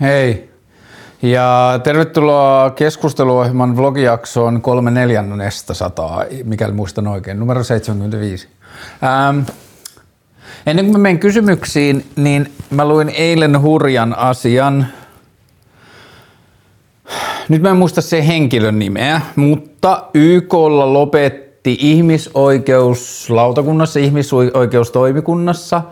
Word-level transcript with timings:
Hei. 0.00 0.50
Ja 1.22 1.80
tervetuloa 1.84 2.70
keskusteluohjelman 2.70 3.76
vlogijaksoon 3.76 4.62
kolme 4.62 4.90
neljännestä 4.90 5.74
sataa, 5.74 6.24
mikäli 6.44 6.72
muistan 6.72 7.06
oikein, 7.06 7.38
numero 7.38 7.64
75. 7.64 8.48
Ähm, 9.04 9.38
ennen 10.66 10.84
kuin 10.84 10.92
mä 10.92 10.98
menen 10.98 11.18
kysymyksiin, 11.18 12.06
niin 12.16 12.52
mä 12.70 12.88
luin 12.88 13.08
eilen 13.08 13.62
hurjan 13.62 14.18
asian. 14.18 14.86
Nyt 17.48 17.62
mä 17.62 17.70
en 17.70 17.76
muista 17.76 18.00
se 18.00 18.26
henkilön 18.26 18.78
nimeä, 18.78 19.20
mutta 19.36 20.04
YKlla 20.14 20.92
lopetti 20.92 21.76
ihmisoikeuslautakunnassa, 21.80 24.00
ihmisoikeustoimikunnassa, 24.00 25.82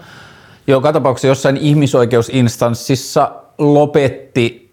joka 0.67 0.93
tapauksessa 0.93 1.29
jossain 1.29 1.57
ihmisoikeusinstanssissa 1.57 3.33
lopetti 3.59 4.71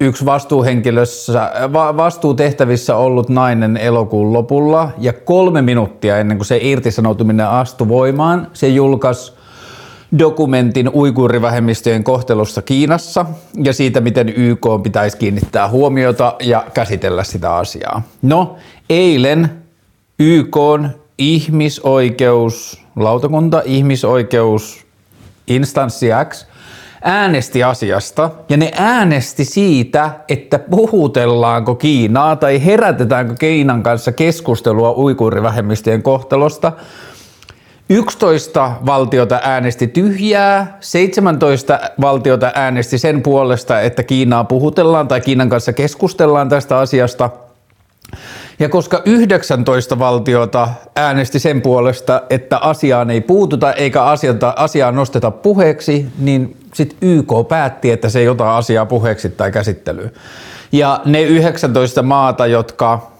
yksi 0.00 0.24
vastuuhenkilössä, 0.24 1.52
vastuutehtävissä 1.72 2.96
ollut 2.96 3.28
nainen 3.28 3.76
elokuun 3.76 4.32
lopulla 4.32 4.90
ja 4.98 5.12
kolme 5.12 5.62
minuuttia 5.62 6.18
ennen 6.18 6.36
kuin 6.36 6.46
se 6.46 6.58
irtisanoutuminen 6.62 7.48
astui 7.48 7.88
voimaan, 7.88 8.48
se 8.52 8.68
julkaisi 8.68 9.32
dokumentin 10.18 10.88
uiguurivähemmistöjen 10.88 12.04
kohtelusta 12.04 12.62
Kiinassa 12.62 13.26
ja 13.64 13.72
siitä, 13.72 14.00
miten 14.00 14.28
YK 14.28 14.66
pitäisi 14.82 15.16
kiinnittää 15.16 15.68
huomiota 15.68 16.34
ja 16.40 16.66
käsitellä 16.74 17.24
sitä 17.24 17.56
asiaa. 17.56 18.02
No, 18.22 18.56
eilen 18.90 19.62
YK 20.18 20.56
ihmisoikeuslautakunta, 21.18 23.62
ihmisoikeus 23.64 24.86
instanssi 25.46 26.06
X 26.28 26.46
äänesti 27.02 27.62
asiasta 27.62 28.30
ja 28.48 28.56
ne 28.56 28.70
äänesti 28.76 29.44
siitä, 29.44 30.10
että 30.28 30.58
puhutellaanko 30.58 31.74
Kiinaa 31.74 32.36
tai 32.36 32.64
herätetäänkö 32.64 33.34
Kiinan 33.34 33.82
kanssa 33.82 34.12
keskustelua 34.12 34.92
uikuurivähemmistöjen 34.92 36.02
kohtelosta. 36.02 36.72
11 37.88 38.72
valtiota 38.86 39.40
äänesti 39.42 39.86
tyhjää, 39.86 40.76
17 40.80 41.80
valtiota 42.00 42.52
äänesti 42.54 42.98
sen 42.98 43.22
puolesta, 43.22 43.80
että 43.80 44.02
Kiinaa 44.02 44.44
puhutellaan 44.44 45.08
tai 45.08 45.20
Kiinan 45.20 45.48
kanssa 45.48 45.72
keskustellaan 45.72 46.48
tästä 46.48 46.78
asiasta– 46.78 47.30
ja 48.58 48.68
koska 48.68 49.02
19 49.04 49.98
valtiota 49.98 50.68
äänesti 50.96 51.38
sen 51.38 51.62
puolesta, 51.62 52.22
että 52.30 52.58
asiaan 52.58 53.10
ei 53.10 53.20
puututa 53.20 53.72
eikä 53.72 54.02
asiata, 54.02 54.54
asiaa 54.56 54.92
nosteta 54.92 55.30
puheeksi, 55.30 56.06
niin 56.18 56.56
sitten 56.74 56.98
YK 57.02 57.32
päätti, 57.48 57.90
että 57.90 58.08
se 58.08 58.18
ei 58.18 58.28
ota 58.28 58.56
asiaa 58.56 58.86
puheeksi 58.86 59.28
tai 59.28 59.52
käsittelyyn. 59.52 60.12
Ja 60.72 61.00
ne 61.04 61.22
19 61.22 62.02
maata, 62.02 62.46
jotka 62.46 63.12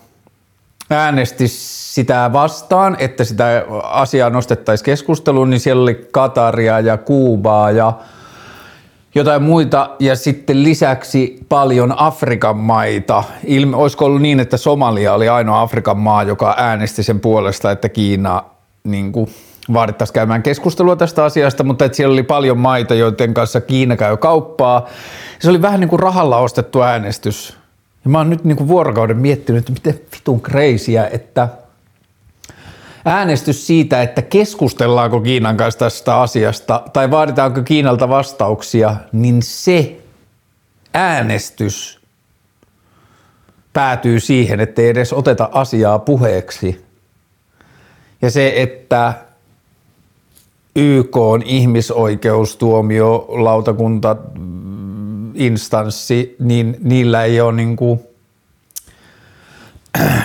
äänesti 0.91 1.49
sitä 1.49 2.31
vastaan, 2.33 2.97
että 2.99 3.25
sitä 3.25 3.65
asiaa 3.83 4.31
nostettaisiin 4.31 4.85
keskusteluun, 4.85 5.51
niin 5.51 5.61
siellä 5.61 5.83
oli 5.83 6.09
Kataria 6.13 6.81
ja 6.81 6.97
Kuubaa 6.97 7.71
ja 7.71 7.93
jotain 9.15 9.43
muita 9.43 9.91
ja 9.99 10.17
sitten 10.17 10.63
lisäksi 10.63 11.47
paljon 11.49 11.95
Afrikan 11.97 12.57
maita. 12.57 13.25
Ilme, 13.45 13.77
olisiko 13.77 14.05
ollut 14.05 14.23
niin, 14.23 14.41
että 14.41 14.57
Somalia 14.57 15.15
oli 15.15 15.29
ainoa 15.29 15.61
Afrikan 15.61 15.99
maa, 15.99 16.23
joka 16.23 16.55
äänesti 16.57 17.03
sen 17.03 17.21
puolesta, 17.21 17.71
että 17.71 17.89
Kiina 17.89 18.45
niin 18.85 19.13
kuin, 19.13 19.31
vaadittaisiin 19.73 20.15
käymään 20.15 20.43
keskustelua 20.43 20.97
tästä 20.97 21.25
asiasta, 21.25 21.65
mutta 21.65 21.85
että 21.85 21.97
siellä 21.97 22.13
oli 22.13 22.23
paljon 22.23 22.59
maita, 22.59 22.95
joiden 22.95 23.35
kanssa 23.35 23.61
Kiina 23.61 23.97
käy 23.97 24.17
kauppaa. 24.17 24.89
Se 25.39 25.51
oli 25.51 25.63
vähän 25.63 25.81
niin 25.81 25.89
kuin 25.89 26.01
rahalla 26.01 26.39
ostettu 26.39 26.83
äänestys. 26.83 27.57
Ja 28.05 28.11
mä 28.11 28.19
oon 28.19 28.31
nyt 28.31 28.45
niin 28.45 28.57
kuin 28.57 28.69
vuorokauden 28.69 29.17
miettinyt, 29.17 29.59
että 29.59 29.73
miten 29.73 30.07
vitun 30.17 30.41
kreisiä, 30.41 31.09
että– 31.13 31.49
äänestys 33.05 33.67
siitä, 33.67 34.03
että 34.03 34.23
keskustellaanko 34.23 35.21
Kiinan 35.21 35.57
kanssa 35.57 35.79
tästä 35.79 36.21
asiasta 36.21 36.83
tai 36.93 37.11
vaaditaanko 37.11 37.63
Kiinalta 37.63 38.09
vastauksia, 38.09 38.97
niin 39.13 39.43
se 39.43 40.01
äänestys 40.95 42.01
päätyy 43.73 44.21
siihen, 44.21 44.61
että 44.61 44.83
ei 44.83 44.89
edes 44.89 45.13
oteta 45.13 45.49
asiaa 45.53 45.99
puheeksi. 45.99 46.85
Ja 48.23 48.31
se, 48.31 48.53
että 48.57 49.15
YK 50.77 51.17
on 51.17 51.43
ihmisoikeustuomiolautakunta 51.43 54.17
instanssi, 55.35 56.37
niin 56.39 56.77
niillä 56.81 57.25
ei 57.25 57.41
ole 57.41 57.53
niin 57.63 57.77
kuin– 57.77 58.01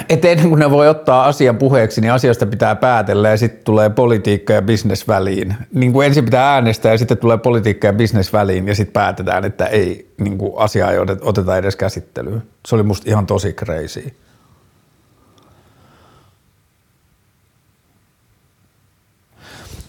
että 0.09 0.28
ennen 0.28 0.50
kuin 0.50 0.59
ne 0.59 0.72
voi 0.72 0.88
ottaa 0.88 1.25
asian 1.25 1.58
puheeksi, 1.58 2.02
niin 2.02 2.12
asiasta 2.12 2.46
pitää 2.46 2.75
päätellä 2.75 3.30
ja 3.30 3.38
sitten 3.38 3.63
tulee 3.63 3.90
politiikka 3.90 4.53
ja 4.53 4.62
bisnes 4.62 5.08
väliin. 5.08 5.56
Niin 5.74 5.94
kuin 5.94 6.08
ensin 6.08 6.25
pitää 6.25 6.53
äänestää 6.53 6.91
ja 6.91 6.97
sitten 6.97 7.18
tulee 7.18 7.38
politiikka 7.38 7.88
ja 7.88 7.94
bisnes 7.94 8.34
väliin 8.34 8.68
ja 8.68 8.75
sitten 8.75 8.94
päätetään, 8.94 9.46
että 9.46 9.66
ei 9.66 10.12
niin 10.18 10.38
kuin 10.38 10.53
asiaa 10.56 10.91
ei 10.91 11.00
oteta 11.22 11.58
edes 11.58 11.75
käsittelyyn. 11.75 12.44
Se 12.68 12.75
oli 12.75 12.84
musta 12.84 13.09
ihan 13.09 13.25
tosi 13.25 13.53
crazy. 13.53 14.12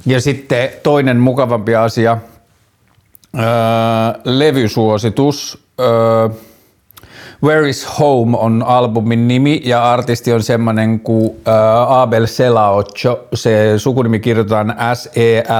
Ja 0.07 0.21
sitten 0.21 0.69
toinen 0.83 1.17
mukavampi 1.17 1.75
asia, 1.75 2.19
öö, 3.37 3.43
levysuositus. 4.25 5.59
Öö, 5.81 6.29
Where 7.43 7.69
is 7.69 7.99
Home 7.99 8.37
on 8.37 8.63
albumin 8.67 9.29
nimi 9.29 9.61
ja 9.65 9.93
artisti 9.93 10.33
on 10.33 10.43
semmoinen 10.43 11.01
kuin 11.01 11.31
äh, 11.49 11.93
Abel 11.93 12.27
Selaocho. 12.27 13.25
Se 13.35 13.75
sukunimi 13.77 14.21
kirjoitetaan 14.21 14.75
S-E-L-A-O-C-O-E. 14.95 15.57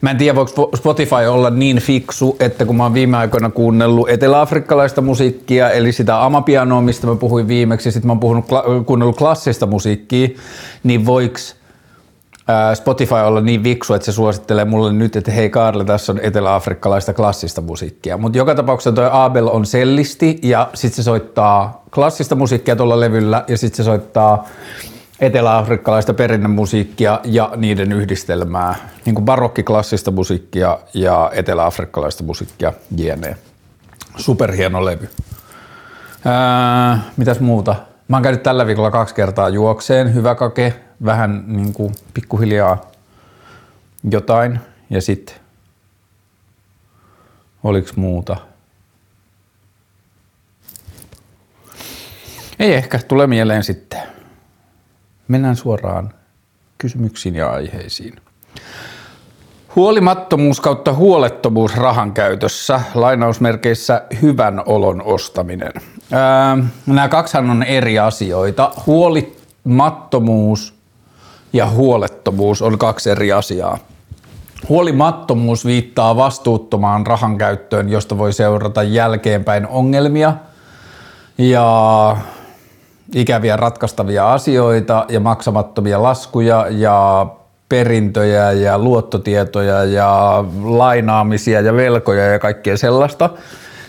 Mä 0.00 0.10
en 0.10 0.16
tiedä, 0.16 0.34
voiko 0.34 0.70
Spotify 0.76 1.14
olla 1.28 1.50
niin 1.50 1.78
fiksu, 1.78 2.36
että 2.40 2.64
kun 2.64 2.76
mä 2.76 2.82
oon 2.82 2.94
viime 2.94 3.16
aikoina 3.16 3.50
kuunnellut 3.50 4.08
eteläafrikkalaista 4.08 5.00
musiikkia, 5.00 5.70
eli 5.70 5.92
sitä 5.92 6.24
amapianoa, 6.24 6.80
mistä 6.80 7.06
mä 7.06 7.14
puhuin 7.14 7.48
viimeksi, 7.48 7.92
sitten 7.92 8.06
mä 8.06 8.12
oon 8.12 8.20
puhunut, 8.20 8.44
kuunnellut 8.86 9.16
klassista 9.16 9.66
musiikkia, 9.66 10.28
niin 10.82 11.06
voiks 11.06 11.56
Spotify 12.74 13.14
olla 13.14 13.40
niin 13.40 13.64
viksu, 13.64 13.94
että 13.94 14.06
se 14.06 14.12
suosittelee 14.12 14.64
mulle 14.64 14.92
nyt, 14.92 15.16
että 15.16 15.30
hei 15.30 15.50
Karle, 15.50 15.84
tässä 15.84 16.12
on 16.12 16.20
eteläafrikkalaista 16.22 17.12
klassista 17.14 17.60
musiikkia. 17.60 18.16
Mutta 18.16 18.38
joka 18.38 18.54
tapauksessa 18.54 18.92
toi 18.92 19.08
Abel 19.12 19.48
on 19.48 19.66
sellisti 19.66 20.38
ja 20.42 20.70
sitten 20.74 20.96
se 20.96 21.02
soittaa 21.02 21.82
klassista 21.94 22.34
musiikkia 22.34 22.76
tuolla 22.76 23.00
levyllä 23.00 23.44
ja 23.48 23.58
sitten 23.58 23.76
se 23.76 23.84
soittaa 23.84 24.48
eteläafrikkalaista 25.20 26.14
perinnemusiikkia 26.14 27.20
ja 27.24 27.52
niiden 27.56 27.92
yhdistelmää, 27.92 28.74
niin 29.04 29.14
kuin 29.14 29.24
barokkiklassista 29.24 30.10
musiikkia 30.10 30.78
ja 30.94 31.30
eteläafrikkalaista 31.34 32.24
musiikkia, 32.24 32.72
jne. 32.96 33.36
Superhieno 34.16 34.84
levy. 34.84 35.08
Ää, 36.24 37.00
mitäs 37.16 37.40
muuta? 37.40 37.74
Mä 38.08 38.16
oon 38.16 38.22
käynyt 38.22 38.42
tällä 38.42 38.66
viikolla 38.66 38.90
kaksi 38.90 39.14
kertaa 39.14 39.48
juokseen, 39.48 40.14
hyvä 40.14 40.34
kake, 40.34 40.74
vähän 41.04 41.44
niin 41.46 41.72
kuin 41.72 41.94
pikkuhiljaa 42.14 42.90
jotain 44.10 44.60
ja 44.90 45.00
sitten 45.00 45.36
oliks 47.64 47.96
muuta? 47.96 48.36
Ei 52.58 52.74
ehkä, 52.74 52.98
tule 52.98 53.26
mieleen 53.26 53.64
sitten. 53.64 54.13
Mennään 55.28 55.56
suoraan 55.56 56.14
kysymyksiin 56.78 57.34
ja 57.34 57.50
aiheisiin. 57.50 58.14
Huolimattomuus 59.76 60.60
kautta 60.60 60.92
huolettomuus 60.92 61.76
rahan 61.76 62.12
käytössä, 62.12 62.80
lainausmerkeissä 62.94 64.02
hyvän 64.22 64.62
olon 64.66 65.02
ostaminen. 65.02 65.72
Ää, 66.12 66.58
nämä 66.86 67.08
kaksihan 67.08 67.50
on 67.50 67.62
eri 67.62 67.98
asioita. 67.98 68.72
Huolimattomuus 68.86 70.74
ja 71.52 71.66
huolettomuus 71.66 72.62
on 72.62 72.78
kaksi 72.78 73.10
eri 73.10 73.32
asiaa. 73.32 73.78
Huolimattomuus 74.68 75.64
viittaa 75.66 76.16
vastuuttomaan 76.16 77.06
rahan 77.06 77.38
käyttöön, 77.38 77.88
josta 77.88 78.18
voi 78.18 78.32
seurata 78.32 78.82
jälkeenpäin 78.82 79.66
ongelmia 79.66 80.34
ja 81.38 82.16
ikäviä 83.14 83.56
ratkaistavia 83.56 84.32
asioita 84.32 85.06
ja 85.08 85.20
maksamattomia 85.20 86.02
laskuja 86.02 86.66
ja 86.70 87.26
perintöjä 87.68 88.52
ja 88.52 88.78
luottotietoja 88.78 89.84
ja 89.84 90.44
lainaamisia 90.62 91.60
ja 91.60 91.76
velkoja 91.76 92.24
ja 92.26 92.38
kaikkea 92.38 92.76
sellaista. 92.76 93.30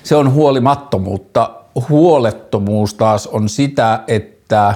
Se 0.03 0.15
on 0.15 0.33
huolimattomuutta. 0.33 1.49
Huolettomuus 1.89 2.93
taas 2.93 3.27
on 3.27 3.49
sitä, 3.49 3.99
että 4.07 4.73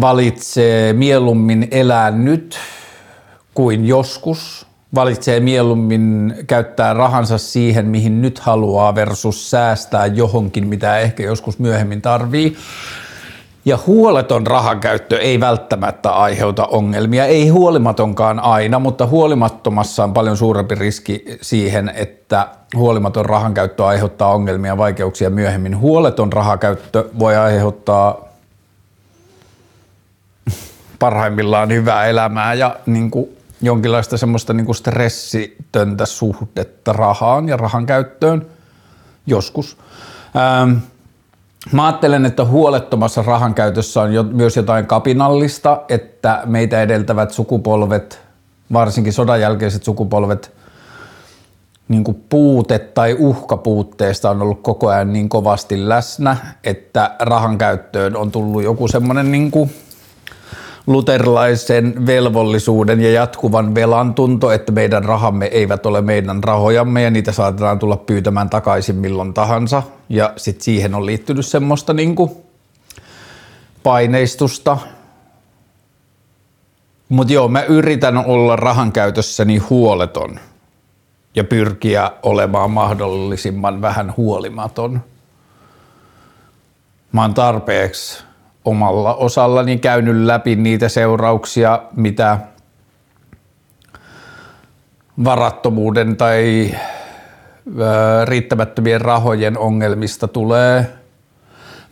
valitsee 0.00 0.92
mieluummin 0.92 1.68
elää 1.70 2.10
nyt 2.10 2.58
kuin 3.54 3.84
joskus 3.84 4.66
valitsee 4.94 5.40
mieluummin 5.40 6.34
käyttää 6.46 6.94
rahansa 6.94 7.38
siihen, 7.38 7.86
mihin 7.86 8.22
nyt 8.22 8.38
haluaa 8.38 8.94
versus 8.94 9.50
säästää 9.50 10.06
johonkin, 10.06 10.66
mitä 10.66 10.98
ehkä 10.98 11.22
joskus 11.22 11.58
myöhemmin 11.58 12.02
tarvii. 12.02 12.56
Ja 13.64 13.78
huoleton 13.86 14.46
rahankäyttö 14.46 15.18
ei 15.18 15.40
välttämättä 15.40 16.10
aiheuta 16.10 16.66
ongelmia, 16.66 17.26
ei 17.26 17.48
huolimatonkaan 17.48 18.40
aina, 18.40 18.78
mutta 18.78 19.06
huolimattomassa 19.06 20.04
on 20.04 20.12
paljon 20.12 20.36
suurempi 20.36 20.74
riski 20.74 21.24
siihen, 21.40 21.92
että 21.94 22.48
huolimaton 22.76 23.26
rahankäyttö 23.26 23.86
aiheuttaa 23.86 24.34
ongelmia 24.34 24.72
ja 24.72 24.78
vaikeuksia 24.78 25.30
myöhemmin. 25.30 25.78
Huoleton 25.78 26.32
rahankäyttö 26.32 27.08
voi 27.18 27.36
aiheuttaa 27.36 28.28
parhaimmillaan 30.98 31.72
hyvää 31.72 32.06
elämää 32.06 32.54
ja 32.54 32.76
niin 32.86 33.10
kuin 33.10 33.28
jonkinlaista 33.62 34.16
semmoista 34.16 34.52
niin 34.52 34.66
kuin 34.66 34.76
stressitöntä 34.76 36.06
suhdetta 36.06 36.92
rahaan 36.92 37.48
ja 37.48 37.56
rahan 37.56 37.86
käyttöön 37.86 38.46
joskus. 39.26 39.76
Ähm, 40.36 40.76
Mä 41.72 41.86
ajattelen, 41.86 42.26
että 42.26 42.44
huolettomassa 42.44 43.22
rahan 43.22 43.54
käytössä 43.54 44.02
on 44.02 44.12
jo, 44.14 44.22
myös 44.22 44.56
jotain 44.56 44.86
kapinallista, 44.86 45.82
että 45.88 46.42
meitä 46.44 46.82
edeltävät 46.82 47.30
sukupolvet, 47.30 48.20
varsinkin 48.72 49.12
sodan 49.12 49.40
jälkeiset 49.40 49.82
sukupolvet, 49.82 50.52
niin 51.88 52.04
kuin 52.04 52.24
puute 52.28 52.78
tai 52.78 53.16
uhka 53.18 53.56
puutteesta 53.56 54.30
on 54.30 54.42
ollut 54.42 54.62
koko 54.62 54.88
ajan 54.88 55.12
niin 55.12 55.28
kovasti 55.28 55.88
läsnä, 55.88 56.36
että 56.64 57.16
rahan 57.20 57.58
käyttöön 57.58 58.16
on 58.16 58.30
tullut 58.30 58.62
joku 58.62 58.88
semmoinen 58.88 59.32
niin 59.32 59.50
kuin 59.50 59.74
luterilaisen 60.86 62.06
velvollisuuden 62.06 63.00
ja 63.00 63.12
jatkuvan 63.12 63.74
velan 63.74 64.14
tunto, 64.14 64.50
että 64.52 64.72
meidän 64.72 65.04
rahamme 65.04 65.46
eivät 65.46 65.86
ole 65.86 66.02
meidän 66.02 66.44
rahojamme 66.44 67.02
ja 67.02 67.10
niitä 67.10 67.32
saatetaan 67.32 67.78
tulla 67.78 67.96
pyytämään 67.96 68.50
takaisin 68.50 68.96
milloin 68.96 69.34
tahansa. 69.34 69.82
Ja 70.08 70.32
sitten 70.36 70.64
siihen 70.64 70.94
on 70.94 71.06
liittynyt 71.06 71.46
semmoista 71.46 71.92
niinku 71.92 72.46
paineistusta. 73.82 74.78
Mutta 77.08 77.32
joo, 77.32 77.48
mä 77.48 77.62
yritän 77.62 78.16
olla 78.16 78.56
rahan 78.56 78.92
käytössäni 78.92 79.58
huoleton 79.58 80.40
ja 81.34 81.44
pyrkiä 81.44 82.10
olemaan 82.22 82.70
mahdollisimman 82.70 83.82
vähän 83.82 84.14
huolimaton. 84.16 85.00
Mä 87.12 87.22
oon 87.22 87.34
tarpeeksi 87.34 88.24
omalla 88.64 89.14
osallani 89.14 89.78
käynyt 89.78 90.16
läpi 90.16 90.56
niitä 90.56 90.88
seurauksia, 90.88 91.82
mitä 91.96 92.38
varattomuuden 95.24 96.16
tai 96.16 96.70
riittämättömien 98.24 99.00
rahojen 99.00 99.58
ongelmista 99.58 100.28
tulee. 100.28 100.86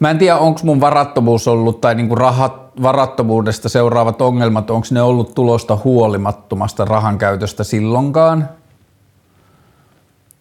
Mä 0.00 0.10
en 0.10 0.18
tiedä, 0.18 0.36
onko 0.36 0.60
mun 0.64 0.80
varattomuus 0.80 1.48
ollut 1.48 1.80
tai 1.80 1.94
niinku 1.94 2.14
rahat, 2.14 2.82
varattomuudesta 2.82 3.68
seuraavat 3.68 4.22
ongelmat, 4.22 4.70
onko 4.70 4.86
ne 4.90 5.02
ollut 5.02 5.34
tulosta 5.34 5.78
huolimattomasta 5.84 6.84
rahan 6.84 7.18
käytöstä 7.18 7.64
silloinkaan– 7.64 8.48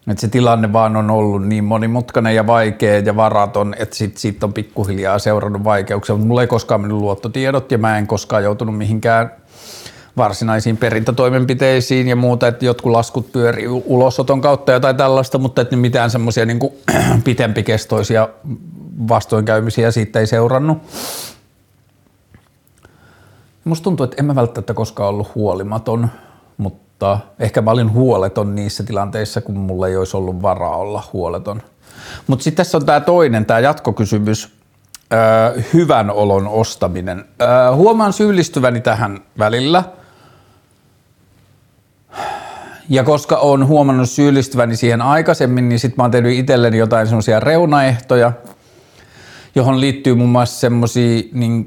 että 0.08 0.20
se 0.20 0.28
tilanne 0.28 0.72
vaan 0.72 0.96
on 0.96 1.10
ollut 1.10 1.46
niin 1.46 1.64
monimutkainen 1.64 2.34
ja 2.34 2.46
vaikea 2.46 2.98
ja 2.98 3.16
varaton, 3.16 3.74
että 3.78 3.96
sit, 3.96 4.16
siitä 4.16 4.46
on 4.46 4.52
pikkuhiljaa 4.52 5.18
seurannut 5.18 5.64
vaikeuksia, 5.64 6.14
mutta 6.14 6.28
mulla 6.28 6.40
ei 6.40 6.46
koskaan 6.46 6.80
mennyt 6.80 6.98
luottotiedot 6.98 7.72
ja 7.72 7.78
mä 7.78 7.98
en 7.98 8.06
koskaan 8.06 8.44
joutunut 8.44 8.78
mihinkään 8.78 9.30
varsinaisiin 10.16 10.76
perintätoimenpiteisiin 10.76 12.08
ja 12.08 12.16
muuta, 12.16 12.48
että 12.48 12.64
jotkut 12.64 12.92
laskut 12.92 13.32
pyörii 13.32 13.68
ulosoton 13.68 14.40
kautta 14.40 14.72
jotain 14.72 14.96
tällaista, 14.96 15.38
mutta 15.38 15.62
että 15.62 15.76
mitään 15.76 16.10
semmoisia 16.10 16.46
niin 16.46 16.58
pitempikestoisia 17.24 18.28
vastoinkäymisiä 19.08 19.90
siitä 19.90 20.20
ei 20.20 20.26
seurannut. 20.26 20.78
Musta 23.64 23.84
tuntuu, 23.84 24.04
että 24.04 24.16
en 24.18 24.24
mä 24.24 24.34
välttämättä 24.34 24.74
koskaan 24.74 25.08
ollut 25.08 25.34
huolimaton, 25.34 26.08
mutta 26.56 26.89
mutta 27.00 27.18
ehkä 27.38 27.62
mä 27.62 27.70
olin 27.70 27.92
huoleton 27.92 28.54
niissä 28.54 28.82
tilanteissa, 28.82 29.40
kun 29.40 29.58
mulla 29.58 29.88
ei 29.88 29.96
olisi 29.96 30.16
ollut 30.16 30.42
varaa 30.42 30.76
olla 30.76 31.02
huoleton. 31.12 31.62
Mutta 32.26 32.42
sitten 32.42 32.56
tässä 32.56 32.78
on 32.78 32.86
tämä 32.86 33.00
toinen, 33.00 33.46
tämä 33.46 33.60
jatkokysymys, 33.60 34.48
öö, 35.12 35.62
hyvän 35.74 36.10
olon 36.10 36.48
ostaminen. 36.48 37.24
Öö, 37.42 37.74
huomaan 37.74 38.12
syyllistyväni 38.12 38.80
tähän 38.80 39.20
välillä. 39.38 39.84
Ja 42.88 43.04
koska 43.04 43.36
olen 43.36 43.66
huomannut 43.66 44.10
syyllistyväni 44.10 44.76
siihen 44.76 45.02
aikaisemmin, 45.02 45.68
niin 45.68 45.78
sitten 45.78 45.96
mä 45.96 46.04
oon 46.04 46.10
tehnyt 46.10 46.38
itselleni 46.38 46.78
jotain 46.78 47.06
semmoisia 47.06 47.40
reunaehtoja, 47.40 48.32
johon 49.54 49.80
liittyy 49.80 50.14
muun 50.14 50.30
muassa 50.30 50.60
semmoisia 50.60 51.22
niin 51.32 51.64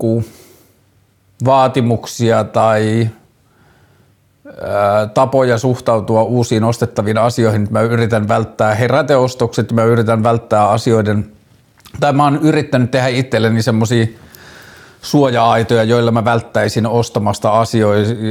vaatimuksia 1.45 2.43
tai 2.43 3.09
tapoja 5.13 5.57
suhtautua 5.57 6.23
uusiin 6.23 6.63
ostettaviin 6.63 7.17
asioihin. 7.17 7.67
Mä 7.71 7.81
yritän 7.81 8.27
välttää 8.27 8.75
heräteostokset, 8.75 9.71
mä 9.71 9.83
yritän 9.83 10.23
välttää 10.23 10.69
asioiden, 10.69 11.31
tai 11.99 12.13
mä 12.13 12.23
oon 12.23 12.39
yrittänyt 12.41 12.91
tehdä 12.91 13.07
itselleni 13.07 13.61
semmoisia 13.61 14.07
suoja-aitoja, 15.01 15.83
joilla 15.83 16.11
mä 16.11 16.25
välttäisin 16.25 16.87
ostamasta 16.87 17.51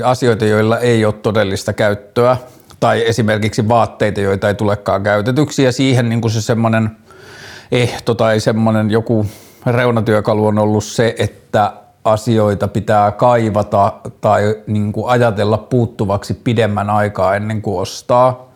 asioita, 0.05 0.45
joilla 0.45 0.79
ei 0.79 1.05
ole 1.05 1.15
todellista 1.15 1.73
käyttöä, 1.73 2.37
tai 2.81 3.09
esimerkiksi 3.09 3.69
vaatteita, 3.69 4.21
joita 4.21 4.49
ei 4.49 4.55
tulekaan 4.55 5.03
käytetyksi, 5.03 5.63
ja 5.63 5.73
siihen 5.73 6.09
niin 6.09 6.31
se 6.31 6.41
semmoinen 6.41 6.91
ehto 7.73 8.15
tai 8.15 8.41
semmoinen 8.41 8.91
joku 8.91 9.27
reunatyökalu 9.67 10.47
on 10.47 10.59
ollut 10.59 10.85
se, 10.85 11.15
että 11.19 11.73
asioita 12.05 12.69
pitää 12.69 13.13
kaivata 13.13 13.93
tai 14.21 14.57
niin 14.67 14.93
kuin 14.93 15.09
ajatella 15.09 15.59
puuttuvaksi 15.59 16.35
pidemmän 16.35 16.91
aikaa 16.91 17.37
ennen 17.37 17.63
kuin 17.63 17.81
ostaa. 17.81 18.53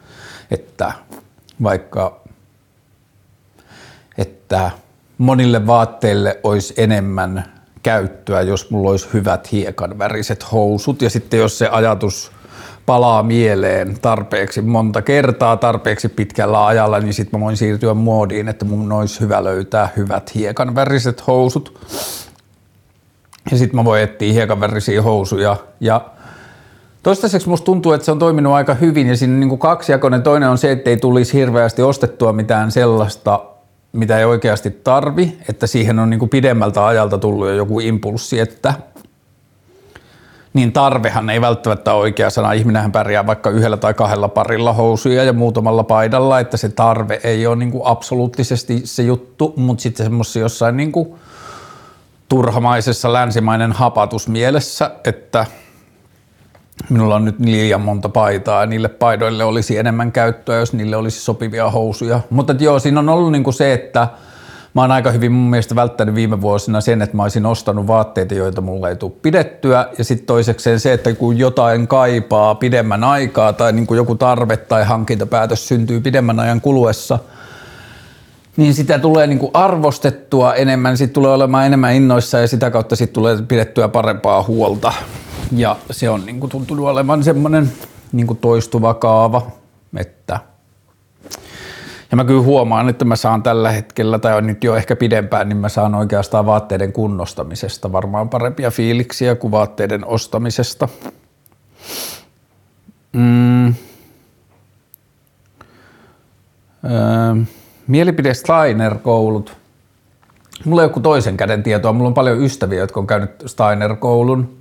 Että 0.51 0.93
vaikka 1.63 2.21
että 4.19 4.71
monille 5.19 5.67
vaatteille 5.67 6.41
olisi 6.43 6.75
enemmän 6.77 7.45
käyttöä, 7.83 8.43
jos 8.43 8.71
mulla 8.71 8.91
olisi 8.91 9.09
hyvät 9.13 9.53
hiekan 9.53 9.99
väriset 9.99 10.53
housut. 10.53 11.03
Ja 11.03 11.11
sitten 11.11 11.41
jos 11.41 11.59
se 11.59 11.69
ajatus 11.69 12.33
palaa 12.87 13.23
mieleen 13.23 13.99
tarpeeksi 14.03 14.63
monta 14.63 15.03
kertaa, 15.03 15.57
tarpeeksi 15.57 16.09
pitkällä 16.09 16.67
ajalla, 16.67 17.01
niin 17.01 17.15
sitten 17.15 17.41
mä 17.41 17.45
voin 17.45 17.57
siirtyä 17.57 17.95
muodiin, 17.95 18.49
että 18.49 18.65
mun 18.65 18.93
olisi 18.93 19.21
hyvä 19.21 19.45
löytää 19.45 19.89
hyvät 19.97 20.35
hiekan 20.35 20.75
väriset 20.75 21.27
housut. 21.27 21.79
Ja 23.51 23.57
sitten 23.57 23.77
mä 23.77 23.85
voin 23.85 24.03
etsiä 24.03 24.33
hiekanvärisiä 24.33 25.03
housuja. 25.03 25.57
Ja 25.81 26.01
toistaiseksi 27.03 27.49
musta 27.49 27.65
tuntuu, 27.65 27.93
että 27.93 28.05
se 28.05 28.13
on 28.13 28.19
toiminut 28.19 28.53
aika 28.53 28.75
hyvin 28.75 29.07
ja 29.07 29.17
siinä 29.17 29.35
on 29.35 29.41
niin 29.41 29.59
kaksijakoinen. 29.59 30.23
Toinen 30.23 30.49
on 30.49 30.59
se, 30.59 30.73
että 30.73 30.91
ei 30.91 30.97
tulisi 30.97 31.39
hirveästi 31.39 31.83
ostettua 31.83 32.33
mitään 32.33 32.73
sellaista, 32.73 33.41
mitä 33.93 34.19
ei 34.19 34.25
oikeasti 34.25 34.71
tarvi, 34.71 35.39
että 35.49 35.67
siihen 35.67 35.99
on 35.99 36.11
niin 36.11 36.19
kuin 36.19 36.29
pidemmältä 36.29 36.87
ajalta 36.87 37.19
tullut 37.19 37.47
jo 37.47 37.55
joku 37.55 37.81
impulssi, 37.81 38.41
että 38.41 38.75
niin 40.53 40.73
tarvehan 40.73 41.31
ei 41.31 41.41
välttämättä 41.41 41.93
ole 41.93 42.01
oikea 42.01 42.31
sana. 42.31 42.53
Ihminenhän 42.53 42.93
pärjää 42.93 43.27
vaikka 43.27 43.51
yhdellä 43.51 43.77
tai 43.77 43.95
kahdella 43.95 44.29
parilla 44.29 44.73
housuja 44.73 45.25
ja 45.25 45.33
muutamalla 45.33 45.85
paidalla, 45.85 46.41
että 46.41 46.57
se 46.57 46.69
tarve 46.69 47.21
ei 47.25 47.47
ole 47.47 47.57
niin 47.57 47.71
kuin 47.71 47.83
absoluuttisesti 47.85 48.81
se 48.85 49.03
juttu, 49.03 49.55
mutta 49.57 49.83
sitten 49.83 50.07
semmoisia 50.07 50.43
jossain 50.43 50.77
niin 50.77 50.93
kuin 50.93 51.15
turhamaisessa 52.29 53.13
länsimainen 53.13 53.73
hapatus 53.73 54.29
mielessä, 54.29 54.91
että 55.05 55.47
minulla 56.91 57.17
on 57.17 57.25
nyt 57.25 57.41
liian 57.41 57.81
monta 57.81 58.09
paitaa 58.09 58.61
ja 58.61 58.67
niille 58.67 58.89
paidoille 58.89 59.45
olisi 59.45 59.79
enemmän 59.79 60.13
käyttöä, 60.13 60.59
jos 60.59 60.73
niille 60.73 60.97
olisi 60.97 61.21
sopivia 61.21 61.71
housuja. 61.71 62.21
Mutta 62.31 62.55
joo, 62.59 62.79
siinä 62.79 63.01
on 63.01 63.09
ollut 63.09 63.33
niinku 63.33 63.53
se, 63.53 63.73
että 63.73 64.09
mä 64.75 64.81
oon 64.81 64.91
aika 64.91 65.11
hyvin 65.11 65.33
mun 65.33 65.51
mielestä 65.51 65.75
välttänyt 65.75 66.15
viime 66.15 66.41
vuosina 66.41 66.81
sen, 66.81 67.03
että 67.03 67.17
mä 67.17 67.23
olisin 67.23 67.47
ostanut 67.47 67.87
vaatteita, 67.87 68.35
joita 68.35 68.61
mulla 68.61 68.89
ei 68.89 68.97
tule 68.97 69.13
pidettyä. 69.23 69.89
Ja 69.99 70.05
sitten 70.05 70.27
toisekseen 70.27 70.81
se, 70.81 70.93
että 70.93 71.15
kun 71.15 71.39
jotain 71.39 71.89
kaipaa 71.89 72.55
pidemmän 72.55 73.05
aikaa 73.05 73.53
tai 73.53 73.73
niin 73.73 73.87
kuin 73.87 73.97
joku 73.97 74.15
tarve 74.15 74.57
tai 74.57 74.85
hankintapäätös 74.85 75.69
syntyy 75.69 76.01
pidemmän 76.01 76.41
ajan 76.41 76.61
kuluessa– 76.61 77.19
niin 78.57 78.75
sitä 78.75 78.99
tulee 78.99 79.27
niin 79.27 79.39
kuin 79.39 79.51
arvostettua 79.55 80.55
enemmän, 80.55 80.97
sitten 80.97 81.15
tulee 81.15 81.33
olemaan 81.33 81.67
enemmän 81.67 81.95
innoissa 81.95 82.39
ja 82.39 82.49
sitä 82.49 82.71
kautta 82.71 82.97
sitten 82.97 83.15
tulee 83.15 83.43
pidettyä 83.49 83.89
parempaa 83.89 84.43
huolta. 84.43 84.93
Ja 85.53 85.77
se 85.91 86.11
on 86.11 86.27
niin 86.27 86.41
kuin 86.41 86.51
tuntunut 86.51 86.87
olevan 86.87 87.25
semmoinen 87.25 87.73
niin 88.13 88.27
kuin 88.27 88.39
toistuva 88.39 88.95
kaava, 88.95 89.51
että 89.97 90.41
ja 92.11 92.17
mä 92.17 92.25
kyllä 92.25 92.43
huomaan, 92.43 92.89
että 92.89 93.05
mä 93.05 93.17
saan 93.17 93.43
tällä 93.43 93.71
hetkellä, 93.71 94.19
tai 94.19 94.37
on 94.37 94.47
nyt 94.47 94.65
jo 94.65 94.77
ehkä 94.77 94.97
pidempään, 94.97 95.49
niin 95.49 95.57
mä 95.57 95.69
saan 95.69 95.95
oikeastaan 95.95 96.47
vaatteiden 96.47 96.93
kunnostamisesta 96.93 97.93
varmaan 97.93 98.29
parempia 98.29 98.71
fiiliksiä 98.71 99.35
kuin 99.35 99.51
vaatteiden 99.51 100.07
ostamisesta. 100.07 100.89
Mm. 103.13 103.67
Öö, 106.85 107.45
mielipide 107.87 108.35
Steiner-koulut. 108.35 109.57
Mulla 110.65 110.83
ei 110.83 110.91
ole 110.95 111.03
toisen 111.03 111.37
käden 111.37 111.63
tietoa. 111.63 111.93
Mulla 111.93 112.09
on 112.09 112.15
paljon 112.15 112.43
ystäviä, 112.43 112.81
jotka 112.81 113.01
on 113.01 113.07
käynyt 113.07 113.31
Steiner-koulun. 113.47 114.57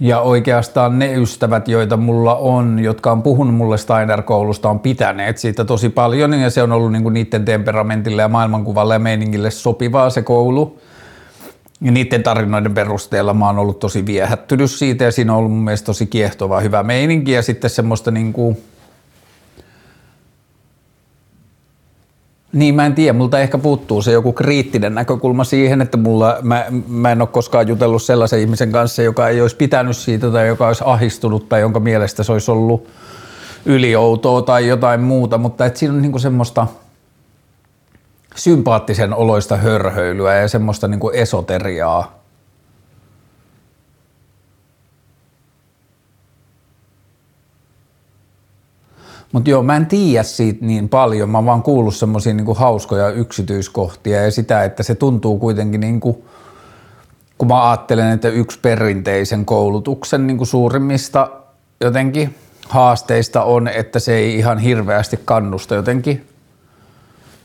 Ja 0.00 0.20
oikeastaan 0.20 0.98
ne 0.98 1.14
ystävät, 1.14 1.68
joita 1.68 1.96
mulla 1.96 2.36
on, 2.36 2.78
jotka 2.78 3.12
on 3.12 3.22
puhunut 3.22 3.54
mulle 3.54 3.78
Steiner-koulusta, 3.78 4.70
on 4.70 4.80
pitäneet 4.80 5.38
siitä 5.38 5.64
tosi 5.64 5.88
paljon 5.88 6.34
ja 6.34 6.50
se 6.50 6.62
on 6.62 6.72
ollut 6.72 6.92
niinku 6.92 7.10
niiden 7.10 7.44
temperamentille 7.44 8.22
ja 8.22 8.28
maailmankuvalle 8.28 8.94
ja 8.94 8.98
meiningille 8.98 9.50
sopivaa 9.50 10.10
se 10.10 10.22
koulu. 10.22 10.80
Ja 11.80 11.92
niiden 11.92 12.22
tarinoiden 12.22 12.74
perusteella 12.74 13.34
mä 13.34 13.46
oon 13.46 13.58
ollut 13.58 13.78
tosi 13.78 14.06
viehättynyt 14.06 14.70
siitä 14.70 15.04
ja 15.04 15.12
siinä 15.12 15.32
on 15.32 15.38
ollut 15.38 15.52
mun 15.52 15.64
mielestä 15.64 15.86
tosi 15.86 16.06
kiehtova 16.06 16.60
hyvä 16.60 16.82
meininki 16.82 17.32
ja 17.32 17.42
sitten 17.42 17.70
semmoista 17.70 18.10
niinku, 18.10 18.58
Niin, 22.52 22.74
mä 22.74 22.86
en 22.86 22.94
tiedä. 22.94 23.12
Multa 23.18 23.40
ehkä 23.40 23.58
puuttuu 23.58 24.02
se 24.02 24.12
joku 24.12 24.32
kriittinen 24.32 24.94
näkökulma 24.94 25.44
siihen, 25.44 25.80
että 25.80 25.96
mulla, 25.96 26.38
mä, 26.42 26.66
mä 26.88 27.12
en 27.12 27.20
ole 27.20 27.28
koskaan 27.32 27.68
jutellut 27.68 28.02
sellaisen 28.02 28.40
ihmisen 28.40 28.72
kanssa, 28.72 29.02
joka 29.02 29.28
ei 29.28 29.40
olisi 29.40 29.56
pitänyt 29.56 29.96
siitä 29.96 30.30
tai 30.30 30.46
joka 30.46 30.66
olisi 30.66 30.84
ahistunut 30.86 31.48
tai 31.48 31.60
jonka 31.60 31.80
mielestä 31.80 32.22
se 32.22 32.32
olisi 32.32 32.50
ollut 32.50 32.88
ylioutoa 33.66 34.42
tai 34.42 34.66
jotain 34.66 35.00
muuta, 35.00 35.38
mutta 35.38 35.66
et 35.66 35.76
siinä 35.76 35.94
on 35.94 36.02
niinku 36.02 36.18
semmoista 36.18 36.66
sympaattisen 38.34 39.14
oloista 39.14 39.56
hörhöilyä 39.56 40.34
ja 40.34 40.48
semmoista 40.48 40.88
niinku 40.88 41.10
esoteriaa 41.10 42.17
Mutta 49.32 49.50
joo, 49.50 49.62
mä 49.62 49.76
en 49.76 49.86
tiedä 49.86 50.22
siitä 50.22 50.64
niin 50.64 50.88
paljon. 50.88 51.30
Mä 51.30 51.38
oon 51.38 51.46
vaan 51.46 51.62
kuullut 51.62 51.96
semmoisia 51.96 52.34
niinku 52.34 52.54
hauskoja 52.54 53.08
yksityiskohtia 53.08 54.22
ja 54.22 54.30
sitä, 54.30 54.64
että 54.64 54.82
se 54.82 54.94
tuntuu 54.94 55.38
kuitenkin 55.38 55.80
niinku, 55.80 56.24
kun 57.38 57.48
mä 57.48 57.70
ajattelen, 57.70 58.12
että 58.12 58.28
yksi 58.28 58.58
perinteisen 58.62 59.44
koulutuksen 59.44 60.26
niinku 60.26 60.44
suurimmista 60.44 61.30
jotenkin 61.80 62.34
haasteista 62.68 63.42
on, 63.42 63.68
että 63.68 63.98
se 63.98 64.14
ei 64.14 64.38
ihan 64.38 64.58
hirveästi 64.58 65.20
kannusta 65.24 65.74
jotenkin 65.74 66.26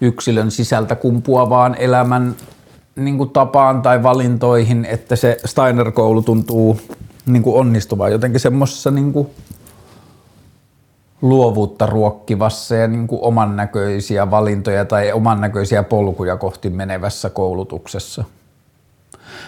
yksilön 0.02 0.52
sisältä 0.52 0.96
kumpuavaan 0.96 1.76
elämän 1.76 2.36
niin 2.96 3.30
tapaan 3.30 3.82
tai 3.82 4.04
valintoihin, 4.04 4.86
että 4.86 5.16
se 5.16 5.38
Steiner-koulu 5.46 6.22
tuntuu 6.22 6.80
niin 7.26 7.44
kuin 7.44 7.56
onnistuvan 7.56 8.12
jotenkin 8.12 8.40
semmoisessa 8.40 8.92
niin 8.92 9.14
luovuutta 11.24 11.86
ruokkivassa 11.86 12.76
ja 12.76 12.88
niin 12.88 13.08
kuin 13.08 13.22
oman 13.22 13.56
näköisiä 13.56 14.32
valintoja 14.32 14.86
tai 14.86 15.12
oman 15.12 15.42
näköisiä 15.42 15.84
polkuja 15.84 16.38
kohti 16.38 16.70
menevässä 16.70 17.30
koulutuksessa. 17.30 18.24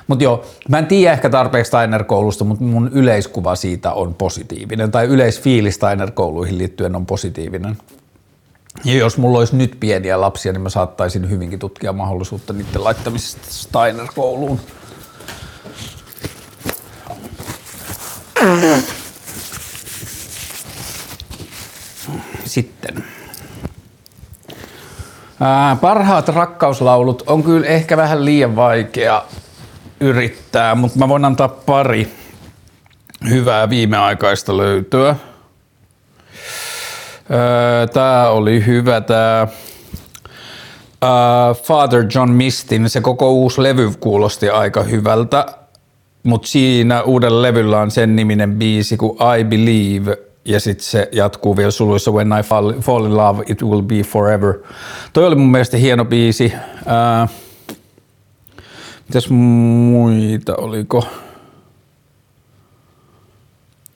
Mutta 0.08 0.24
joo, 0.24 0.46
mä 0.70 0.78
en 0.78 0.86
tiedä 0.88 1.14
ehkä 1.14 1.30
tarpeeksi 1.30 1.70
Steiner-koulusta, 1.70 2.44
mutta 2.44 2.64
mun 2.64 2.90
yleiskuva 2.94 3.56
siitä 3.56 3.94
on 3.94 4.14
positiivinen, 4.14 4.92
tai 4.92 5.06
yleisfiilis 5.06 5.76
Steiner-kouluihin 5.76 6.58
liittyen 6.58 6.96
on 6.96 7.06
positiivinen. 7.06 7.78
Ja 8.84 8.94
jos 8.94 9.18
mulla 9.18 9.40
olisi 9.40 9.56
nyt 9.56 9.78
pieniä 9.80 10.22
lapsia, 10.22 10.54
niin 10.54 10.62
mä 10.62 10.70
saattaisin 10.70 11.30
hyvinkin 11.30 11.60
tutkia 11.60 11.94
mahdollisuutta 11.94 12.54
niiden 12.54 12.84
laittamisesta 12.84 13.48
Steiner-kouluun. 13.50 14.60
Sitten. 22.56 23.04
Ää, 25.42 25.76
parhaat 25.76 26.28
rakkauslaulut 26.28 27.24
on 27.28 27.44
kyllä 27.44 27.68
ehkä 27.68 27.98
vähän 27.98 28.26
liian 28.26 28.56
vaikea 28.56 29.24
yrittää, 30.00 30.76
mutta 30.76 31.00
mä 31.00 31.10
voin 31.10 31.26
antaa 31.26 31.48
pari 31.48 32.12
hyvää 33.30 33.70
viimeaikaista 33.70 34.58
löytöä. 34.58 35.16
Tää 37.94 38.30
oli 38.30 38.66
hyvä 38.66 39.02
tää 39.02 39.48
Father 41.64 42.06
John 42.16 42.30
Mistin, 42.30 42.90
se 42.90 43.02
koko 43.02 43.32
uusi 43.32 43.64
levy 43.64 43.92
kuulosti 44.00 44.50
aika 44.50 44.84
hyvältä, 44.84 45.46
mutta 46.24 46.48
siinä 46.48 47.02
uudella 47.02 47.42
levyllä 47.42 47.80
on 47.80 47.92
sen 47.92 48.16
niminen 48.16 48.54
biisi 48.54 48.98
kuin 48.98 49.18
I 49.40 49.44
Believe– 49.44 50.18
ja 50.46 50.60
sitten 50.60 50.86
se 50.86 51.10
jatkuu 51.12 51.58
vielä 51.58 51.72
suluissa 51.72 52.12
When 52.12 52.28
I 52.40 52.44
fall, 52.44 52.74
fall 52.82 53.06
in 53.06 53.18
love, 53.18 53.44
it 53.48 53.64
will 53.64 53.82
be 53.82 53.96
forever. 54.04 54.54
Toi 55.14 55.28
oli 55.28 55.36
mun 55.36 55.52
mielestä 55.52 55.78
hieno 55.78 56.06
biisi. 56.06 56.54
Ää, 56.86 57.28
mitäs 59.08 59.30
muita 59.30 60.56
oliko? 60.56 61.08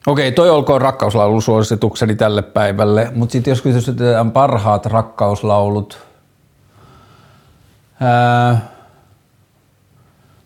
Okei, 0.06 0.32
toi 0.32 0.50
olkoon 0.50 0.80
rakkauslaulusuositukseni 0.80 2.16
tälle 2.16 2.42
päivälle, 2.42 3.12
mutta 3.14 3.32
sitten 3.32 3.50
jos 3.52 3.62
kysytään 3.62 4.30
parhaat 4.30 4.86
rakkauslaulut, 4.86 5.98
ää, 8.00 8.69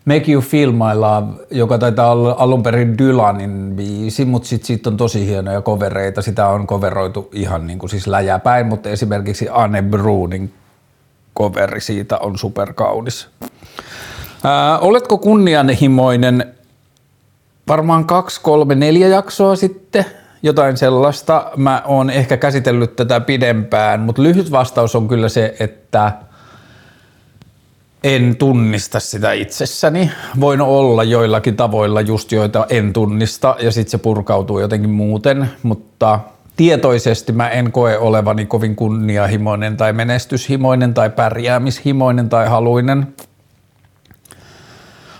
Make 0.05 0.31
You 0.31 0.41
Feel 0.41 0.71
My 0.71 0.93
Love, 0.99 1.33
joka 1.51 1.77
taitaa 1.77 2.11
olla 2.11 2.35
alun 2.39 2.63
perin 2.63 2.97
Dylanin 2.97 3.73
biisi, 3.75 4.25
mutta 4.25 4.47
sitten 4.47 4.67
sit 4.67 4.87
on 4.87 4.97
tosi 4.97 5.27
hienoja 5.27 5.61
kovereita. 5.61 6.21
Sitä 6.21 6.47
on 6.47 6.67
koveroitu 6.67 7.29
ihan 7.33 7.67
niin 7.67 7.79
kuin 7.79 7.89
siis 7.89 8.07
läjäpäin, 8.07 8.65
mutta 8.65 8.89
esimerkiksi 8.89 9.47
Anne 9.51 9.81
Brunin 9.81 10.53
coveri 11.37 11.81
siitä 11.81 12.17
on 12.17 12.37
superkaunis. 12.37 13.27
Ää, 14.43 14.79
oletko 14.79 15.17
kunnianhimoinen 15.17 16.53
varmaan 17.67 18.05
kaksi, 18.05 18.41
kolme, 18.41 18.75
neljä 18.75 19.07
jaksoa 19.07 19.55
sitten, 19.55 20.05
jotain 20.43 20.77
sellaista. 20.77 21.51
Mä 21.57 21.81
oon 21.85 22.09
ehkä 22.09 22.37
käsitellyt 22.37 22.95
tätä 22.95 23.19
pidempään, 23.19 23.99
mutta 23.99 24.23
lyhyt 24.23 24.51
vastaus 24.51 24.95
on 24.95 25.07
kyllä 25.07 25.29
se, 25.29 25.55
että– 25.59 26.11
en 28.05 28.35
tunnista 28.35 28.99
sitä 28.99 29.31
itsessäni. 29.31 30.11
Voin 30.39 30.61
olla 30.61 31.03
joillakin 31.03 31.55
tavoilla 31.55 32.01
just 32.01 32.31
joita 32.31 32.65
en 32.69 32.93
tunnista 32.93 33.55
ja 33.59 33.71
sitten 33.71 33.91
se 33.91 33.97
purkautuu 33.97 34.59
jotenkin 34.59 34.89
muuten, 34.89 35.49
mutta 35.63 36.19
tietoisesti 36.55 37.31
mä 37.31 37.49
en 37.49 37.71
koe 37.71 37.97
olevani 37.97 38.45
kovin 38.45 38.75
kunniahimoinen 38.75 39.77
tai 39.77 39.93
menestyshimoinen 39.93 40.93
tai 40.93 41.09
pärjäämishimoinen 41.09 42.29
tai 42.29 42.47
haluinen. 42.47 43.07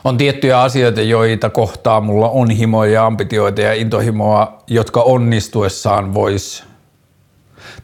On 0.03 0.17
tiettyjä 0.17 0.61
asioita, 0.61 1.01
joita 1.01 1.49
kohtaa 1.49 2.01
mulla 2.01 2.29
on 2.29 2.49
himoja 2.49 2.91
ja 2.91 3.05
ambitioita 3.05 3.61
ja 3.61 3.73
intohimoa, 3.73 4.63
jotka 4.67 5.01
onnistuessaan 5.01 6.13
vois 6.13 6.63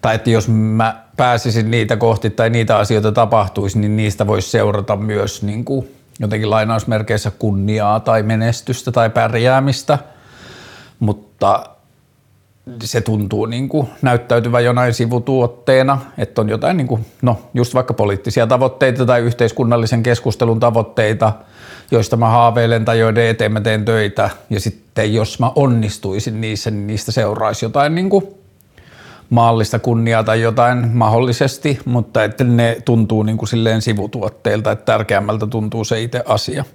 tai 0.01 0.15
että 0.15 0.29
jos 0.29 0.49
mä 0.49 1.03
pääsisin 1.21 1.71
niitä 1.71 1.97
kohti 1.97 2.29
tai 2.29 2.49
niitä 2.49 2.77
asioita 2.77 3.11
tapahtuisi, 3.11 3.79
niin 3.79 3.97
niistä 3.97 4.27
voisi 4.27 4.49
seurata 4.49 4.95
myös 4.95 5.43
niin 5.43 5.65
kuin 5.65 5.95
jotenkin 6.19 6.49
lainausmerkeissä 6.49 7.31
kunniaa 7.39 7.99
tai 7.99 8.23
menestystä 8.23 8.91
tai 8.91 9.09
pärjäämistä, 9.09 9.97
mutta 10.99 11.63
se 12.83 13.01
tuntuu 13.01 13.45
niin 13.45 13.69
kuin 13.69 13.87
näyttäytyvä 14.01 14.59
jonain 14.59 14.93
sivutuotteena, 14.93 15.99
että 16.17 16.41
on 16.41 16.49
jotain, 16.49 16.77
niin 16.77 16.87
kuin, 16.87 17.05
no 17.21 17.39
just 17.53 17.73
vaikka 17.73 17.93
poliittisia 17.93 18.47
tavoitteita 18.47 19.05
tai 19.05 19.21
yhteiskunnallisen 19.21 20.03
keskustelun 20.03 20.59
tavoitteita, 20.59 21.33
joista 21.91 22.17
mä 22.17 22.29
haaveilen 22.29 22.85
tai 22.85 22.99
joiden 22.99 23.27
eteen 23.27 23.51
mä 23.51 23.61
teen 23.61 23.85
töitä, 23.85 24.29
ja 24.49 24.59
sitten 24.59 25.13
jos 25.13 25.39
mä 25.39 25.51
onnistuisin 25.55 26.41
niissä, 26.41 26.71
niin 26.71 26.87
niistä 26.87 27.11
seuraisi 27.11 27.65
jotain 27.65 27.95
niin 27.95 28.09
kuin 28.09 28.40
maallista 29.31 29.79
kunniaa 29.79 30.23
tai 30.23 30.41
jotain 30.41 30.89
mahdollisesti, 30.93 31.79
mutta 31.85 32.23
että 32.23 32.43
ne 32.43 32.77
tuntuu 32.85 33.23
niin 33.23 33.37
kuin 33.37 33.49
silleen 33.49 33.81
sivutuotteilta, 33.81 34.71
että 34.71 34.85
tärkeämmältä 34.85 35.47
tuntuu 35.47 35.83
se 35.83 36.01
itse 36.01 36.23
asia. 36.25 36.65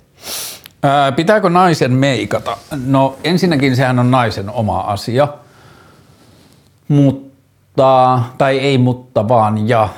Ää, 0.83 1.13
pitääkö 1.13 1.51
naisen 1.51 1.93
meikata? 1.93 2.57
No 2.87 3.17
ensinnäkin 3.25 3.77
sehän 3.77 3.99
on 3.99 4.11
naisen 4.11 4.51
oma 4.51 4.81
asia, 4.81 5.29
mutta, 6.89 8.21
tai 8.39 8.59
ei 8.59 8.79
mutta 8.79 9.29
vaan 9.29 9.69
ja. 9.69 9.89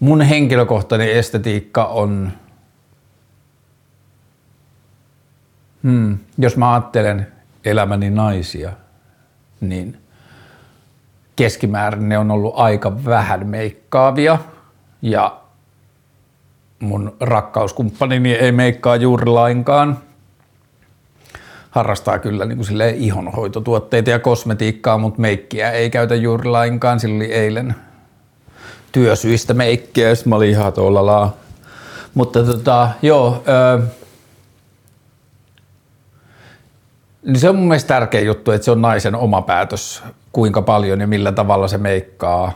Mun 0.00 0.20
henkilökohtainen 0.20 1.10
estetiikka 1.10 1.84
on, 1.84 2.32
hmm, 5.82 6.18
jos 6.38 6.56
mä 6.56 6.72
ajattelen 6.72 7.26
elämäni 7.64 8.10
naisia, 8.10 8.72
niin– 9.60 9.98
keskimäärin 11.36 12.08
ne 12.08 12.18
on 12.18 12.30
ollut 12.30 12.54
aika 12.56 13.04
vähän 13.04 13.46
meikkaavia 13.46 14.38
ja 15.02 15.40
mun 16.80 17.16
rakkauskumppanini 17.20 18.32
ei 18.32 18.52
meikkaa 18.52 18.96
juuri 18.96 19.26
lainkaan. 19.26 19.98
harrastaa 21.70 22.18
kyllä 22.18 22.44
niin 22.44 22.58
kuin 22.58 22.94
ihonhoitotuotteita 22.94 24.10
ja 24.10 24.18
kosmetiikkaa, 24.18 24.98
mutta 24.98 25.20
meikkiä 25.20 25.70
ei 25.70 25.90
käytä 25.90 26.14
juuri 26.14 26.50
lainkaan. 26.50 27.00
Sillä 27.00 27.16
oli 27.16 27.32
eilen 27.32 27.74
työsyistä 28.92 29.54
meikkiä, 29.54 30.08
ja 30.08 30.14
mä 30.24 30.36
olin 30.36 30.50
ihan 30.50 30.72
tuolla. 30.72 31.34
Mutta 32.14 32.44
tota, 32.44 32.88
joo, 33.02 33.44
öö, 33.48 33.86
niin 37.22 37.38
se 37.38 37.48
on 37.48 37.56
mun 37.56 37.68
mielestä 37.68 37.88
tärkeä 37.88 38.20
juttu, 38.20 38.50
että 38.50 38.64
se 38.64 38.70
on 38.70 38.82
naisen 38.82 39.14
oma 39.14 39.42
päätös, 39.42 40.02
kuinka 40.34 40.62
paljon 40.62 41.00
ja 41.00 41.06
millä 41.06 41.32
tavalla 41.32 41.68
se 41.68 41.78
meikkaa. 41.78 42.52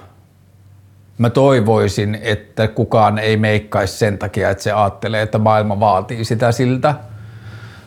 Mä 1.19 1.31
toivoisin, 1.31 2.19
että 2.23 2.69
kukaan 2.69 3.19
ei 3.19 3.37
meikkaisi 3.37 3.99
sen 3.99 4.19
takia, 4.19 4.51
että 4.51 4.63
se 4.63 4.73
ajattelee, 4.73 5.23
että 5.23 5.39
maailma 5.39 5.81
vaatii 5.81 6.25
sitä 6.25 6.53
siltä– 6.53 6.95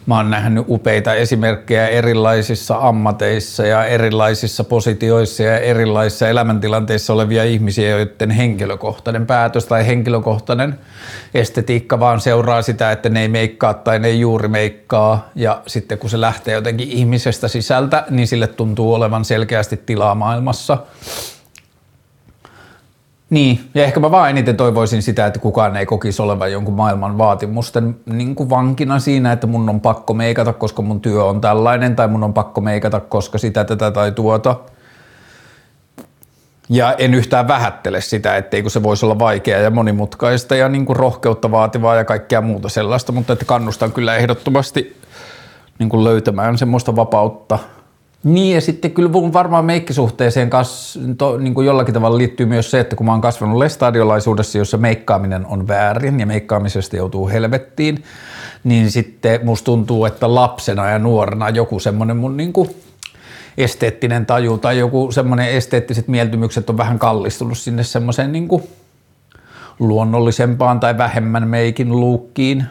Mä 0.06 0.18
oon 0.18 0.32
nähnyt 0.32 0.66
upeita 0.68 1.14
esimerkkejä 1.14 1.88
erilaisissa 1.88 2.78
ammateissa 2.78 3.66
ja 3.66 3.86
erilaisissa 3.86 4.64
positioissa 4.64 5.44
ja 5.44 5.60
erilaisissa 5.60 6.30
elämäntilanteissa 6.30 7.14
olevia 7.14 7.44
ihmisiä, 7.44 7.90
joiden 7.90 8.32
henkilökohtainen 8.32 9.26
päätös 9.26 9.66
tai 9.66 9.88
henkilökohtainen 9.88 10.80
estetiikka 11.34 12.00
vaan 12.00 12.22
seuraa 12.22 12.62
sitä, 12.62 12.92
että 12.92 13.10
ne 13.10 13.22
ei 13.22 13.28
meikkaa 13.28 13.74
tai 13.74 14.00
ne 14.00 14.08
ei 14.08 14.20
juuri 14.20 14.48
meikkaa. 14.48 15.30
Ja 15.36 15.62
sitten 15.68 15.98
kun 15.98 16.10
se 16.10 16.22
lähtee 16.22 16.54
jotenkin 16.54 16.90
ihmisestä 16.90 17.48
sisältä, 17.48 18.06
niin 18.10 18.28
sille 18.28 18.48
tuntuu 18.48 18.94
olevan 18.94 19.26
selkeästi 19.26 19.78
tilaa 19.78 20.16
maailmassa– 20.16 20.78
niin, 23.32 23.70
ja 23.76 23.84
ehkä 23.84 24.00
mä 24.00 24.12
vaan 24.12 24.30
eniten 24.30 24.58
toivoisin 24.58 25.02
sitä, 25.02 25.26
että 25.26 25.40
kukaan 25.40 25.78
ei 25.78 25.86
kokisi 25.86 26.22
olevan 26.22 26.52
jonkun 26.52 26.74
maailman 26.74 27.18
vaatimusten 27.18 27.96
niin 28.06 28.36
kuin 28.36 28.50
vankina 28.50 29.00
siinä, 29.00 29.32
että 29.32 29.48
mun 29.48 29.70
on 29.70 29.82
pakko 29.82 30.14
meikata, 30.14 30.54
koska 30.54 30.82
mun 30.82 31.02
työ 31.02 31.24
on 31.24 31.42
tällainen, 31.42 31.96
tai 31.96 32.08
mun 32.08 32.24
on 32.24 32.34
pakko 32.34 32.62
meikata, 32.62 33.00
koska 33.00 33.38
sitä, 33.38 33.64
tätä 33.64 33.92
tai 33.92 34.12
tuota. 34.12 34.56
Ja 36.70 36.94
en 36.94 37.14
yhtään 37.14 37.48
vähättele 37.48 38.02
sitä, 38.02 38.38
etteikö 38.38 38.70
se 38.70 38.84
voisi 38.84 39.06
olla 39.06 39.20
vaikeaa 39.20 39.62
ja 39.62 39.72
monimutkaista 39.72 40.56
ja 40.56 40.70
niin 40.70 40.86
kuin 40.86 40.96
rohkeutta 40.96 41.52
vaativaa 41.52 41.96
ja 41.96 42.06
kaikkea 42.06 42.42
muuta 42.42 42.70
sellaista, 42.70 43.12
mutta 43.12 43.34
että 43.34 43.46
kannustan 43.46 43.92
kyllä 43.92 44.16
ehdottomasti 44.16 44.98
niin 45.80 45.90
kuin 45.90 46.04
löytämään 46.04 46.58
semmoista 46.58 46.96
vapautta– 46.96 47.60
niin 48.24 48.56
ja 48.56 48.62
sitten 48.62 48.92
kyllä 48.92 49.10
mun 49.10 49.34
varmaan 49.34 49.66
meikkisuhteeseen 49.66 50.50
kas, 50.50 51.00
to, 51.18 51.38
niin 51.38 51.54
kuin 51.54 51.68
jollakin 51.68 51.94
tavalla 51.94 52.18
liittyy 52.18 52.46
myös 52.46 52.72
se, 52.72 52.80
että 52.80 52.96
kun 52.96 53.06
mä 53.06 53.12
oon 53.12 53.22
kasvanut 53.22 53.58
lestadiolaisuudessa, 53.58 54.58
jossa 54.58 54.78
meikkaaminen 54.78 55.46
on 55.46 55.68
väärin 55.68 56.20
ja 56.20 56.26
meikkaamisesta 56.26 56.96
joutuu 56.96 57.30
helvettiin, 57.30 58.04
niin 58.64 58.92
sitten 58.92 59.40
musta 59.44 59.66
tuntuu, 59.66 60.06
että 60.06 60.36
lapsena 60.36 60.90
ja 60.90 61.00
nuorena 61.00 61.50
joku 61.50 61.80
semmoinen 61.80 62.18
mun 62.18 62.38
niin 62.38 62.54
kuin 62.54 62.70
esteettinen 63.58 64.26
taju 64.26 64.58
tai 64.58 64.78
joku 64.78 65.12
semmoinen 65.12 65.50
esteettiset 65.50 66.08
mieltymykset 66.08 66.70
on 66.70 66.78
vähän 66.78 67.00
kallistunut 67.00 67.58
sinne 67.58 67.84
semmoiseen 67.84 68.32
niin 68.32 68.48
kuin 68.48 68.64
luonnollisempaan 69.80 70.80
tai 70.80 70.98
vähemmän 70.98 71.48
meikin 71.48 71.90
luukkiin. 71.90 72.66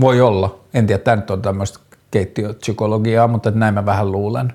Voi 0.00 0.20
olla. 0.20 0.58
En 0.74 0.86
tiedä, 0.86 1.02
tämä 1.02 1.16
nyt 1.16 1.30
on 1.30 1.42
tämmöistä 1.42 1.78
keittiöpsykologiaa, 2.10 3.28
mutta 3.28 3.50
näin 3.50 3.74
mä 3.74 3.86
vähän 3.86 4.12
luulen. 4.12 4.52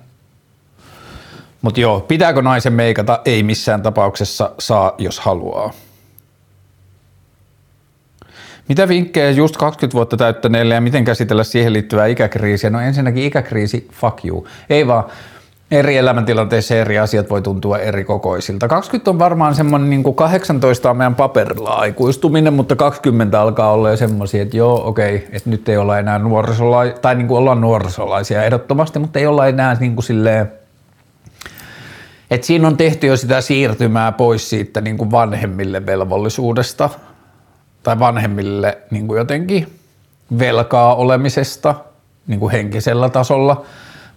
Mutta 1.62 1.80
joo, 1.80 2.00
pitääkö 2.00 2.42
naisen 2.42 2.74
meikata? 2.74 3.20
Ei 3.26 3.44
missään 3.44 3.82
tapauksessa 3.82 4.52
saa, 4.60 4.96
jos 4.98 5.20
haluaa. 5.20 5.74
Mitä 8.68 8.88
vinkkejä 8.88 9.32
just 9.32 9.58
20 9.58 9.96
vuotta 9.96 10.18
täyttäneelle 10.18 10.74
ja 10.74 10.82
miten 10.82 11.06
käsitellä 11.06 11.44
siihen 11.44 11.74
liittyvää 11.74 12.06
ikäkriisiä? 12.06 12.70
No 12.70 12.80
ensinnäkin 12.80 13.24
ikäkriisi, 13.24 13.88
fuck 13.92 14.26
you. 14.26 14.48
Ei 14.70 14.88
vaan, 14.88 15.04
eri 15.72 15.98
elämäntilanteissa 15.98 16.76
eri 16.76 17.00
asiat 17.00 17.30
voi 17.30 17.42
tuntua 17.42 17.78
eri 17.78 18.04
kokoisilta. 18.04 18.68
20 18.68 19.12
on 19.12 19.20
varmaan 19.20 19.56
semmoinen 19.56 19.90
niin 19.90 20.04
kuin 20.04 20.16
18 20.16 20.90
on 20.90 20.98
meidän 20.98 21.16
paperilla 21.16 21.70
aikuistuminen, 21.70 22.54
mutta 22.54 22.76
20 22.76 23.42
alkaa 23.42 23.72
olla 23.72 23.90
jo 23.90 23.98
semmoisia, 23.98 24.42
että 24.42 24.58
joo, 24.58 24.88
okei, 24.88 25.28
että 25.32 25.50
nyt 25.50 25.70
ei 25.70 25.78
olla 25.78 26.00
enää 26.00 26.20
nuorisolaisia, 26.20 26.98
tai 26.98 27.16
niin 27.16 27.28
kuin 27.28 27.38
ollaan 27.38 27.62
nuorisolaisia 27.62 28.44
ehdottomasti, 28.44 29.00
mutta 29.00 29.20
ei 29.20 29.28
olla 29.28 29.48
enää 29.48 29.78
niin 29.80 29.96
kuin 29.96 30.04
silleen, 30.04 30.52
että 32.32 32.48
siinä 32.48 32.68
on 32.68 32.78
tehty 32.78 33.08
jo 33.08 33.18
sitä 33.18 33.42
siirtymää 33.42 34.12
pois 34.12 34.50
siitä 34.50 34.82
niin 34.82 34.98
kuin 34.98 35.12
vanhemmille 35.12 35.86
velvollisuudesta 35.86 36.90
tai 37.84 38.00
vanhemmille 38.00 38.78
niin 38.92 39.08
kuin 39.08 39.18
jotenkin 39.18 39.68
velkaa 40.40 40.96
olemisesta 40.96 41.76
niin 42.28 42.40
kuin 42.40 42.52
henkisellä 42.52 43.10
tasolla– 43.10 43.62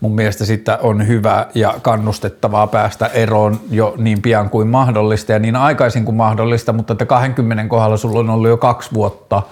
mun 0.05 0.15
mielestä 0.15 0.45
sitä 0.45 0.79
on 0.83 1.07
hyvä 1.07 1.47
ja 1.55 1.75
kannustettavaa 1.83 2.67
päästä 2.67 3.07
eroon 3.07 3.61
jo 3.71 3.95
niin 3.99 4.23
pian 4.23 4.51
kuin 4.51 4.69
mahdollista 4.69 5.33
ja 5.33 5.39
niin 5.39 5.57
aikaisin 5.57 6.05
kuin 6.05 6.15
mahdollista, 6.15 6.73
mutta 6.73 6.93
että 6.93 7.07
20 7.07 7.69
kohdalla 7.69 7.97
sulla 7.97 8.21
on 8.21 8.31
ollut 8.31 8.49
jo 8.49 8.57
kaksi 8.57 8.91
vuotta 8.95 9.43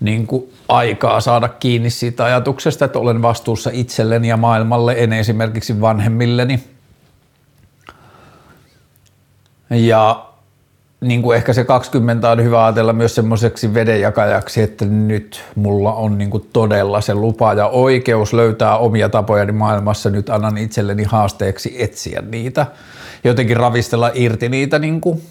niin 0.00 0.26
kuin 0.26 0.52
aikaa 0.68 1.20
saada 1.20 1.48
kiinni 1.48 1.90
siitä 1.90 2.24
ajatuksesta, 2.24 2.84
että 2.84 2.98
olen 2.98 3.22
vastuussa 3.22 3.70
itselleni 3.72 4.28
ja 4.28 4.36
maailmalle, 4.36 4.94
en 4.98 5.12
esimerkiksi 5.12 5.80
vanhemmilleni. 5.80 6.64
Ja 9.70 10.27
niin 11.00 11.22
kuin 11.22 11.36
ehkä 11.36 11.52
se 11.52 11.64
20 11.64 12.30
on 12.30 12.44
hyvä 12.44 12.64
ajatella 12.64 12.92
myös 12.92 13.14
semmoiseksi 13.14 13.74
vedenjakajaksi, 13.74 14.62
että 14.62 14.84
nyt 14.84 15.44
mulla 15.54 15.92
on 15.92 16.18
niin 16.18 16.30
kuin 16.30 16.48
todella 16.52 17.00
se 17.00 17.14
lupa 17.14 17.54
ja 17.54 17.66
oikeus 17.66 18.32
löytää 18.32 18.78
omia 18.78 19.08
tapojani 19.08 19.52
maailmassa. 19.52 20.10
Nyt 20.10 20.30
annan 20.30 20.58
itselleni 20.58 21.04
haasteeksi 21.04 21.82
etsiä 21.82 22.22
niitä, 22.30 22.66
jotenkin 23.24 23.56
ravistella 23.56 24.10
irti 24.14 24.48
niitä 24.48 24.78
niin 24.78 25.00
kuin 25.00 25.22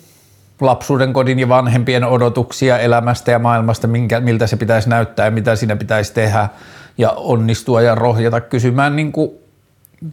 lapsuuden 0.62 1.14
kodin 1.14 1.40
ja 1.40 1.50
vanhempien 1.50 2.04
odotuksia 2.04 2.80
elämästä 2.80 3.32
ja 3.32 3.40
maailmasta, 3.40 3.88
minkä, 3.88 4.20
miltä 4.20 4.48
se 4.48 4.58
pitäisi 4.58 4.90
näyttää 4.90 5.26
ja 5.26 5.32
mitä 5.32 5.56
siinä 5.56 5.76
pitäisi 5.76 6.14
tehdä 6.14 6.50
ja 6.98 7.12
onnistua 7.12 7.82
ja 7.82 7.96
rohjata 7.96 8.42
kysymään 8.42 8.96
niin 8.96 9.12
kuin 9.12 9.32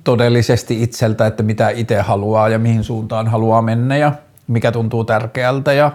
todellisesti 0.05 0.83
itseltä, 0.83 1.27
että 1.27 1.43
mitä 1.43 1.69
itse 1.69 2.01
haluaa 2.01 2.49
ja 2.49 2.59
mihin 2.59 2.85
suuntaan 2.85 3.29
haluaa 3.29 3.63
mennä 3.63 3.97
ja 3.97 4.13
mikä 4.47 4.73
tuntuu 4.73 5.05
tärkeältä 5.05 5.73
ja 5.73 5.91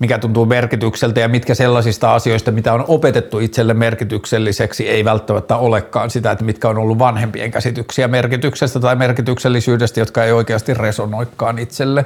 mikä 0.00 0.18
tuntuu 0.18 0.46
merkitykseltä 0.46 1.20
ja 1.20 1.28
mitkä 1.28 1.54
sellaisista 1.54 2.14
asioista, 2.14 2.50
mitä 2.50 2.72
on 2.72 2.84
opetettu 2.88 3.38
itselle 3.38 3.74
merkitykselliseksi, 3.74 4.88
ei 4.88 5.04
välttämättä 5.04 5.56
olekaan 5.56 6.10
sitä, 6.10 6.30
että 6.30 6.44
mitkä 6.44 6.68
on 6.68 6.78
ollut 6.78 6.98
vanhempien 6.98 7.50
käsityksiä 7.50 8.08
merkityksestä 8.08 8.80
tai 8.80 8.96
merkityksellisyydestä, 8.96 10.00
jotka 10.00 10.24
ei 10.24 10.32
oikeasti 10.32 10.74
resonoikaan 10.74 11.58
itselle. 11.58 12.04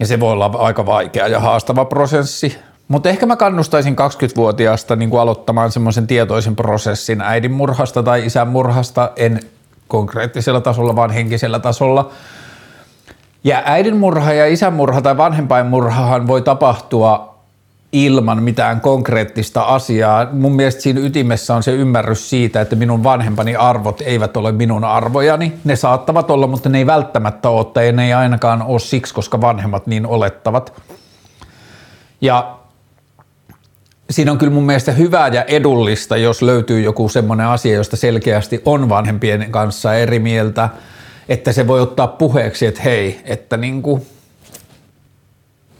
Ja 0.00 0.06
se 0.06 0.20
voi 0.20 0.32
olla 0.32 0.50
aika 0.58 0.86
vaikea 0.86 1.28
ja 1.28 1.40
haastava 1.40 1.84
prosessi. 1.84 2.58
Mutta 2.88 3.08
ehkä 3.08 3.26
mä 3.26 3.36
kannustaisin 3.36 3.96
20-vuotiaasta 3.96 4.96
niin 4.96 5.10
kuin 5.10 5.20
aloittamaan 5.20 5.72
semmoisen 5.72 6.06
tietoisen 6.06 6.56
prosessin 6.56 7.20
äidin 7.20 7.52
murhasta 7.52 8.02
tai 8.02 8.26
isän 8.26 8.48
murhasta, 8.48 9.12
en 9.16 9.40
konkreettisella 9.88 10.60
tasolla, 10.60 10.96
vaan 10.96 11.10
henkisellä 11.10 11.58
tasolla– 11.58 12.10
ja 13.44 13.62
äidinmurha 13.64 14.32
ja 14.32 14.46
isänmurha 14.46 15.02
tai 15.02 15.16
vanhempainmurhahan 15.16 16.26
voi 16.26 16.42
tapahtua 16.42 17.30
ilman 17.92 18.42
mitään 18.42 18.80
konkreettista 18.80 19.62
asiaa. 19.62 20.28
Mun 20.32 20.52
mielestä 20.52 20.80
siinä 20.80 21.00
ytimessä 21.00 21.54
on 21.54 21.62
se 21.62 21.72
ymmärrys 21.72 22.30
siitä, 22.30 22.60
että 22.60 22.76
minun 22.76 23.04
vanhempani 23.04 23.56
arvot 23.56 24.00
eivät 24.00 24.36
ole 24.36 24.52
minun 24.52 24.84
arvojani. 24.84 25.52
Ne 25.64 25.76
saattavat 25.76 26.30
olla, 26.30 26.46
mutta 26.46 26.68
ne 26.68 26.78
ei 26.78 26.86
välttämättä 26.86 27.48
ole, 27.48 27.64
tai 27.64 27.92
ne 27.92 28.06
ei 28.06 28.12
ainakaan 28.12 28.62
ole 28.62 28.78
siksi, 28.78 29.14
koska 29.14 29.40
vanhemmat 29.40 29.86
niin 29.86 30.06
olettavat. 30.06 30.82
Ja 32.20 32.56
siinä 34.10 34.32
on 34.32 34.38
kyllä 34.38 34.52
mun 34.52 34.66
mielestä 34.66 34.92
hyvää 34.92 35.28
ja 35.28 35.42
edullista, 35.42 36.16
jos 36.16 36.42
löytyy 36.42 36.80
joku 36.80 37.08
semmoinen 37.08 37.46
asia, 37.46 37.74
josta 37.74 37.96
selkeästi 37.96 38.62
on 38.64 38.88
vanhempien 38.88 39.46
kanssa 39.50 39.94
eri 39.94 40.18
mieltä– 40.18 40.68
että 41.30 41.52
se 41.52 41.66
voi 41.66 41.80
ottaa 41.80 42.06
puheeksi, 42.06 42.66
että 42.66 42.82
hei, 42.82 43.20
että 43.24 43.56
niin 43.56 43.82
kuin 43.82 44.06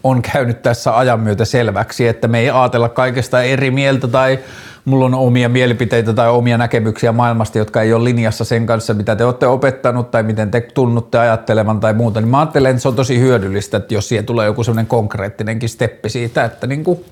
on 0.04 0.22
käynyt 0.22 0.62
tässä 0.62 0.98
ajan 0.98 1.20
myötä 1.20 1.44
selväksi, 1.44 2.08
että 2.08 2.28
me 2.28 2.38
ei 2.38 2.50
ajatella 2.50 2.88
kaikesta 2.88 3.42
eri 3.42 3.70
mieltä 3.70 4.08
tai 4.08 4.38
mulla 4.84 5.04
on 5.04 5.14
omia 5.14 5.48
mielipiteitä 5.48 6.12
tai 6.12 6.30
omia 6.30 6.58
näkemyksiä 6.58 7.12
maailmasta, 7.12 7.58
jotka 7.58 7.82
ei 7.82 7.92
ole 7.92 8.04
linjassa 8.04 8.44
sen 8.44 8.66
kanssa, 8.66 8.94
mitä 8.94 9.16
te 9.16 9.24
olette 9.24 9.46
opettanut 9.46 10.10
tai 10.10 10.22
miten 10.22 10.50
te 10.50 10.60
tunnutte 10.60 11.18
ajattelevan 11.18 11.80
tai 11.80 11.94
muuta, 11.94 12.20
niin 12.20 12.28
mä 12.28 12.38
ajattelen, 12.38 12.70
että 12.70 12.82
se 12.82 12.88
on 12.88 12.96
tosi 12.96 13.20
hyödyllistä, 13.20 13.76
että 13.76 13.94
jos 13.94 14.08
siihen 14.08 14.26
tulee 14.26 14.46
joku 14.46 14.64
semmoinen 14.64 14.86
konkreettinenkin 14.86 15.68
steppi 15.68 16.08
siitä, 16.08 16.44
että, 16.44 16.66
niin 16.66 16.84
kuin, 16.84 17.04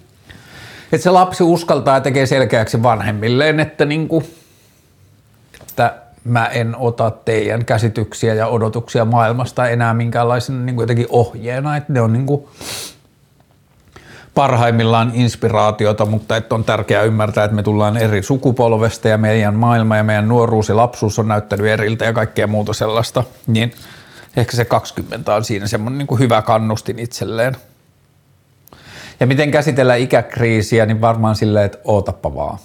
että 0.92 1.02
se 1.02 1.10
lapsi 1.10 1.42
uskaltaa 1.42 1.96
ja 1.96 2.00
tekee 2.00 2.26
selkeäksi 2.26 2.82
vanhemmilleen, 2.82 3.60
että, 3.60 3.84
niin 3.84 4.08
kuin, 4.08 4.24
että 5.60 5.94
mä 6.24 6.46
en 6.46 6.76
ota 6.76 7.10
teidän 7.10 7.64
käsityksiä 7.64 8.34
ja 8.34 8.46
odotuksia 8.46 9.04
maailmasta 9.04 9.68
enää 9.68 9.94
minkäänlaisena 9.94 10.64
niin 10.64 10.80
jotenkin 10.80 11.06
ohjeena, 11.08 11.76
että 11.76 11.92
ne 11.92 12.00
on 12.00 12.12
niin 12.12 12.26
kuin 12.26 12.48
parhaimmillaan 14.34 15.10
inspiraatiota, 15.14 16.06
mutta 16.06 16.36
että 16.36 16.54
on 16.54 16.64
tärkeää 16.64 17.02
ymmärtää, 17.02 17.44
että 17.44 17.54
me 17.54 17.62
tullaan 17.62 17.96
eri 17.96 18.22
sukupolvesta 18.22 19.08
ja 19.08 19.18
meidän 19.18 19.54
maailma 19.54 19.96
ja 19.96 20.04
meidän 20.04 20.28
nuoruus 20.28 20.68
ja 20.68 20.76
lapsuus 20.76 21.18
on 21.18 21.28
näyttänyt 21.28 21.66
eriltä 21.66 22.04
ja 22.04 22.12
kaikkea 22.12 22.46
muuta 22.46 22.72
sellaista, 22.72 23.24
niin 23.46 23.72
ehkä 24.36 24.56
se 24.56 24.64
20 24.64 25.34
on 25.34 25.44
siinä 25.44 25.66
semmoinen 25.66 25.98
niin 25.98 26.06
kuin 26.06 26.18
hyvä 26.18 26.42
kannustin 26.42 26.98
itselleen. 26.98 27.56
Ja 29.20 29.26
miten 29.26 29.50
käsitellä 29.50 29.94
ikäkriisiä, 29.94 30.86
niin 30.86 31.00
varmaan 31.00 31.36
silleen, 31.36 31.66
että 31.66 31.78
ootappa 31.84 32.34
vaan. 32.34 32.58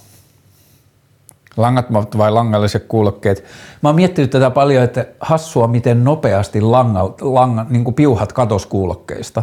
Langattomat 1.56 2.18
vai 2.18 2.30
langalliset 2.30 2.84
kuulokkeet. 2.88 3.44
Mä 3.82 3.88
oon 3.88 3.96
miettinyt 3.96 4.30
tätä 4.30 4.50
paljon, 4.50 4.84
että 4.84 5.06
hassua, 5.20 5.66
miten 5.66 6.04
nopeasti 6.04 6.60
langa, 6.60 7.14
langa, 7.20 7.66
niin 7.68 7.84
kuin 7.84 7.94
piuhat 7.94 8.32
katos 8.32 8.66
kuulokkeista. 8.66 9.42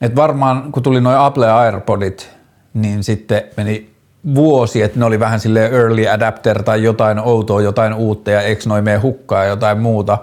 Et 0.00 0.16
varmaan 0.16 0.72
kun 0.72 0.82
tuli 0.82 1.00
noin 1.00 1.18
Apple 1.18 1.52
AirPodit, 1.52 2.30
niin 2.74 3.04
sitten 3.04 3.42
meni 3.56 3.90
vuosi, 4.34 4.82
että 4.82 4.98
ne 4.98 5.04
oli 5.04 5.20
vähän 5.20 5.40
sille 5.40 5.66
early 5.66 6.08
adapter 6.08 6.62
tai 6.62 6.82
jotain 6.82 7.18
outoa, 7.18 7.60
jotain 7.60 7.94
uutta 7.94 8.30
ja 8.30 8.40
eikö 8.40 8.62
noin 8.66 8.84
mene 8.84 8.98
hukkaa 8.98 9.44
ja 9.44 9.50
jotain 9.50 9.78
muuta. 9.78 10.18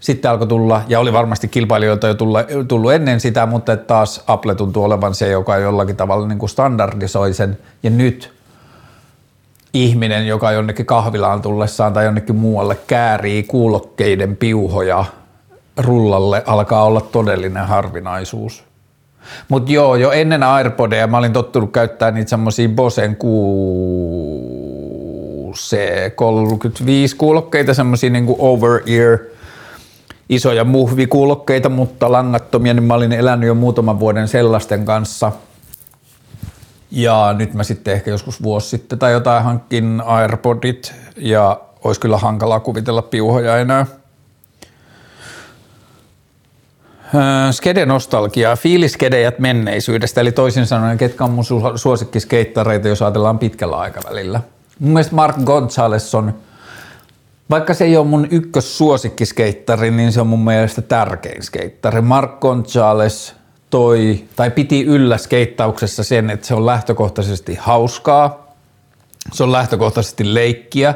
Sitten 0.00 0.30
alkoi 0.30 0.46
tulla, 0.46 0.82
ja 0.88 1.00
oli 1.00 1.12
varmasti 1.12 1.48
kilpailijoilta 1.48 2.06
jo 2.06 2.14
tullut, 2.14 2.40
tullut 2.68 2.92
ennen 2.92 3.20
sitä, 3.20 3.46
mutta 3.46 3.76
taas 3.76 4.24
Apple 4.26 4.54
tuntuu 4.54 4.84
olevan 4.84 5.14
se, 5.14 5.28
joka 5.28 5.56
jollakin 5.56 5.96
tavalla 5.96 6.28
niin 6.28 6.38
kuin 6.38 6.50
standardisoi 6.50 7.34
sen. 7.34 7.58
Ja 7.82 7.90
nyt 7.90 8.37
ihminen, 9.74 10.26
joka 10.26 10.52
jonnekin 10.52 10.86
kahvilaan 10.86 11.42
tullessaan 11.42 11.92
tai 11.92 12.04
jonnekin 12.04 12.36
muualle 12.36 12.78
käärii 12.86 13.42
kuulokkeiden 13.42 14.36
piuhoja 14.36 15.04
rullalle, 15.76 16.42
alkaa 16.46 16.84
olla 16.84 17.00
todellinen 17.00 17.66
harvinaisuus. 17.66 18.64
Mutta 19.48 19.72
joo, 19.72 19.96
jo 19.96 20.10
ennen 20.10 20.42
AirPodeja 20.42 21.06
mä 21.06 21.18
olin 21.18 21.32
tottunut 21.32 21.72
käyttää 21.72 22.10
niitä 22.10 22.30
semmosia 22.30 22.68
Bosen 22.68 23.16
QC35 23.16 23.20
kuulokkeita, 27.18 27.74
semmosia 27.74 28.10
niinku 28.10 28.36
over-ear 28.38 29.18
isoja 30.28 30.64
muhvikuulokkeita, 30.64 31.68
mutta 31.68 32.12
langattomia, 32.12 32.74
niin 32.74 32.84
mä 32.84 32.94
olin 32.94 33.12
elänyt 33.12 33.46
jo 33.46 33.54
muutaman 33.54 34.00
vuoden 34.00 34.28
sellaisten 34.28 34.84
kanssa– 34.84 35.32
ja 36.90 37.34
nyt 37.38 37.54
mä 37.54 37.64
sitten 37.64 37.94
ehkä 37.94 38.10
joskus 38.10 38.42
vuosi 38.42 38.68
sitten 38.68 38.98
tai 38.98 39.12
jotain 39.12 39.44
hankkin 39.44 40.02
AirPodit 40.06 40.94
ja 41.16 41.60
olisi 41.84 42.00
kyllä 42.00 42.18
hankalaa 42.18 42.60
kuvitella 42.60 43.02
piuhoja 43.02 43.58
enää. 43.58 43.86
Öö, 47.14 47.52
skede-nostalgiaa, 47.52 48.56
fiiliskedejät 48.56 49.38
menneisyydestä, 49.38 50.20
eli 50.20 50.32
toisin 50.32 50.66
sanoen, 50.66 50.98
ketkä 50.98 51.24
on 51.24 51.30
mun 51.30 51.44
suosikkiskeittareita, 51.76 52.88
jos 52.88 53.02
ajatellaan 53.02 53.38
pitkällä 53.38 53.76
aikavälillä. 53.76 54.40
Mun 54.78 54.92
mielestä 54.92 55.14
Mark 55.14 55.36
Gonzales 55.44 56.14
on, 56.14 56.34
vaikka 57.50 57.74
se 57.74 57.84
ei 57.84 57.96
ole 57.96 58.06
mun 58.06 58.28
ykkössuosikkiskeittari, 58.30 59.90
niin 59.90 60.12
se 60.12 60.20
on 60.20 60.26
mun 60.26 60.44
mielestä 60.44 60.82
tärkein 60.82 61.42
skeittari. 61.42 62.00
Mark 62.00 62.40
Gonzales 62.40 63.37
toi, 63.70 64.24
tai 64.36 64.50
piti 64.50 64.84
yllä 64.84 65.18
skeittauksessa 65.18 66.04
sen, 66.04 66.30
että 66.30 66.46
se 66.46 66.54
on 66.54 66.66
lähtökohtaisesti 66.66 67.54
hauskaa, 67.54 68.54
se 69.32 69.42
on 69.42 69.52
lähtökohtaisesti 69.52 70.34
leikkiä, 70.34 70.94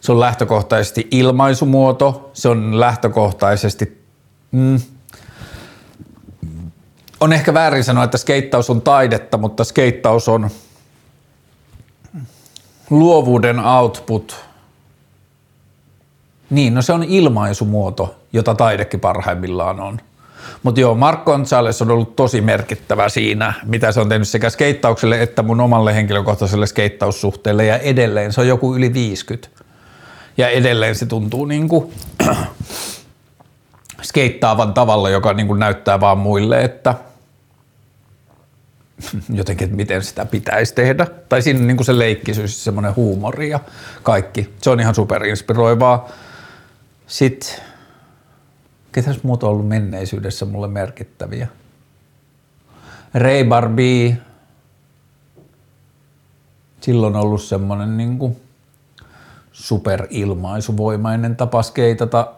se 0.00 0.12
on 0.12 0.20
lähtökohtaisesti 0.20 1.08
ilmaisumuoto, 1.10 2.30
se 2.32 2.48
on 2.48 2.80
lähtökohtaisesti, 2.80 4.02
mm, 4.50 4.80
on 7.20 7.32
ehkä 7.32 7.54
väärin 7.54 7.84
sanoa, 7.84 8.04
että 8.04 8.18
skeittaus 8.18 8.70
on 8.70 8.82
taidetta, 8.82 9.38
mutta 9.38 9.64
skeittaus 9.64 10.28
on 10.28 10.50
luovuuden 12.90 13.58
output. 13.58 14.36
Niin, 16.50 16.74
no 16.74 16.82
se 16.82 16.92
on 16.92 17.04
ilmaisumuoto, 17.04 18.16
jota 18.32 18.54
taidekin 18.54 19.00
parhaimmillaan 19.00 19.80
on. 19.80 20.00
Mutta 20.62 20.80
joo, 20.80 20.94
Mark 20.94 21.24
Gonzales 21.24 21.82
on 21.82 21.90
ollut 21.90 22.16
tosi 22.16 22.40
merkittävä 22.40 23.08
siinä, 23.08 23.52
mitä 23.64 23.92
se 23.92 24.00
on 24.00 24.08
tehnyt 24.08 24.28
sekä 24.28 24.50
skeittaukselle 24.50 25.22
että 25.22 25.42
mun 25.42 25.60
omalle 25.60 25.94
henkilökohtaiselle 25.94 26.66
skeittaussuhteelle 26.66 27.64
ja 27.64 27.78
edelleen 27.78 28.32
se 28.32 28.40
on 28.40 28.48
joku 28.48 28.76
yli 28.76 28.94
50. 28.94 29.48
Ja 30.36 30.48
edelleen 30.48 30.94
se 30.94 31.06
tuntuu 31.06 31.44
niin 31.44 31.68
kuin 31.68 31.92
skeittaavan 34.02 34.74
tavalla, 34.74 35.10
joka 35.10 35.32
niin 35.32 35.46
kuin 35.46 35.60
näyttää 35.60 36.00
vaan 36.00 36.18
muille, 36.18 36.64
että 36.64 36.94
jotenkin, 39.34 39.64
että 39.64 39.76
miten 39.76 40.04
sitä 40.04 40.24
pitäisi 40.24 40.74
tehdä. 40.74 41.06
Tai 41.28 41.42
siinä 41.42 41.60
niin 41.60 41.76
kuin 41.76 41.86
se 41.86 41.98
leikkisyys, 41.98 42.64
semmoinen 42.64 42.96
huumori 42.96 43.50
ja 43.50 43.60
kaikki. 44.02 44.54
Se 44.62 44.70
on 44.70 44.80
ihan 44.80 44.94
superinspiroivaa. 44.94 46.08
Sitten 47.06 47.67
Ketäs 48.98 49.22
muuta 49.22 49.46
on 49.46 49.52
ollut 49.52 49.68
menneisyydessä 49.68 50.44
mulle 50.44 50.68
merkittäviä? 50.68 51.48
Ray 53.14 53.44
Barbie. 53.44 54.18
Silloin 56.80 57.16
ollut 57.16 57.42
semmoinen 57.42 57.96
niin 57.96 58.36
superilmaisuvoimainen 59.52 61.36
tapa 61.36 61.62
skeitata. 61.62 62.32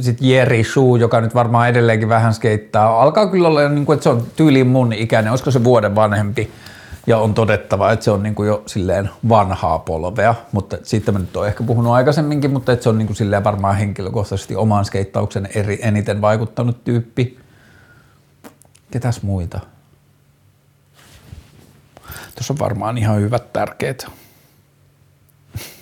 Sitten 0.00 0.28
Jerry 0.28 0.64
Shu, 0.64 0.96
joka 0.96 1.20
nyt 1.20 1.34
varmaan 1.34 1.68
edelleenkin 1.68 2.08
vähän 2.08 2.34
skeittaa. 2.34 3.02
Alkaa 3.02 3.26
kyllä 3.26 3.48
olla, 3.48 3.68
niin 3.68 3.86
kuin, 3.86 3.94
että 3.94 4.04
se 4.04 4.10
on 4.10 4.26
tyyliin 4.36 4.66
mun 4.66 4.92
ikäinen, 4.92 5.30
olisiko 5.30 5.50
se 5.50 5.64
vuoden 5.64 5.94
vanhempi 5.94 6.50
ja 7.08 7.18
on 7.18 7.34
todettava, 7.34 7.92
että 7.92 8.04
se 8.04 8.10
on 8.10 8.22
niin 8.22 8.34
kuin 8.34 8.46
jo 8.46 8.62
silleen 8.66 9.10
vanhaa 9.28 9.78
polvea, 9.78 10.34
mutta 10.52 10.76
siitä 10.82 11.12
mä 11.12 11.18
nyt 11.18 11.36
oon 11.36 11.46
ehkä 11.46 11.64
puhunut 11.64 11.92
aikaisemminkin, 11.92 12.50
mutta 12.50 12.72
että 12.72 12.82
se 12.82 12.88
on 12.88 12.98
niin 12.98 13.06
kuin 13.06 13.16
silleen 13.16 13.44
varmaan 13.44 13.76
henkilökohtaisesti 13.76 14.56
omaan 14.56 14.84
skeittauksen 14.84 15.48
eri, 15.54 15.78
eniten 15.82 16.20
vaikuttanut 16.20 16.84
tyyppi. 16.84 17.38
Ketäs 18.90 19.22
muita? 19.22 19.60
Tuossa 22.34 22.52
on 22.52 22.58
varmaan 22.58 22.98
ihan 22.98 23.20
hyvät 23.20 23.52
tärkeät. 23.52 24.06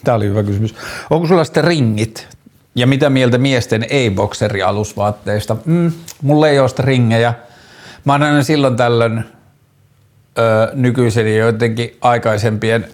Tämä 0.05 0.15
oli 0.15 0.29
hyvä 0.29 0.43
kysymys. 0.43 0.75
Onko 1.11 1.27
sulla 1.27 1.45
sitten 1.45 1.65
ringit? 1.65 2.29
Ja 2.75 2.87
mitä 2.87 3.11
mieltä 3.11 3.39
miesten 3.39 3.87
ei-bokseri-alusvaatteista? 3.91 5.57
Mm, 5.65 5.93
mulla 6.23 6.49
ei 6.49 6.59
ole 6.59 6.69
sitä 6.69 6.83
ringejä. 6.83 7.35
Mä 8.05 8.13
oon 8.13 8.23
aina 8.23 8.43
silloin 8.43 8.77
tällöin 8.77 9.36
nykyisen 10.75 11.27
ja 11.27 11.47
jotenkin 11.47 11.97
aikaisempien 12.01 12.87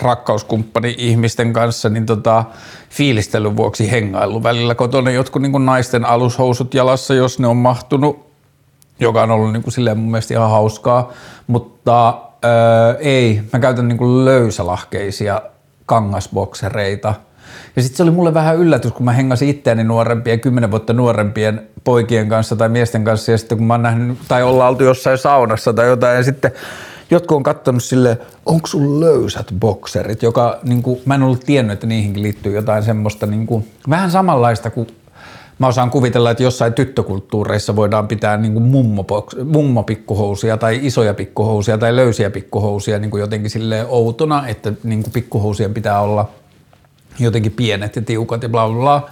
rakkauskumppani 0.00 0.94
ihmisten 0.98 1.52
kanssa 1.52 1.88
niin 1.88 2.06
tota, 2.06 2.44
fiilistelyn 2.90 3.56
vuoksi 3.56 3.90
hengailu 3.90 4.42
välillä 4.42 4.74
kotona. 4.74 5.10
Jotkut 5.10 5.42
niin 5.42 5.52
kuin 5.52 5.66
naisten 5.66 6.04
alushousut 6.04 6.74
jalassa, 6.74 7.14
jos 7.14 7.38
ne 7.38 7.46
on 7.46 7.56
mahtunut, 7.56 8.26
joka 9.00 9.22
on 9.22 9.30
ollut 9.30 9.52
niin 9.52 9.62
kuin 9.62 9.72
silleen 9.72 9.98
mun 9.98 10.10
mielestä 10.10 10.34
ihan 10.34 10.50
hauskaa, 10.50 11.12
mutta 11.46 12.18
öö, 12.44 12.98
ei, 13.00 13.42
mä 13.52 13.58
käytän 13.58 13.88
niin 13.88 13.98
kuin 13.98 14.24
löysälahkeisia 14.24 15.42
kangasboksereita– 15.86 17.14
ja 17.76 17.82
sitten 17.82 17.96
se 17.96 18.02
oli 18.02 18.10
mulle 18.10 18.34
vähän 18.34 18.56
yllätys, 18.56 18.92
kun 18.92 19.04
mä 19.04 19.12
hengasin 19.12 19.48
itseäni 19.48 19.84
nuorempien, 19.84 20.40
kymmenen 20.40 20.70
vuotta 20.70 20.92
nuorempien 20.92 21.62
poikien 21.84 22.28
kanssa 22.28 22.56
tai 22.56 22.68
miesten 22.68 23.04
kanssa. 23.04 23.32
Ja 23.32 23.38
sitten 23.38 23.58
kun 23.58 23.66
mä 23.66 23.74
oon 23.74 23.82
nähnyt, 23.82 24.18
tai 24.28 24.42
ollaan 24.42 24.70
oltu 24.70 24.84
jossain 24.84 25.18
saunassa 25.18 25.72
tai 25.72 25.86
jotain 25.86 26.16
ja 26.16 26.22
sitten 26.22 26.52
jotkut 27.10 27.36
on 27.36 27.42
katsonut 27.42 27.82
sille, 27.82 28.18
onko 28.46 28.66
sun 28.66 29.00
löysät 29.00 29.46
bokserit, 29.60 30.22
joka 30.22 30.58
niin 30.62 30.82
kuin, 30.82 31.00
mä 31.06 31.14
en 31.14 31.22
ollut 31.22 31.44
tiennyt, 31.44 31.72
että 31.72 31.86
niihinkin 31.86 32.22
liittyy 32.22 32.54
jotain 32.54 32.82
semmoista 32.82 33.26
niin 33.26 33.46
kuin, 33.46 33.66
vähän 33.90 34.10
samanlaista 34.10 34.70
kuin 34.70 34.86
mä 35.58 35.66
osaan 35.66 35.90
kuvitella, 35.90 36.30
että 36.30 36.42
jossain 36.42 36.72
tyttökulttuureissa 36.72 37.76
voidaan 37.76 38.08
pitää 38.08 38.36
niin 38.36 38.52
kuin 38.52 38.64
mummopikkuhousia 39.44 40.56
tai 40.56 40.80
isoja 40.82 41.14
pikkuhousia 41.14 41.78
tai 41.78 41.96
löysiä 41.96 42.30
pikkuhousia 42.30 42.98
niin 42.98 43.10
kuin 43.10 43.20
jotenkin 43.20 43.50
silleen 43.50 43.86
outona, 43.88 44.48
että 44.48 44.72
niin 44.84 45.02
kuin 45.02 45.12
pikkuhousien 45.12 45.74
pitää 45.74 46.00
olla– 46.00 46.28
jotenkin 47.18 47.52
pienet 47.52 47.96
ja 47.96 48.02
tiukat 48.02 48.42
ja 48.42 48.48
bla 48.48 48.68
bla 48.68 48.76
bla. 48.76 49.10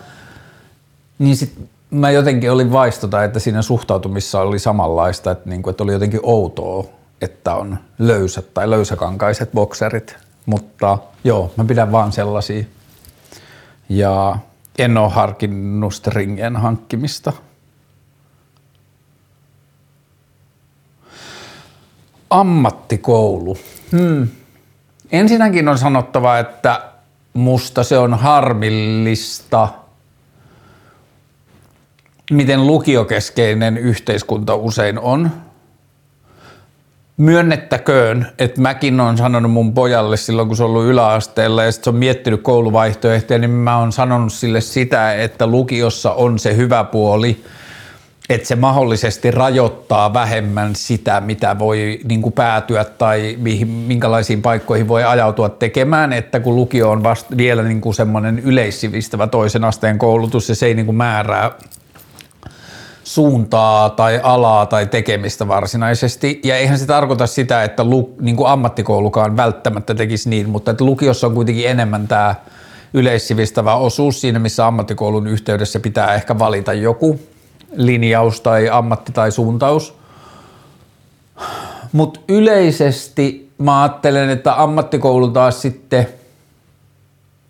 Niin 1.19 1.37
sit 1.37 1.71
mä 1.91 2.11
jotenkin 2.11 2.53
olin 2.53 2.73
vaistota, 2.73 3.25
että 3.25 3.39
siinä 3.39 3.63
suhtautumissa 3.63 4.41
oli 4.41 4.59
samanlaista, 4.59 5.31
että, 5.31 5.51
niin 5.51 5.63
kuin, 5.63 5.71
että 5.71 5.85
oli 5.85 5.93
jotenkin 5.93 6.21
outoa, 6.23 6.85
että 7.21 7.55
on 7.55 7.79
löysät 7.99 8.55
tai 8.55 8.71
löysäkankaiset 8.71 9.53
bokserit. 9.53 10.17
Mutta 10.47 10.99
joo, 11.25 11.53
mä 11.57 11.65
pidän 11.65 11.93
vaan 11.93 12.13
sellaisia. 12.13 12.65
Ja 13.89 14.37
en 14.79 14.99
ole 14.99 15.11
harkinnut 15.11 15.95
stringien 15.95 16.57
hankkimista. 16.57 17.33
Ammattikoulu. 22.31 23.59
Hmm. 23.93 24.29
Ensinnäkin 25.13 25.69
on 25.69 25.79
sanottava, 25.79 26.39
että 26.39 26.90
musta 27.33 27.83
se 27.83 27.99
on 27.99 28.15
harmillista, 28.15 29.69
miten 32.31 32.67
lukiokeskeinen 32.67 33.79
yhteiskunta 33.79 34.55
usein 34.55 34.99
on. 34.99 35.31
myönnettäköön, 37.17 38.27
että 38.39 38.61
mäkin 38.61 39.01
on 39.01 39.19
sanonut 39.19 39.53
mun 39.53 39.75
pojalle 39.75 40.17
silloin, 40.17 40.49
kun 40.49 40.57
se 40.57 40.63
on 40.63 40.71
ollut 40.71 40.85
yläasteella 40.85 41.65
ja 41.65 41.73
sitten 41.73 41.85
se 41.85 41.91
on 41.91 41.97
miettinyt 41.97 42.43
kouluvaihtoehtoja, 42.43 43.39
niin 43.39 43.51
mä 43.51 43.79
oon 43.79 43.93
sanonut 43.93 44.33
sille 44.33 44.61
sitä, 44.61 45.15
että 45.15 45.47
lukiossa 45.47 46.13
on 46.13 46.39
se 46.39 46.57
hyvä 46.57 46.85
puoli, 46.85 47.45
että 48.31 48.49
se 48.49 48.57
mahdollisesti 48.57 49.31
rajoittaa 49.31 50.15
vähemmän 50.15 50.77
sitä, 50.77 51.21
mitä 51.21 51.59
voi 51.59 52.01
niin 52.05 52.23
kuin 52.23 52.33
päätyä 52.33 52.85
tai 52.85 53.37
mihin, 53.41 53.69
minkälaisiin 53.69 54.43
paikkoihin 54.43 54.89
voi 54.89 55.05
ajautua 55.05 55.49
tekemään, 55.49 56.13
että 56.13 56.41
kun 56.41 56.57
lukio 56.57 56.91
on 56.91 57.03
vasta 57.03 57.37
vielä 57.37 57.63
niin 57.63 57.81
kuin 57.81 57.95
semmoinen 57.95 58.39
yleissivistävä 58.39 59.27
toisen 59.27 59.65
asteen 59.65 59.99
koulutus 59.99 60.49
ja 60.49 60.55
se 60.55 60.67
ei 60.67 60.75
niin 60.75 60.87
kuin 60.87 60.97
määrää 60.97 61.51
suuntaa 63.05 63.91
tai 63.91 64.21
alaa 64.23 64.67
tai 64.67 64.87
tekemistä 64.87 65.49
varsinaisesti. 65.49 66.41
Ja 66.45 66.57
eihän 66.57 66.79
se 66.79 66.87
tarkoita 66.87 67.27
sitä, 67.27 67.65
että 67.65 67.85
lu, 67.85 68.15
niin 68.21 68.37
kuin 68.37 68.49
ammattikoulukaan 68.49 69.37
välttämättä 69.37 69.95
tekisi 69.95 70.31
niin, 70.31 70.49
mutta 70.49 70.71
että 70.71 70.85
lukiossa 70.85 71.27
on 71.27 71.35
kuitenkin 71.35 71.69
enemmän 71.69 72.09
tämä 72.09 72.35
yleissivistävä 72.95 73.75
osuus 73.75 74.21
siinä, 74.21 74.39
missä 74.39 74.67
ammattikoulun 74.67 75.27
yhteydessä 75.27 75.81
pitää 75.81 76.15
ehkä 76.15 76.39
valita 76.39 76.73
joku 76.73 77.21
linjaus 77.73 78.41
tai 78.41 78.69
ammatti 78.69 79.13
tai 79.13 79.33
suuntaus. 79.33 79.95
Mutta 81.93 82.21
yleisesti 82.29 83.51
mä 83.59 83.83
ajattelen, 83.83 84.31
että 84.31 84.63
ammattikoulu 84.63 85.29
taas 85.29 85.63
sitten, 85.63 86.09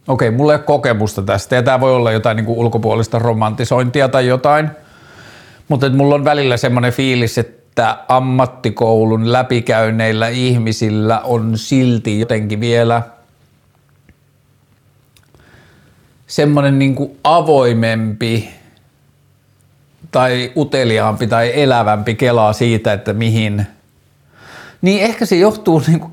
okei, 0.09 0.31
mulla 0.31 0.53
ei 0.53 0.57
ole 0.57 0.65
kokemusta 0.65 1.23
tästä 1.23 1.57
ja 1.57 1.63
tämä 1.63 1.81
voi 1.81 1.95
olla 1.95 2.13
jotain 2.13 2.37
niin 2.37 2.47
kuin 2.47 2.59
ulkopuolista 2.59 3.19
romantisointia 3.19 4.09
tai 4.09 4.27
jotain– 4.27 4.71
mutta 5.71 5.91
mulla 5.91 6.15
on 6.15 6.25
välillä 6.25 6.57
semmoinen 6.57 6.93
fiilis, 6.93 7.39
että 7.39 7.99
ammattikoulun 8.09 9.33
läpikäyneillä 9.33 10.29
ihmisillä 10.29 11.21
on 11.21 11.59
silti 11.59 12.21
jotenkin 12.21 12.61
vielä 12.61 13.03
semmoinen 16.27 16.79
niin 16.79 16.95
kuin 16.95 17.19
avoimempi 17.25 18.51
tai 20.11 20.53
uteliaampi 20.57 21.27
tai 21.27 21.53
elävämpi 21.55 22.15
kelaa 22.15 22.53
siitä, 22.53 22.93
että 22.93 23.13
mihin– 23.13 23.67
niin 24.83 25.03
ehkä 25.03 25.27
se 25.27 25.37
johtuu 25.37 25.83
niin 25.87 26.01
kuin 26.01 26.13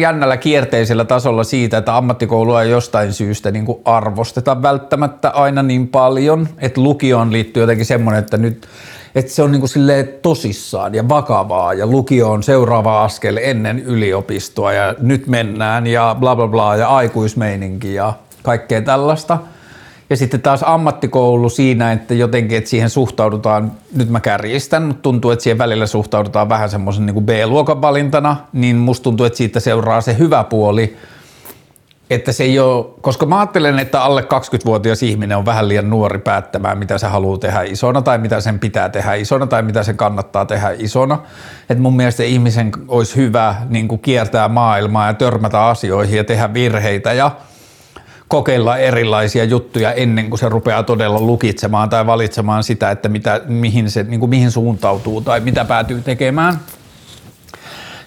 jännällä 0.00 0.36
kierteisellä 0.36 1.04
tasolla 1.04 1.44
siitä, 1.44 1.78
että 1.78 1.96
ammattikoulua 1.96 2.62
ei 2.62 2.70
jostain 2.70 3.12
syystä 3.12 3.50
niin 3.50 3.64
kuin 3.64 3.78
arvosteta 3.84 4.62
välttämättä 4.62 5.30
aina 5.30 5.62
niin 5.62 5.88
paljon, 5.88 6.48
että 6.58 6.80
lukioon 6.80 7.32
liittyy 7.32 7.62
jotenkin 7.62 7.86
semmoinen, 7.86 8.18
että 8.18 8.36
nyt 8.36 8.68
että 9.14 9.32
se 9.32 9.42
on 9.42 9.52
niin 9.52 9.60
kuin 9.60 9.70
tosissaan 10.22 10.94
ja 10.94 11.08
vakavaa 11.08 11.74
ja 11.74 11.86
lukio 11.86 12.30
on 12.30 12.42
seuraava 12.42 13.04
askel 13.04 13.38
ennen 13.42 13.78
yliopistoa 13.78 14.72
ja 14.72 14.94
nyt 14.98 15.26
mennään 15.26 15.86
ja 15.86 16.16
bla 16.20 16.36
bla 16.36 16.48
bla 16.48 16.76
ja 16.76 16.88
aikuismeininki 16.88 17.94
ja 17.94 18.12
kaikkea 18.42 18.82
tällaista– 18.82 19.38
ja 20.14 20.18
sitten 20.18 20.42
taas 20.42 20.62
ammattikoulu 20.66 21.48
siinä, 21.48 21.92
että 21.92 22.14
jotenkin, 22.14 22.58
että 22.58 22.70
siihen 22.70 22.90
suhtaudutaan, 22.90 23.72
nyt 23.96 24.08
mä 24.08 24.20
kärjistän, 24.20 24.82
mutta 24.82 25.02
tuntuu, 25.02 25.30
että 25.30 25.42
siihen 25.42 25.58
välillä 25.58 25.86
suhtaudutaan 25.86 26.48
vähän 26.48 26.70
semmoisen 26.70 27.06
niin 27.06 27.24
B-luokan 27.24 27.82
valintana, 27.82 28.36
niin 28.52 28.76
musta 28.76 29.04
tuntuu, 29.04 29.26
että 29.26 29.36
siitä 29.36 29.60
seuraa 29.60 30.00
se 30.00 30.18
hyvä 30.18 30.44
puoli, 30.44 30.96
että 32.10 32.32
se 32.32 32.44
ei 32.44 32.58
ole, 32.58 32.86
koska 33.00 33.26
mä 33.26 33.38
ajattelen, 33.38 33.78
että 33.78 34.02
alle 34.02 34.20
20-vuotias 34.20 35.02
ihminen 35.02 35.36
on 35.36 35.46
vähän 35.46 35.68
liian 35.68 35.90
nuori 35.90 36.18
päättämään, 36.18 36.78
mitä 36.78 36.98
se 36.98 37.06
haluaa 37.06 37.38
tehdä 37.38 37.62
isona 37.62 38.02
tai 38.02 38.18
mitä 38.18 38.40
sen 38.40 38.58
pitää 38.58 38.88
tehdä 38.88 39.14
isona 39.14 39.46
tai 39.46 39.62
mitä 39.62 39.82
sen 39.82 39.96
kannattaa 39.96 40.44
tehdä 40.44 40.74
isona. 40.78 41.18
Että 41.70 41.82
mun 41.82 41.96
mielestä 41.96 42.22
ihmisen 42.22 42.72
olisi 42.88 43.16
hyvä 43.16 43.54
niin 43.68 43.88
kuin 43.88 44.00
kiertää 44.00 44.48
maailmaa 44.48 45.06
ja 45.06 45.14
törmätä 45.14 45.66
asioihin 45.66 46.16
ja 46.16 46.24
tehdä 46.24 46.54
virheitä 46.54 47.12
ja– 47.12 47.30
kokeilla 48.28 48.76
erilaisia 48.76 49.44
juttuja 49.44 49.92
ennen 49.92 50.28
kuin 50.28 50.38
se 50.38 50.48
rupeaa 50.48 50.82
todella 50.82 51.20
lukitsemaan 51.20 51.88
tai 51.88 52.06
valitsemaan 52.06 52.64
sitä, 52.64 52.90
että 52.90 53.08
mitä, 53.08 53.40
mihin, 53.46 53.90
se, 53.90 54.02
niin 54.02 54.20
kuin 54.20 54.30
mihin 54.30 54.50
suuntautuu 54.50 55.20
tai 55.20 55.40
mitä 55.40 55.64
päätyy 55.64 56.00
tekemään. 56.00 56.60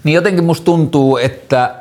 Niin 0.03 0.15
jotenkin 0.15 0.43
musta 0.43 0.65
tuntuu, 0.65 1.17
että 1.17 1.75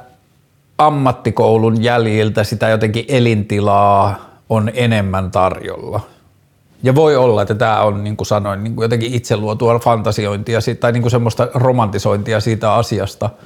ammattikoulun 0.78 1.82
jäljiltä 1.82 2.44
sitä 2.44 2.68
jotenkin 2.68 3.04
elintilaa 3.08 4.30
on 4.48 4.70
enemmän 4.74 5.30
tarjolla. 5.30 6.00
Ja 6.82 6.94
voi 6.94 7.16
olla, 7.16 7.42
että 7.42 7.54
tämä 7.54 7.80
on, 7.80 8.04
niin 8.04 8.16
kuin 8.16 8.26
sanoin, 8.26 8.64
niin 8.64 8.74
kuin 8.74 8.84
jotenkin 8.84 9.14
itse 9.14 9.36
luotua 9.36 9.78
fantasiointia 9.78 10.58
tai 10.80 10.92
niin 10.92 11.02
kuin 11.02 11.10
semmoista 11.10 11.48
romantisointia 11.54 12.40
siitä 12.40 12.74
asiasta– 12.74 13.30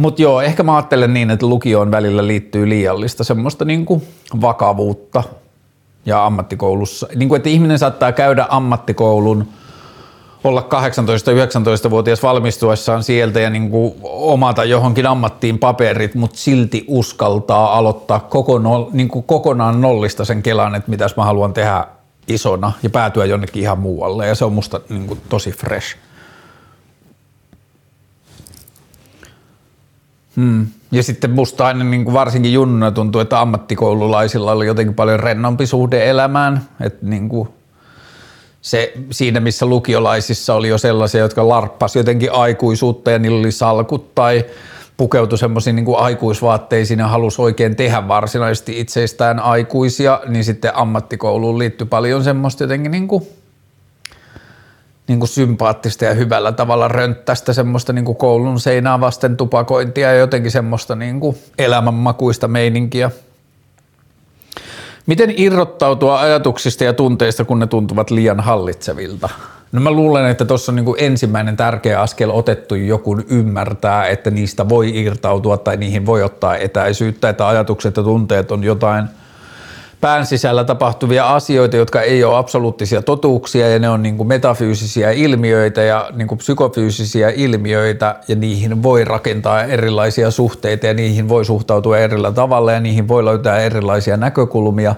mutta 0.00 0.22
joo, 0.22 0.40
ehkä 0.40 0.62
mä 0.62 0.76
ajattelen 0.76 1.14
niin, 1.14 1.30
että 1.30 1.46
lukioon 1.46 1.90
välillä 1.90 2.26
liittyy 2.26 2.68
liiallista 2.68 3.24
semmoista 3.24 3.64
niinku 3.64 4.02
vakavuutta 4.40 5.22
ja 6.06 6.26
ammattikoulussa. 6.26 7.08
Niin 7.14 7.28
kuin, 7.28 7.36
että 7.36 7.48
ihminen 7.48 7.78
saattaa 7.78 8.12
käydä 8.12 8.46
ammattikoulun, 8.48 9.48
olla 10.44 10.60
18-19-vuotias 10.60 12.22
valmistuessaan 12.22 13.02
sieltä 13.02 13.40
ja 13.40 13.50
niin 13.50 13.70
kuin 13.70 13.94
omata 14.02 14.64
johonkin 14.64 15.06
ammattiin 15.06 15.58
paperit, 15.58 16.14
mutta 16.14 16.38
silti 16.38 16.84
uskaltaa 16.88 17.78
aloittaa 17.78 18.20
koko 18.20 18.60
niin 18.92 19.08
kuin 19.08 19.24
kokonaan 19.24 19.80
nollista 19.80 20.24
sen 20.24 20.42
kelan, 20.42 20.74
että 20.74 20.90
mitäs 20.90 21.16
mä 21.16 21.24
haluan 21.24 21.52
tehdä 21.52 21.86
isona 22.28 22.72
ja 22.82 22.90
päätyä 22.90 23.24
jonnekin 23.24 23.62
ihan 23.62 23.78
muualle 23.78 24.26
ja 24.26 24.34
se 24.34 24.44
on 24.44 24.52
musta 24.52 24.80
niin 24.88 25.06
kuin 25.06 25.20
tosi 25.28 25.52
fresh. 25.52 25.96
Hmm. 30.40 30.66
Ja 30.92 31.02
sitten 31.02 31.30
musta 31.30 31.66
aina 31.66 31.84
niin 31.84 32.04
kuin 32.04 32.14
varsinkin 32.14 32.52
junnuna 32.52 32.90
tuntuu, 32.90 33.20
että 33.20 33.40
ammattikoululaisilla 33.40 34.52
oli 34.52 34.66
jotenkin 34.66 34.94
paljon 34.94 35.20
rennompi 35.20 35.66
suhde 35.66 36.10
elämään. 36.10 36.62
Että 36.80 37.06
niin 37.06 37.28
kuin 37.28 37.48
se, 38.62 38.92
siinä 39.10 39.40
missä 39.40 39.66
lukiolaisissa 39.66 40.54
oli 40.54 40.68
jo 40.68 40.78
sellaisia, 40.78 41.20
jotka 41.20 41.48
larppasi 41.48 41.98
jotenkin 41.98 42.32
aikuisuutta 42.32 43.10
ja 43.10 43.18
niillä 43.18 43.38
oli 43.38 43.52
salkut 43.52 44.14
tai 44.14 44.44
pukeutui 44.96 45.38
semmoisiin 45.38 45.76
niin 45.76 45.86
aikuisvaatteisiin 45.96 46.98
ja 46.98 47.08
halusi 47.08 47.42
oikein 47.42 47.76
tehdä 47.76 48.08
varsinaisesti 48.08 48.80
itseistään 48.80 49.40
aikuisia, 49.40 50.20
niin 50.26 50.44
sitten 50.44 50.76
ammattikouluun 50.76 51.58
liittyi 51.58 51.86
paljon 51.86 52.24
semmoista 52.24 52.64
jotenkin 52.64 52.90
niin 52.90 53.08
kuin 53.08 53.28
niin 55.10 55.20
kuin 55.20 55.28
sympaattista 55.28 56.04
ja 56.04 56.14
hyvällä 56.14 56.52
tavalla 56.52 56.88
rönttästä 56.88 57.52
semmoista 57.52 57.92
niin 57.92 58.04
kuin 58.04 58.16
koulun 58.16 58.60
seinää 58.60 59.00
vasten 59.00 59.36
tupakointia 59.36 60.12
ja 60.12 60.18
jotenkin 60.18 60.50
semmoista 60.50 60.96
niin 60.96 61.20
kuin 61.20 61.36
elämänmakuista 61.58 62.48
meininkiä. 62.48 63.10
Miten 65.06 65.34
irrottautua 65.36 66.20
ajatuksista 66.20 66.84
ja 66.84 66.92
tunteista, 66.92 67.44
kun 67.44 67.58
ne 67.58 67.66
tuntuvat 67.66 68.10
liian 68.10 68.40
hallitsevilta? 68.40 69.28
No 69.72 69.80
mä 69.80 69.90
luulen, 69.90 70.26
että 70.26 70.44
tuossa 70.44 70.72
on 70.72 70.76
niin 70.76 70.94
ensimmäinen 70.98 71.56
tärkeä 71.56 72.00
askel 72.00 72.30
otettu 72.30 72.74
joku 72.74 73.18
ymmärtää, 73.28 74.06
että 74.06 74.30
niistä 74.30 74.68
voi 74.68 75.02
irtautua 75.02 75.56
tai 75.56 75.76
niihin 75.76 76.06
voi 76.06 76.22
ottaa 76.22 76.56
etäisyyttä, 76.56 77.28
että 77.28 77.48
ajatukset 77.48 77.96
ja 77.96 78.02
tunteet 78.02 78.52
on 78.52 78.64
jotain– 78.64 79.04
pään 80.00 80.26
sisällä 80.26 80.64
tapahtuvia 80.64 81.34
asioita, 81.34 81.76
jotka 81.76 82.02
ei 82.02 82.24
ole 82.24 82.36
absoluuttisia 82.36 83.02
totuuksia 83.02 83.68
ja 83.68 83.78
ne 83.78 83.88
on 83.88 84.02
niin 84.02 84.16
kuin 84.16 84.28
metafyysisiä 84.28 85.10
ilmiöitä 85.10 85.82
ja 85.82 86.10
niin 86.14 86.28
kuin 86.28 86.38
psykofyysisiä 86.38 87.30
ilmiöitä 87.30 88.16
ja 88.28 88.36
niihin 88.36 88.82
voi 88.82 89.04
rakentaa 89.04 89.62
erilaisia 89.62 90.30
suhteita 90.30 90.86
ja 90.86 90.94
niihin 90.94 91.28
voi 91.28 91.44
suhtautua 91.44 91.98
erillä 91.98 92.32
tavalla 92.32 92.72
ja 92.72 92.80
niihin 92.80 93.08
voi 93.08 93.24
löytää 93.24 93.58
erilaisia 93.58 94.16
näkökulmia, 94.16 94.94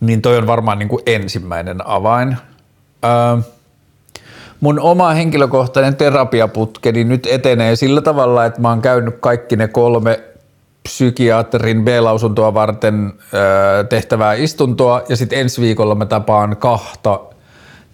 niin 0.00 0.22
toi 0.22 0.38
on 0.38 0.46
varmaan 0.46 0.78
niin 0.78 0.88
kuin 0.88 1.02
ensimmäinen 1.06 1.86
avain. 1.86 2.36
Öö, 3.04 3.42
mun 4.60 4.80
oma 4.80 5.10
henkilökohtainen 5.10 5.96
terapiaputkeni 5.96 7.04
nyt 7.04 7.26
etenee 7.30 7.76
sillä 7.76 8.00
tavalla, 8.00 8.44
että 8.44 8.60
mä 8.60 8.68
oon 8.68 8.82
käynyt 8.82 9.16
kaikki 9.20 9.56
ne 9.56 9.68
kolme 9.68 10.20
psykiatrin 10.82 11.84
B-lausuntoa 11.84 12.54
varten 12.54 13.12
tehtävää 13.88 14.34
istuntoa. 14.34 15.02
Ja 15.08 15.16
sitten 15.16 15.38
ensi 15.40 15.60
viikolla 15.60 15.94
mä 15.94 16.06
tapaan 16.06 16.56
kahta 16.56 17.20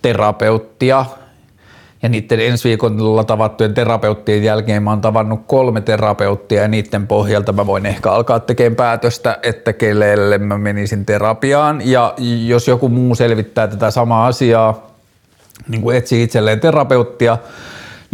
terapeuttia. 0.03 1.05
Ja 2.03 2.09
niiden 2.09 2.41
ensi 2.41 2.69
viikolla 2.69 3.25
tavattujen 3.25 3.75
terapeuttien 3.75 4.43
jälkeen 4.43 4.83
mä 4.83 4.91
oon 4.91 5.01
tavannut 5.01 5.41
kolme 5.47 5.81
terapeuttia 5.81 6.63
ja 6.63 6.69
niiden 6.69 7.07
pohjalta 7.07 7.53
mä 7.53 7.67
voin 7.67 7.87
ehkä 7.87 8.13
alkaa 8.13 8.41
tekemään 8.41 8.77
päätöstä, 8.77 9.39
että 9.43 9.73
kelelle 9.73 10.39
mä 10.39 10.59
menisin 10.59 11.07
terapiaan. 11.07 11.83
Ja 11.85 12.15
jos 12.47 12.69
joku 12.69 12.89
muu 12.89 13.15
selvittää 13.15 13.67
tätä 13.67 13.91
samaa 13.91 14.27
asiaa, 14.27 14.87
niin 15.69 15.83
kuin 15.83 15.97
etsii 15.97 16.23
itselleen 16.23 16.61
terapeuttia, 16.61 17.39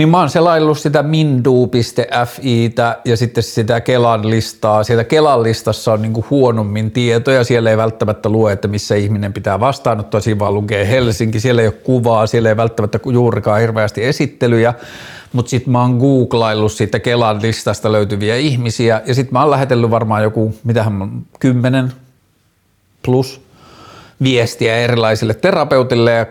Niin 0.00 0.08
mä 0.08 0.18
oon 0.18 0.30
selaillut 0.30 0.78
sitä 0.78 1.02
mindu.fiitä 1.02 2.98
ja 3.04 3.16
sitten 3.16 3.42
sitä 3.42 3.80
Kelan 3.80 4.30
listaa. 4.30 4.84
Siellä 4.84 5.04
Kelan 5.04 5.42
listassa 5.42 5.92
on 5.92 6.02
niinku 6.02 6.24
huonommin 6.30 6.90
tietoja. 6.90 7.44
Siellä 7.44 7.70
ei 7.70 7.76
välttämättä 7.76 8.28
lue, 8.28 8.52
että 8.52 8.68
missä 8.68 8.94
ihminen 8.94 9.32
pitää 9.32 9.60
vastaanottaa. 9.60 10.20
Siinä 10.20 10.38
vaan 10.38 10.54
lukee 10.54 10.88
Helsinki. 10.88 11.40
Siellä 11.40 11.62
ei 11.62 11.68
ole 11.68 11.74
kuvaa. 11.74 12.26
Siellä 12.26 12.48
ei 12.48 12.56
välttämättä 12.56 12.98
juurikaan 13.12 13.60
hirveästi 13.60 14.04
esittelyjä. 14.04 14.74
Mutta 15.32 15.50
sitten 15.50 15.72
mä 15.72 15.80
oon 15.80 15.96
googlaillut 15.96 16.72
siitä 16.72 16.98
Kelan 16.98 17.42
listasta 17.42 17.92
löytyviä 17.92 18.36
ihmisiä. 18.36 19.02
Ja 19.06 19.14
sitten 19.14 19.32
mä 19.32 19.40
oon 19.40 19.50
lähetellyt 19.50 19.90
varmaan 19.90 20.22
joku, 20.22 20.54
mitähän 20.64 21.22
kymmenen 21.40 21.92
plus 23.04 23.40
viestiä 24.22 24.76
erilaisille 24.76 25.34
terapeutille 25.34 26.12
ja 26.12 26.26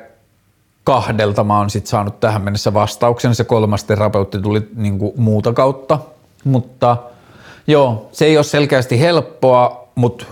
kahdelta 0.89 1.43
mä 1.43 1.57
oon 1.57 1.69
sit 1.69 1.87
saanut 1.87 2.19
tähän 2.19 2.41
mennessä 2.41 2.73
vastauksen. 2.73 3.35
Se 3.35 3.43
kolmas 3.43 3.83
terapeutti 3.83 4.41
tuli 4.41 4.69
niinku 4.75 5.13
muuta 5.17 5.53
kautta, 5.53 5.99
mutta 6.43 6.97
joo, 7.67 8.09
se 8.11 8.25
ei 8.25 8.37
ole 8.37 8.43
selkeästi 8.43 8.99
helppoa, 8.99 9.87
mutta 9.95 10.25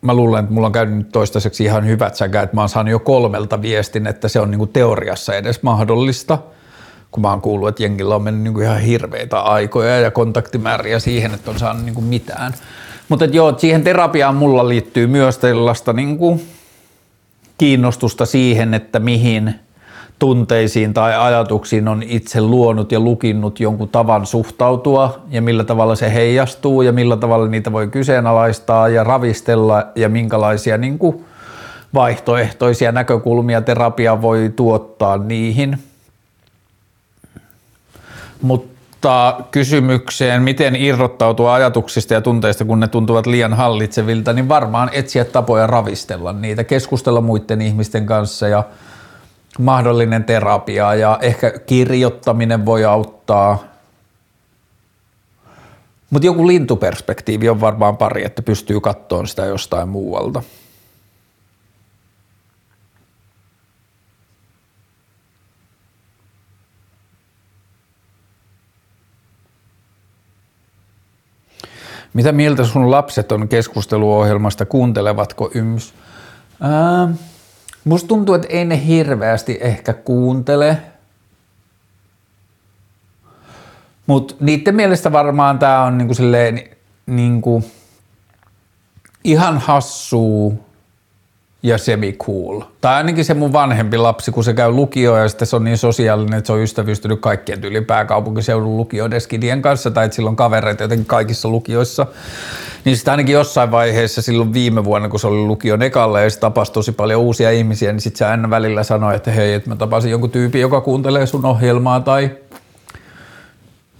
mä 0.00 0.14
luulen, 0.14 0.40
että 0.44 0.54
mulla 0.54 0.66
on 0.66 0.72
käynyt 0.72 0.96
nyt 0.96 1.12
toistaiseksi 1.12 1.64
ihan 1.64 1.86
hyvät 1.86 2.14
säkä, 2.14 2.42
että 2.42 2.56
mä 2.56 2.62
oon 2.62 2.68
saanut 2.68 2.90
jo 2.90 2.98
kolmelta 2.98 3.62
viestin, 3.62 4.06
että 4.06 4.28
se 4.28 4.40
on 4.40 4.50
niinku 4.50 4.66
teoriassa 4.66 5.34
edes 5.34 5.62
mahdollista, 5.62 6.38
kun 7.10 7.22
mä 7.22 7.30
oon 7.30 7.40
kuullut, 7.40 7.68
että 7.68 7.82
jengillä 7.82 8.14
on 8.14 8.22
mennyt 8.22 8.42
niinku 8.42 8.60
ihan 8.60 8.80
hirveitä 8.80 9.40
aikoja 9.40 10.00
ja 10.00 10.10
kontaktimääriä 10.10 10.98
siihen, 10.98 11.34
että 11.34 11.50
on 11.50 11.58
saanut 11.58 11.84
niinku 11.84 12.00
mitään. 12.00 12.54
Mutta 13.08 13.24
joo, 13.24 13.58
siihen 13.58 13.84
terapiaan 13.84 14.34
mulla 14.34 14.68
liittyy 14.68 15.06
myös 15.06 15.38
tällaista 15.38 15.92
niinku 15.92 16.40
kiinnostusta 17.58 18.26
siihen, 18.26 18.74
että 18.74 18.98
mihin 18.98 19.54
tunteisiin 20.18 20.94
tai 20.94 21.16
ajatuksiin 21.16 21.88
on 21.88 22.02
itse 22.02 22.40
luonut 22.40 22.92
ja 22.92 23.00
lukinnut 23.00 23.60
jonkun 23.60 23.88
tavan 23.88 24.26
suhtautua 24.26 25.20
ja 25.30 25.42
millä 25.42 25.64
tavalla 25.64 25.94
se 25.94 26.14
heijastuu 26.14 26.82
ja 26.82 26.92
millä 26.92 27.16
tavalla 27.16 27.48
niitä 27.48 27.72
voi 27.72 27.88
kyseenalaistaa 27.88 28.88
ja 28.88 29.04
ravistella 29.04 29.86
ja 29.94 30.08
minkälaisia 30.08 30.78
niin 30.78 30.98
kuin 30.98 31.24
vaihtoehtoisia 31.94 32.92
näkökulmia 32.92 33.60
terapia 33.60 34.22
voi 34.22 34.52
tuottaa 34.56 35.18
niihin. 35.18 35.78
Mutta 38.42 39.36
kysymykseen, 39.50 40.42
miten 40.42 40.76
irrottautua 40.76 41.54
ajatuksista 41.54 42.14
ja 42.14 42.20
tunteista, 42.20 42.64
kun 42.64 42.80
ne 42.80 42.88
tuntuvat 42.88 43.26
liian 43.26 43.54
hallitsevilta, 43.54 44.32
niin 44.32 44.48
varmaan 44.48 44.90
etsiä 44.92 45.24
tapoja 45.24 45.66
ravistella 45.66 46.32
niitä, 46.32 46.64
keskustella 46.64 47.20
muiden 47.20 47.62
ihmisten 47.62 48.06
kanssa 48.06 48.48
ja 48.48 48.64
mahdollinen 49.58 50.24
terapia 50.24 50.94
ja 50.94 51.18
ehkä 51.22 51.58
kirjoittaminen 51.58 52.66
voi 52.66 52.84
auttaa. 52.84 53.64
Mutta 56.10 56.26
joku 56.26 56.46
lintuperspektiivi 56.46 57.48
on 57.48 57.60
varmaan 57.60 57.96
pari, 57.96 58.24
että 58.24 58.42
pystyy 58.42 58.80
kattoon 58.80 59.28
sitä 59.28 59.44
jostain 59.44 59.88
muualta. 59.88 60.42
Mitä 72.14 72.32
mieltä 72.32 72.64
sun 72.64 72.90
lapset 72.90 73.32
on 73.32 73.48
keskusteluohjelmasta, 73.48 74.66
kuuntelevatko 74.66 75.50
yms? 75.54 75.94
Ää, 76.60 77.08
Musta 77.84 78.08
tuntuu, 78.08 78.34
että 78.34 78.48
ei 78.48 78.64
ne 78.64 78.86
hirveästi 78.86 79.58
ehkä 79.60 79.92
kuuntele. 79.92 80.78
Mutta 84.06 84.34
niiden 84.40 84.74
mielestä 84.74 85.12
varmaan 85.12 85.58
tämä 85.58 85.84
on 85.84 85.98
niinku 85.98 86.14
silleen, 86.14 86.62
niinku 87.06 87.64
ihan 89.24 89.58
hassua 89.58 90.52
ja 91.64 91.78
semi-cool. 91.78 92.60
Tai 92.80 92.94
ainakin 92.94 93.24
se 93.24 93.34
mun 93.34 93.52
vanhempi 93.52 93.98
lapsi, 93.98 94.30
kun 94.30 94.44
se 94.44 94.54
käy 94.54 94.70
lukioon 94.70 95.20
ja 95.20 95.28
sitten 95.28 95.46
se 95.46 95.56
on 95.56 95.64
niin 95.64 95.78
sosiaalinen, 95.78 96.38
että 96.38 96.46
se 96.46 96.52
on 96.52 96.62
ystävystynyt 96.62 97.20
kaikkien 97.20 97.60
tyyli 97.60 97.80
pääkaupunkiseudun 97.80 98.76
lukioideskidien 98.76 99.62
kanssa 99.62 99.90
tai 99.90 100.04
että 100.04 100.14
sillä 100.14 100.30
on 100.30 100.36
kavereita 100.36 100.82
jotenkin 100.82 101.06
kaikissa 101.06 101.48
lukioissa. 101.48 102.06
Niin 102.84 102.96
sitten 102.96 103.12
ainakin 103.12 103.32
jossain 103.32 103.70
vaiheessa 103.70 104.22
silloin 104.22 104.52
viime 104.52 104.84
vuonna, 104.84 105.08
kun 105.08 105.20
se 105.20 105.26
oli 105.26 105.46
lukion 105.46 105.82
ekalla 105.82 106.20
ja 106.20 106.30
se 106.30 106.38
tapasi 106.38 106.72
tosi 106.72 106.92
paljon 106.92 107.20
uusia 107.20 107.50
ihmisiä, 107.50 107.92
niin 107.92 108.00
sitten 108.00 108.18
se 108.18 108.24
aina 108.24 108.50
välillä 108.50 108.82
sanoi, 108.82 109.16
että 109.16 109.30
hei, 109.30 109.54
että 109.54 109.70
mä 109.70 109.76
tapasin 109.76 110.10
jonkun 110.10 110.30
tyypin, 110.30 110.60
joka 110.60 110.80
kuuntelee 110.80 111.26
sun 111.26 111.46
ohjelmaa 111.46 112.00
tai 112.00 112.30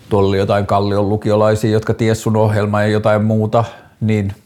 tuolla 0.08 0.28
oli 0.28 0.38
jotain 0.38 0.66
kallion 0.66 1.08
lukiolaisia, 1.08 1.70
jotka 1.70 1.94
ties 1.94 2.22
sun 2.22 2.36
ohjelmaa 2.36 2.82
ja 2.82 2.88
jotain 2.88 3.24
muuta, 3.24 3.64
niin– 4.00 4.32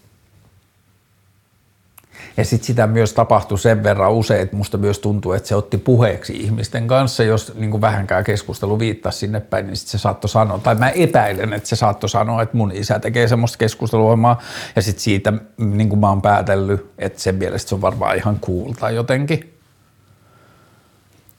ja 2.39 2.45
sitten 2.45 2.67
sitä 2.67 2.87
myös 2.87 3.13
tapahtui 3.13 3.59
sen 3.59 3.83
verran 3.83 4.13
usein, 4.13 4.41
että 4.41 4.57
musta 4.57 4.79
myös 4.79 4.99
tuntuu, 4.99 5.33
että 5.33 5.49
se 5.49 5.55
otti 5.55 5.79
puheeksi 5.79 6.37
ihmisten 6.37 6.87
kanssa, 6.87 7.23
jos 7.23 7.53
niin 7.55 7.71
kuin 7.71 7.81
vähänkään 7.81 8.25
keskustelu 8.25 8.79
viittasi 8.79 9.19
sinne 9.19 9.41
päin, 9.41 9.67
niin 9.67 9.77
sitten 9.77 9.91
se 9.91 9.99
saattoi 9.99 10.29
sanoa, 10.29 10.59
tai 10.59 10.75
mä 10.75 10.89
epäilen, 10.91 11.53
että 11.53 11.69
se 11.69 11.77
saattoi 11.77 12.09
sanoa, 12.09 12.43
että 12.43 12.57
mun 12.57 12.73
isä 12.73 12.99
tekee 12.99 13.29
semmoista 13.29 13.59
keskusteluohjelmaa, 13.59 14.39
ja 14.77 14.83
sitten 14.83 15.03
siitä 15.03 15.33
niin 15.59 15.89
kuin 15.89 15.99
mä 15.99 16.09
oon 16.09 16.23
päätellyt, 16.23 16.87
että 16.99 17.21
sen 17.21 17.35
mielestä 17.35 17.69
se 17.69 17.75
on 17.75 17.81
varmaan 17.81 18.17
ihan 18.17 18.41
cool 18.41 18.93
jotenkin. 18.95 19.55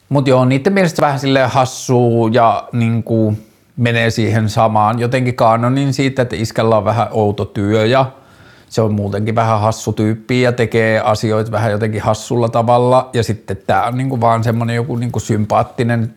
Mutta 0.09 0.29
joo, 0.29 0.45
niiden 0.45 0.73
mielestä 0.73 1.01
vähän 1.01 1.19
silleen 1.19 1.49
hassuu 1.49 2.27
ja 2.27 2.69
niin 2.71 3.03
kuin 3.03 3.47
menee 3.77 4.09
siihen 4.09 4.49
samaan. 4.49 4.99
Jotenkin 4.99 5.35
kanonin 5.35 5.93
siitä, 5.93 6.21
että 6.21 6.35
iskällä 6.35 6.77
on 6.77 6.85
vähän 6.85 7.07
outo 7.11 7.45
työ 7.45 7.85
ja 7.85 8.11
se 8.69 8.81
on 8.81 8.93
muutenkin 8.93 9.35
vähän 9.35 9.59
hassu 9.59 9.93
tyyppi 9.93 10.41
ja 10.41 10.51
tekee 10.51 10.99
asioita 10.99 11.51
vähän 11.51 11.71
jotenkin 11.71 12.01
hassulla 12.01 12.49
tavalla. 12.49 13.09
Ja 13.13 13.23
sitten 13.23 13.57
tämä 13.67 13.83
on 13.83 13.97
niinku 13.97 14.21
vaan 14.21 14.43
semmoinen 14.43 14.75
joku 14.75 14.95
niinku 14.95 15.19
sympaattinen 15.19 16.15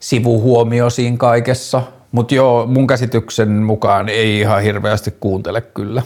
sivuhuomio 0.00 0.90
siinä 0.90 1.16
kaikessa. 1.16 1.82
Mutta 2.12 2.34
joo, 2.34 2.66
mun 2.66 2.86
käsityksen 2.86 3.50
mukaan 3.50 4.08
ei 4.08 4.40
ihan 4.40 4.62
hirveästi 4.62 5.14
kuuntele 5.20 5.60
kyllä. 5.60 6.02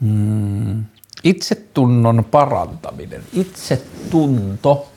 Hmm. 0.00 0.84
Itsetunnon 1.24 2.24
parantaminen. 2.30 3.22
Itsetunto 3.32 4.88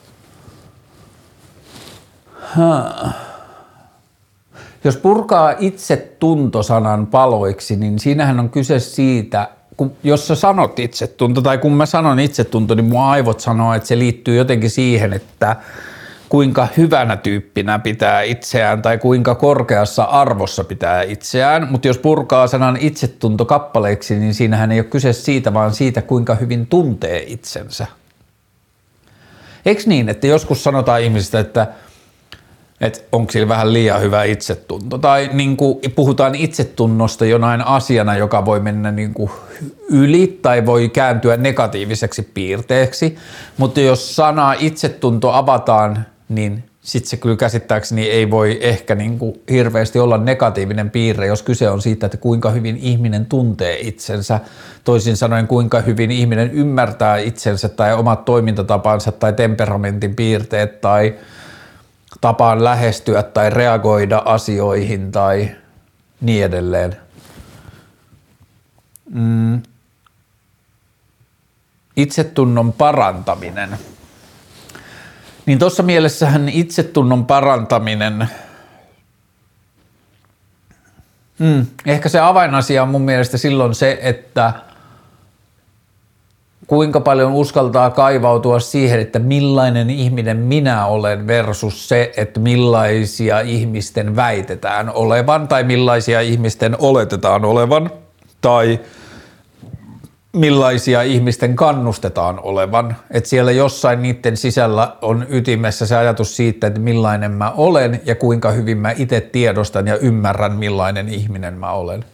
jos 4.84 4.96
purkaa 4.96 5.54
itse 5.58 5.96
tuntosanan 6.18 7.06
paloiksi, 7.06 7.76
niin 7.76 7.98
siinähän 7.98 8.40
on 8.40 8.50
kyse 8.50 8.78
siitä, 8.78 9.48
kun, 9.76 9.92
jos 10.02 10.26
sä 10.26 10.34
sanot 10.34 10.78
itsetunto, 10.78 11.42
tai 11.42 11.58
kun 11.58 11.72
mä 11.72 11.86
sanon 11.86 12.20
itsetunto, 12.20 12.74
niin 12.74 12.84
mun 12.84 13.02
aivot 13.02 13.40
sanoo, 13.40 13.74
että 13.74 13.88
se 13.88 13.98
liittyy 13.98 14.36
jotenkin 14.36 14.70
siihen, 14.70 15.12
että 15.12 15.56
kuinka 16.28 16.68
hyvänä 16.76 17.16
tyyppinä 17.16 17.78
pitää 17.78 18.22
itseään 18.22 18.82
tai 18.82 18.98
kuinka 18.98 19.34
korkeassa 19.34 20.04
arvossa 20.04 20.64
pitää 20.64 21.02
itseään, 21.02 21.68
mutta 21.70 21.88
jos 21.88 21.98
purkaa 21.98 22.46
sanan 22.46 22.76
itsetunto 22.76 23.44
kappaleiksi, 23.44 24.18
niin 24.18 24.34
siinähän 24.34 24.72
ei 24.72 24.80
ole 24.80 24.84
kyse 24.84 25.12
siitä, 25.12 25.54
vaan 25.54 25.74
siitä, 25.74 26.02
kuinka 26.02 26.34
hyvin 26.34 26.66
tuntee 26.66 27.24
itsensä. 27.26 27.86
Eikö 29.66 29.82
niin, 29.86 30.08
että 30.08 30.26
joskus 30.26 30.64
sanotaan 30.64 31.02
ihmisistä, 31.02 31.40
että– 31.40 31.66
että 32.80 33.00
onko 33.12 33.32
sillä 33.32 33.48
vähän 33.48 33.72
liian 33.72 34.00
hyvä 34.00 34.24
itsetunto. 34.24 34.98
Tai 34.98 35.30
niin 35.32 35.56
kuin 35.56 35.78
puhutaan 35.94 36.34
itsetunnosta 36.34 37.24
jonain 37.24 37.60
asiana, 37.66 38.16
joka 38.16 38.44
voi 38.44 38.60
mennä 38.60 38.90
niin 38.90 39.14
kuin 39.14 39.30
yli 39.90 40.38
tai 40.42 40.66
voi 40.66 40.88
kääntyä 40.88 41.36
negatiiviseksi 41.36 42.22
piirteeksi, 42.34 43.16
mutta 43.58 43.80
jos 43.80 44.16
sana 44.16 44.52
itsetunto 44.52 45.32
avataan, 45.32 46.06
niin 46.28 46.64
sitten 46.80 47.10
se 47.10 47.16
kyllä 47.16 47.36
käsittääkseni 47.36 48.02
ei 48.02 48.30
voi 48.30 48.58
ehkä 48.60 48.94
niin 48.94 49.18
kuin 49.18 49.40
hirveästi 49.50 49.98
olla 49.98 50.18
negatiivinen 50.18 50.90
piirre, 50.90 51.26
jos 51.26 51.42
kyse 51.42 51.70
on 51.70 51.82
siitä, 51.82 52.06
että 52.06 52.18
kuinka 52.18 52.50
hyvin 52.50 52.76
ihminen 52.76 53.26
tuntee 53.26 53.80
itsensä, 53.80 54.40
toisin 54.84 55.16
sanoen 55.16 55.46
kuinka 55.46 55.80
hyvin 55.80 56.10
ihminen 56.10 56.50
ymmärtää 56.50 57.16
itsensä 57.16 57.68
tai 57.68 57.94
omat 57.94 58.24
toimintatapansa 58.24 59.12
tai 59.12 59.32
temperamentin 59.32 60.16
piirteet 60.16 60.80
tai– 60.80 61.14
tapaan 62.20 62.64
lähestyä 62.64 63.22
tai 63.22 63.50
reagoida 63.50 64.22
asioihin 64.24 65.12
tai 65.12 65.50
niin 66.20 66.44
edelleen. 66.44 66.96
Mm. 69.10 69.62
Itsetunnon 71.96 72.72
parantaminen. 72.72 73.78
Niin 75.46 75.58
tuossa 75.58 75.82
mielessähän 75.82 76.48
itsetunnon 76.48 77.26
parantaminen, 77.26 78.28
mm, 81.38 81.66
ehkä 81.86 82.08
se 82.08 82.20
avainasia 82.20 82.82
on 82.82 82.88
mun 82.88 83.02
mielestä 83.02 83.38
silloin 83.38 83.74
se, 83.74 83.98
että 84.02 84.54
kuinka 86.70 87.00
paljon 87.00 87.32
uskaltaa 87.32 87.90
kaivautua 87.90 88.60
siihen, 88.60 89.00
että 89.00 89.18
millainen 89.18 89.90
ihminen 89.90 90.36
minä 90.36 90.86
olen 90.86 91.26
versus 91.26 91.88
se, 91.88 92.12
että 92.16 92.40
millaisia 92.40 93.40
ihmisten 93.40 94.16
väitetään 94.16 94.90
olevan 94.94 95.48
tai 95.48 95.64
millaisia 95.64 96.20
ihmisten 96.20 96.76
oletetaan 96.78 97.44
olevan 97.44 97.90
tai 98.40 98.80
millaisia 100.32 101.02
ihmisten 101.02 101.56
kannustetaan 101.56 102.40
olevan. 102.42 102.96
Että 103.10 103.28
siellä 103.28 103.52
jossain 103.52 104.02
niiden 104.02 104.36
sisällä 104.36 104.96
on 105.02 105.26
ytimessä 105.28 105.86
se 105.86 105.96
ajatus 105.96 106.36
siitä, 106.36 106.66
että 106.66 106.80
millainen 106.80 107.32
mä 107.32 107.50
olen 107.50 108.00
ja 108.04 108.14
kuinka 108.14 108.50
hyvin 108.50 108.78
mä 108.78 108.90
itse 108.96 109.20
tiedostan 109.20 109.86
ja 109.86 109.96
ymmärrän, 109.96 110.52
millainen 110.52 111.08
ihminen 111.08 111.54
mä 111.54 111.72
olen. 111.72 112.04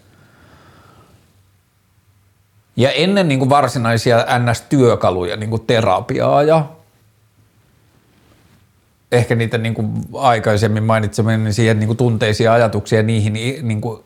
Ja 2.77 2.91
ennen 2.91 3.29
niin 3.29 3.39
kuin 3.39 3.51
varsinaisia 3.51 4.27
NS-työkaluja, 4.39 5.37
niin 5.37 5.51
kuin 5.51 5.67
terapiaa 5.67 6.43
ja 6.43 6.67
ehkä 9.13 9.35
niitä 9.35 9.59
niin 9.59 9.75
kuin 9.75 9.93
aikaisemmin 10.15 10.83
mainitseminen 10.83 11.45
niin 11.45 11.55
siihen 11.55 11.79
niin 11.79 11.87
kuin 11.87 11.97
tunteisia 11.97 12.53
ajatuksia 12.53 13.03
niihin 13.03 13.33
niin 13.63 13.81
kuin 13.81 14.03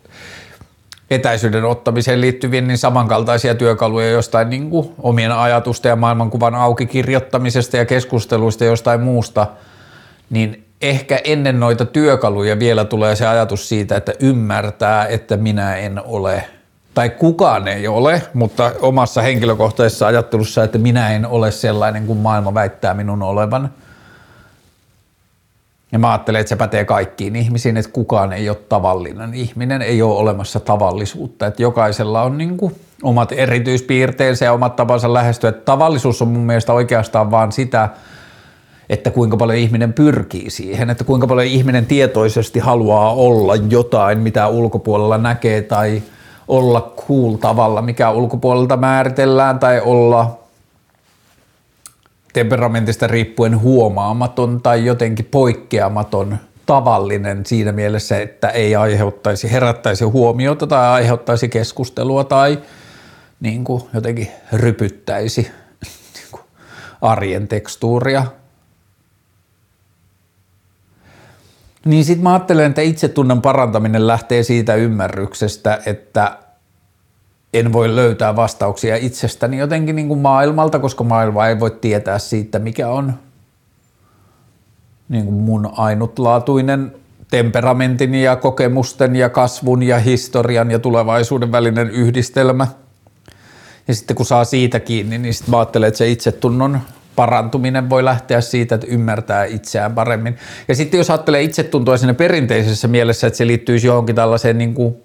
etäisyyden 1.10 1.64
ottamiseen 1.64 2.20
liittyviä 2.20 2.60
niin 2.60 2.78
samankaltaisia 2.78 3.54
työkaluja 3.54 4.10
jostain 4.10 4.50
niin 4.50 4.70
kuin 4.70 4.94
omien 4.98 5.32
ajatusten 5.32 5.90
ja 5.90 5.96
maailmankuvan 5.96 6.54
auki 6.54 6.86
kirjoittamisesta 6.86 7.76
ja 7.76 7.84
keskusteluista 7.84 8.64
jostain 8.64 9.00
muusta, 9.00 9.46
niin 10.30 10.64
ehkä 10.82 11.20
ennen 11.24 11.60
noita 11.60 11.84
työkaluja 11.84 12.58
vielä 12.58 12.84
tulee 12.84 13.16
se 13.16 13.26
ajatus 13.26 13.68
siitä, 13.68 13.96
että 13.96 14.12
ymmärtää, 14.20 15.06
että 15.06 15.36
minä 15.36 15.76
en 15.76 16.02
ole– 16.04 16.44
tai 17.00 17.10
kukaan 17.10 17.68
ei 17.68 17.88
ole, 17.88 18.22
mutta 18.34 18.72
omassa 18.80 19.22
henkilökohtaisessa 19.22 20.06
ajattelussa, 20.06 20.64
että 20.64 20.78
minä 20.78 21.10
en 21.10 21.26
ole 21.26 21.50
sellainen 21.50 22.06
kuin 22.06 22.18
maailma 22.18 22.54
väittää 22.54 22.94
minun 22.94 23.22
olevan. 23.22 23.70
Ja 25.92 25.98
mä 25.98 26.10
ajattelen, 26.10 26.40
että 26.40 26.48
se 26.48 26.56
pätee 26.56 26.84
kaikkiin 26.84 27.36
ihmisiin, 27.36 27.76
että 27.76 27.92
kukaan 27.92 28.32
ei 28.32 28.48
ole 28.48 28.56
tavallinen 28.68 29.34
ihminen, 29.34 29.82
ei 29.82 30.02
ole 30.02 30.14
olemassa 30.14 30.60
tavallisuutta, 30.60 31.46
että 31.46 31.62
jokaisella 31.62 32.22
on 32.22 32.38
niin 32.38 32.56
kuin 32.56 32.74
omat 33.02 33.32
erityispiirteensä 33.32 34.44
ja 34.44 34.52
omat 34.52 34.76
tapansa 34.76 35.14
lähestyä. 35.14 35.50
Että 35.50 35.64
tavallisuus 35.64 36.22
on 36.22 36.28
mun 36.28 36.46
mielestä 36.46 36.72
oikeastaan 36.72 37.30
vaan 37.30 37.52
sitä, 37.52 37.88
että 38.88 39.10
kuinka 39.10 39.36
paljon 39.36 39.58
ihminen 39.58 39.92
pyrkii 39.92 40.50
siihen, 40.50 40.90
että 40.90 41.04
kuinka 41.04 41.26
paljon 41.26 41.46
ihminen 41.46 41.86
tietoisesti 41.86 42.58
haluaa 42.58 43.14
olla 43.14 43.56
jotain, 43.56 44.18
mitä 44.18 44.48
ulkopuolella 44.48 45.18
näkee 45.18 45.62
tai– 45.62 46.02
olla 46.50 46.92
cool 47.08 47.34
tavalla, 47.34 47.82
mikä 47.82 48.10
ulkopuolelta 48.10 48.76
määritellään, 48.76 49.58
tai 49.58 49.80
olla 49.80 50.38
temperamentista 52.32 53.06
riippuen 53.06 53.60
huomaamaton 53.60 54.60
tai 54.62 54.84
jotenkin 54.84 55.24
poikkeamaton 55.24 56.38
tavallinen 56.66 57.46
siinä 57.46 57.72
mielessä, 57.72 58.20
että 58.20 58.48
ei 58.48 58.76
aiheuttaisi, 58.76 59.52
herättäisi 59.52 60.04
huomiota 60.04 60.66
tai 60.66 60.86
aiheuttaisi 60.86 61.48
keskustelua 61.48 62.24
tai 62.24 62.58
niin 63.40 63.64
kuin 63.64 63.82
jotenkin 63.94 64.28
rypyttäisi 64.52 65.50
niin 66.14 66.42
arjen 67.00 67.48
tekstuuria. 67.48 68.26
Niin 71.84 72.04
sitten 72.04 72.22
mä 72.22 72.32
ajattelen, 72.32 72.66
että 72.66 72.82
itsetunnon 72.82 73.42
parantaminen 73.42 74.06
lähtee 74.06 74.42
siitä 74.42 74.74
ymmärryksestä, 74.74 75.80
että 75.86 76.38
en 77.54 77.72
voi 77.72 77.96
löytää 77.96 78.36
vastauksia 78.36 78.96
itsestäni 78.96 79.58
jotenkin 79.58 79.96
niin 79.96 80.08
kuin 80.08 80.20
maailmalta, 80.20 80.78
koska 80.78 81.04
maailma 81.04 81.46
ei 81.46 81.60
voi 81.60 81.70
tietää 81.70 82.18
siitä, 82.18 82.58
mikä 82.58 82.88
on 82.88 83.14
niin 85.08 85.24
kuin 85.24 85.34
mun 85.34 85.72
ainutlaatuinen 85.76 86.92
temperamentin 87.30 88.14
ja 88.14 88.36
kokemusten 88.36 89.16
ja 89.16 89.28
kasvun 89.28 89.82
ja 89.82 89.98
historian 89.98 90.70
ja 90.70 90.78
tulevaisuuden 90.78 91.52
välinen 91.52 91.90
yhdistelmä. 91.90 92.66
Ja 93.88 93.94
sitten 93.94 94.16
kun 94.16 94.26
saa 94.26 94.44
siitä 94.44 94.80
kiinni, 94.80 95.18
niin 95.18 95.34
sitten 95.34 95.50
mä 95.50 95.58
ajattelen, 95.58 95.88
että 95.88 95.98
se 95.98 96.10
itsetunnon 96.10 96.80
parantuminen 97.16 97.90
voi 97.90 98.04
lähteä 98.04 98.40
siitä, 98.40 98.74
että 98.74 98.86
ymmärtää 98.90 99.44
itseään 99.44 99.94
paremmin. 99.94 100.36
Ja 100.68 100.74
sitten 100.74 100.98
jos 100.98 101.10
ajattelee 101.10 101.42
itsetuntoa 101.42 101.96
siinä 101.96 102.14
perinteisessä 102.14 102.88
mielessä, 102.88 103.26
että 103.26 103.36
se 103.36 103.46
liittyisi 103.46 103.86
johonkin 103.86 104.16
tällaiseen 104.16 104.58
niin 104.58 104.74
kuin 104.74 104.96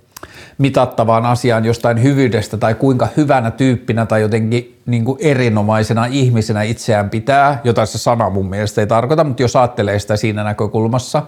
mitattavaan 0.57 1.25
asiaan 1.25 1.65
jostain 1.65 2.03
hyvyydestä 2.03 2.57
tai 2.57 2.75
kuinka 2.75 3.07
hyvänä 3.17 3.51
tyyppinä 3.51 4.05
tai 4.05 4.21
jotenkin 4.21 4.79
niin 4.85 5.05
kuin 5.05 5.17
erinomaisena 5.21 6.05
ihmisenä 6.05 6.63
itseään 6.63 7.09
pitää, 7.09 7.61
jota 7.63 7.85
se 7.85 7.97
sana 7.97 8.29
mun 8.29 8.49
mielestä 8.49 8.81
ei 8.81 8.87
tarkoita, 8.87 9.23
mutta 9.23 9.43
jos 9.43 9.55
ajattelee 9.55 9.99
sitä 9.99 10.15
siinä 10.15 10.43
näkökulmassa, 10.43 11.23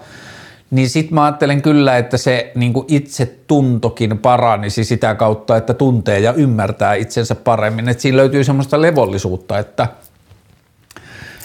niin 0.70 0.90
sitten 0.90 1.14
mä 1.14 1.24
ajattelen 1.24 1.62
kyllä, 1.62 1.98
että 1.98 2.16
se 2.16 2.52
niin 2.54 2.72
kuin 2.72 2.84
itsetuntokin 2.88 4.18
paranisi 4.18 4.84
sitä 4.84 5.14
kautta, 5.14 5.56
että 5.56 5.74
tuntee 5.74 6.18
ja 6.20 6.32
ymmärtää 6.32 6.94
itsensä 6.94 7.34
paremmin. 7.34 7.88
Että 7.88 8.02
siinä 8.02 8.16
löytyy 8.16 8.44
semmoista 8.44 8.82
levollisuutta, 8.82 9.58
että– 9.58 9.88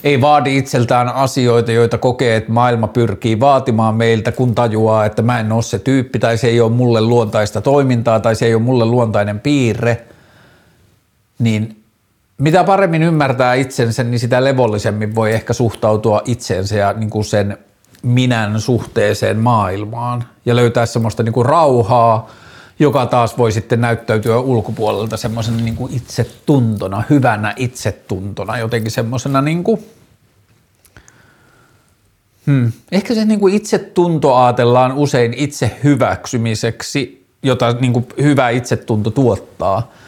ei 0.03 0.21
vaadi 0.21 0.57
itseltään 0.57 1.09
asioita, 1.09 1.71
joita 1.71 1.97
kokee, 1.97 2.35
että 2.35 2.51
maailma 2.51 2.87
pyrkii 2.87 3.39
vaatimaan 3.39 3.95
meiltä, 3.95 4.31
kun 4.31 4.55
tajuaa, 4.55 5.05
että 5.05 5.21
mä 5.21 5.39
en 5.39 5.51
ole 5.51 5.61
se 5.61 5.79
tyyppi 5.79 6.19
tai 6.19 6.37
se 6.37 6.47
ei 6.47 6.61
ole 6.61 6.71
mulle 6.71 7.01
luontaista 7.01 7.61
toimintaa 7.61 8.19
tai 8.19 8.35
se 8.35 8.45
ei 8.45 8.53
ole 8.53 8.63
mulle 8.63 8.85
luontainen 8.85 9.39
piirre, 9.39 10.03
niin 11.39 11.83
mitä 12.37 12.63
paremmin 12.63 13.03
ymmärtää 13.03 13.53
itsensä, 13.53 14.03
niin 14.03 14.19
sitä 14.19 14.43
levollisemmin 14.43 15.15
voi 15.15 15.33
ehkä 15.33 15.53
suhtautua 15.53 16.21
itseensä 16.25 16.75
ja 16.75 16.93
niin 16.93 17.09
kuin 17.09 17.25
sen 17.25 17.57
minän 18.03 18.61
suhteeseen 18.61 19.37
maailmaan 19.37 20.23
ja 20.45 20.55
löytää 20.55 20.85
semmoista 20.85 21.23
niin 21.23 21.33
kuin 21.33 21.45
rauhaa, 21.45 22.29
joka 22.83 23.05
taas 23.05 23.37
voi 23.37 23.51
sitten 23.51 23.81
näyttäytyä 23.81 24.39
ulkopuolelta 24.39 25.17
semmoisena 25.17 25.57
niin 25.57 25.75
kuin 25.75 25.93
itsetuntona, 25.93 27.03
hyvänä 27.09 27.53
itsetuntona, 27.57 28.57
jotenkin 28.57 28.91
semmoisena 28.91 29.41
niin 29.41 29.63
kuin, 29.63 29.85
hmm, 32.47 32.71
ehkä 32.91 33.15
se 33.15 33.25
niin 33.25 33.39
kuin 33.39 33.53
itsetunto 33.53 34.35
ajatellaan 34.35 34.91
usein 34.91 35.33
itse 35.33 35.79
hyväksymiseksi, 35.83 37.25
jota 37.43 37.71
niin 37.71 37.93
kuin 37.93 38.05
hyvä 38.21 38.49
itsetunto 38.49 39.11
tuottaa– 39.11 39.91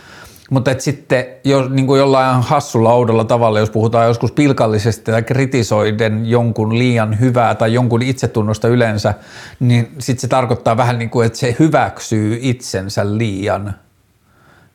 mutta 0.50 0.72
et 0.72 0.82
sitten 0.82 1.26
jo, 1.44 1.70
niin 1.70 1.88
kuin 1.88 2.00
jollain 2.00 2.44
hassulla 2.44 2.94
oudolla 2.94 3.24
tavalla, 3.24 3.60
jos 3.60 3.70
puhutaan 3.70 4.08
joskus 4.08 4.32
pilkallisesti 4.32 5.12
tai 5.12 5.24
kritisoiden 5.24 6.26
jonkun 6.26 6.80
liian 6.80 7.20
hyvää 7.20 7.56
tai 7.56 7.74
jonkun 7.74 8.02
itsetunnosta 8.02 8.68
yleensä, 8.68 9.14
niin 9.60 9.92
sitten 10.00 10.22
se 10.22 10.28
tarkoittaa 10.28 10.78
vähän 10.78 11.00
niin 11.00 11.10
kuin, 11.10 11.26
että 11.26 11.40
se 11.40 11.56
hyväksyy 11.60 12.38
itsensä 12.42 13.18
liian 13.18 13.76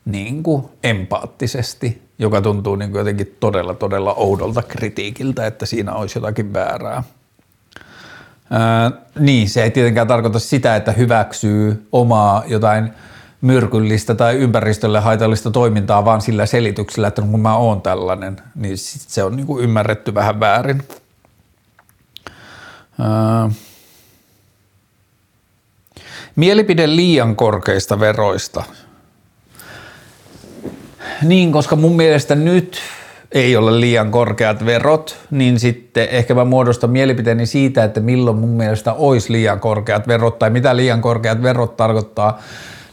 niin 0.05 0.43
kuin 0.43 0.65
empaattisesti, 0.83 2.01
joka 2.19 2.41
tuntuu 2.41 2.75
niin 2.75 2.91
kuin 2.91 2.99
jotenkin 2.99 3.37
todella, 3.39 3.73
todella 3.73 4.13
oudolta 4.13 4.63
kritiikiltä, 4.63 5.45
että 5.45 5.65
siinä 5.65 5.93
olisi 5.93 6.17
jotakin 6.17 6.53
väärää. 6.53 7.03
Ää, 8.49 8.91
niin, 9.19 9.49
se 9.49 9.63
ei 9.63 9.71
tietenkään 9.71 10.07
tarkoita 10.07 10.39
sitä, 10.39 10.75
että 10.75 10.91
hyväksyy 10.91 11.87
omaa 11.91 12.43
jotain– 12.47 12.91
myrkyllistä 13.41 14.15
tai 14.15 14.35
ympäristölle 14.35 14.99
haitallista 14.99 15.51
toimintaa 15.51 16.05
vaan 16.05 16.21
sillä 16.21 16.45
selityksellä, 16.45 17.07
että 17.07 17.21
kun 17.21 17.39
mä 17.39 17.55
oon 17.55 17.81
tällainen, 17.81 18.37
niin 18.55 18.77
sit 18.77 19.09
se 19.09 19.23
on 19.23 19.35
niinku 19.35 19.59
ymmärretty 19.59 20.13
vähän 20.13 20.39
väärin. 20.39 20.83
Ää... 22.99 23.49
Mielipide 26.35 26.95
liian 26.95 27.35
korkeista 27.35 27.99
veroista. 27.99 28.63
Niin, 31.21 31.51
koska 31.51 31.75
mun 31.75 31.95
mielestä 31.95 32.35
nyt 32.35 32.77
ei 33.31 33.55
ole 33.55 33.79
liian 33.79 34.11
korkeat 34.11 34.65
verot, 34.65 35.17
niin 35.31 35.59
sitten 35.59 36.07
ehkä 36.09 36.33
mä 36.33 36.45
muodostan 36.45 36.89
mielipiteeni 36.89 37.45
siitä, 37.45 37.83
että 37.83 37.99
milloin 37.99 38.37
mun 38.37 38.49
mielestä 38.49 38.93
olisi 38.93 39.31
liian 39.31 39.59
korkeat 39.59 40.07
verot 40.07 40.39
tai 40.39 40.49
mitä 40.49 40.75
liian 40.75 41.01
korkeat 41.01 41.43
verot 41.43 41.77
tarkoittaa 41.77 42.39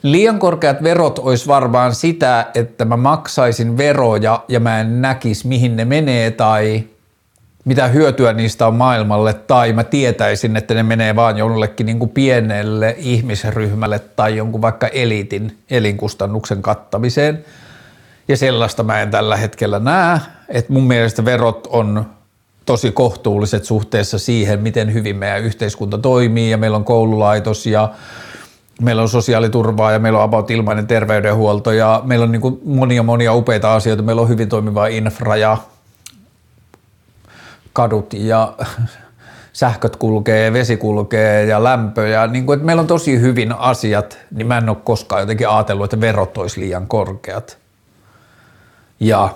Liian 0.02 0.38
korkeat 0.38 0.82
verot 0.82 1.18
olisi 1.18 1.46
varmaan 1.46 1.94
sitä, 1.94 2.46
että 2.54 2.84
mä 2.84 2.96
maksaisin 2.96 3.76
veroja 3.76 4.44
ja 4.48 4.60
mä 4.60 4.80
en 4.80 5.02
näkisi 5.02 5.48
mihin 5.48 5.76
ne 5.76 5.84
menee 5.84 6.30
tai 6.30 6.84
mitä 7.64 7.88
hyötyä 7.88 8.32
niistä 8.32 8.66
on 8.66 8.74
maailmalle 8.74 9.34
tai 9.34 9.72
mä 9.72 9.84
tietäisin, 9.84 10.56
että 10.56 10.74
ne 10.74 10.82
menee 10.82 11.16
vaan 11.16 11.38
jollekin 11.38 11.86
niin 11.86 11.98
kuin 11.98 12.10
pienelle 12.10 12.94
ihmisryhmälle 12.98 13.98
tai 13.98 14.36
jonkun 14.36 14.62
vaikka 14.62 14.86
eliitin 14.86 15.58
elinkustannuksen 15.70 16.62
kattamiseen. 16.62 17.44
Ja 18.28 18.36
sellaista 18.36 18.82
mä 18.82 19.02
en 19.02 19.10
tällä 19.10 19.36
hetkellä 19.36 19.78
näe, 19.78 20.18
että 20.48 20.72
mun 20.72 20.86
mielestä 20.86 21.24
verot 21.24 21.66
on 21.70 22.06
tosi 22.66 22.92
kohtuulliset 22.92 23.64
suhteessa 23.64 24.18
siihen, 24.18 24.60
miten 24.60 24.94
hyvin 24.94 25.16
meidän 25.16 25.42
yhteiskunta 25.42 25.98
toimii 25.98 26.50
ja 26.50 26.58
meillä 26.58 26.76
on 26.76 26.84
koululaitos 26.84 27.66
ja 27.66 27.88
meillä 28.82 29.02
on 29.02 29.08
sosiaaliturvaa 29.08 29.92
ja 29.92 29.98
meillä 29.98 30.18
on 30.18 30.24
about 30.24 30.50
ilmainen 30.50 30.86
terveydenhuolto 30.86 31.72
ja 31.72 32.02
meillä 32.04 32.24
on 32.24 32.32
niin 32.32 32.60
monia 32.64 33.02
monia 33.02 33.34
upeita 33.34 33.74
asioita. 33.74 34.02
Meillä 34.02 34.22
on 34.22 34.28
hyvin 34.28 34.48
toimiva 34.48 34.86
infra 34.86 35.36
ja 35.36 35.56
kadut 37.72 38.12
ja 38.12 38.54
sähköt 39.52 39.96
kulkee, 39.96 40.52
vesi 40.52 40.76
kulkee 40.76 41.44
ja 41.44 41.64
lämpö 41.64 42.08
ja 42.08 42.26
niin 42.26 42.46
kuin, 42.46 42.56
että 42.56 42.66
meillä 42.66 42.80
on 42.80 42.86
tosi 42.86 43.20
hyvin 43.20 43.52
asiat, 43.52 44.18
niin 44.30 44.46
mä 44.46 44.58
en 44.58 44.68
ole 44.68 44.76
koskaan 44.84 45.20
jotenkin 45.20 45.48
ajatellut, 45.48 45.84
että 45.84 46.00
verot 46.00 46.38
olisi 46.38 46.60
liian 46.60 46.86
korkeat. 46.86 47.58
Ja 49.00 49.28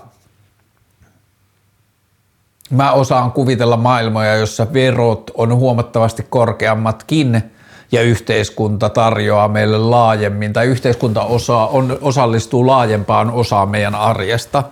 mä 2.71 2.93
osaan 2.93 3.33
kuvitella 3.33 3.77
maailmoja, 3.77 4.37
jossa 4.37 4.73
verot 4.73 5.31
on 5.35 5.55
huomattavasti 5.55 6.27
korkeammatkin 6.31 7.53
ja 7.93 8.03
yhteiskunta 8.03 8.89
tarjoaa 8.89 9.49
meille 9.49 9.79
laajemmin 9.79 10.53
tai 10.53 10.67
yhteiskunta 10.67 11.25
osaa, 11.25 11.67
on, 11.67 11.99
osallistuu 12.01 12.67
laajempaan 12.67 13.31
osaan 13.31 13.69
meidän 13.69 13.95
arjesta, 13.95 14.63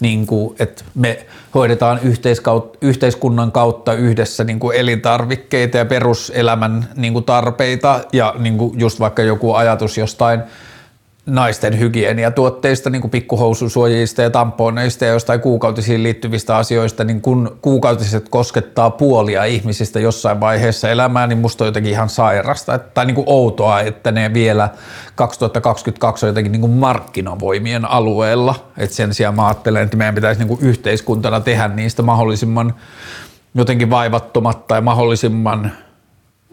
niin 0.00 0.26
kuin, 0.26 0.56
että 0.58 0.84
me 0.94 1.26
hoidetaan 1.54 2.00
yhteiskunnan 2.80 3.52
kautta 3.52 3.94
yhdessä 3.94 4.44
niin 4.44 4.60
kuin 4.60 4.76
elintarvikkeita 4.76 5.76
ja 5.76 5.84
peruselämän 5.84 6.88
niin 6.96 7.12
kuin 7.12 7.24
tarpeita. 7.24 8.00
Ja 8.12 8.34
niin 8.38 8.58
kuin 8.58 8.80
just 8.80 9.00
vaikka 9.00 9.22
joku 9.22 9.54
ajatus 9.54 9.98
jostain– 9.98 10.40
naisten 11.26 11.78
hygieniatuotteista, 11.78 12.90
niin 12.90 13.00
kuin 13.00 13.10
pikkuhoususuojista 13.10 14.22
ja 14.22 14.30
tamponeista 14.30 15.04
ja 15.04 15.12
jostain 15.12 15.40
kuukautisiin 15.40 16.02
liittyvistä 16.02 16.56
asioista, 16.56 17.04
niin 17.04 17.20
kun 17.20 17.58
kuukautiset 17.62 18.28
koskettaa 18.28 18.90
puolia 18.90 19.44
ihmisistä 19.44 20.00
jossain 20.00 20.40
vaiheessa 20.40 20.90
elämää, 20.90 21.26
niin 21.26 21.38
musta 21.38 21.64
on 21.64 21.68
jotenkin 21.68 21.92
ihan 21.92 22.08
sairasta 22.08 22.78
tai 22.78 23.06
niin 23.06 23.14
kuin 23.14 23.24
outoa, 23.28 23.80
että 23.80 24.12
ne 24.12 24.34
vielä 24.34 24.68
2022 25.14 26.26
on 26.26 26.30
jotenkin 26.30 26.52
niin 26.52 26.60
kuin 26.60 26.72
markkinavoimien 26.72 27.84
alueella. 27.84 28.54
että 28.76 28.96
sen 28.96 29.14
sijaan 29.14 29.34
mä 29.34 29.46
ajattelen, 29.46 29.82
että 29.82 29.96
meidän 29.96 30.14
pitäisi 30.14 30.40
niin 30.40 30.48
kuin 30.48 30.60
yhteiskuntana 30.60 31.40
tehdä 31.40 31.68
niistä 31.68 32.02
mahdollisimman 32.02 32.74
jotenkin 33.54 33.90
vaivattomat 33.90 34.66
tai 34.66 34.80
mahdollisimman 34.80 35.72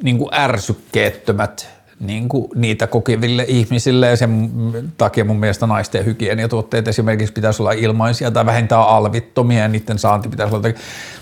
niin 0.04 0.18
kuin 0.18 0.34
ärsykkeettömät 0.34 1.79
niin 2.00 2.30
kuin 2.30 2.50
niitä 2.56 2.88
kokeville 2.88 3.46
ihmisille 3.48 4.08
ja 4.08 4.18
sen 4.18 4.52
takia 4.98 5.26
mun 5.26 5.40
mielestä 5.40 5.68
naisten 5.68 6.06
hygieniatuotteet 6.06 6.88
esimerkiksi 6.88 7.34
pitäisi 7.34 7.62
olla 7.62 7.72
ilmaisia 7.72 8.32
tai 8.32 8.46
vähintään 8.46 8.82
alvittomia 8.82 9.60
ja 9.60 9.68
niiden 9.68 10.00
saanti 10.00 10.30
pitäisi 10.30 10.56
olla. 10.56 10.68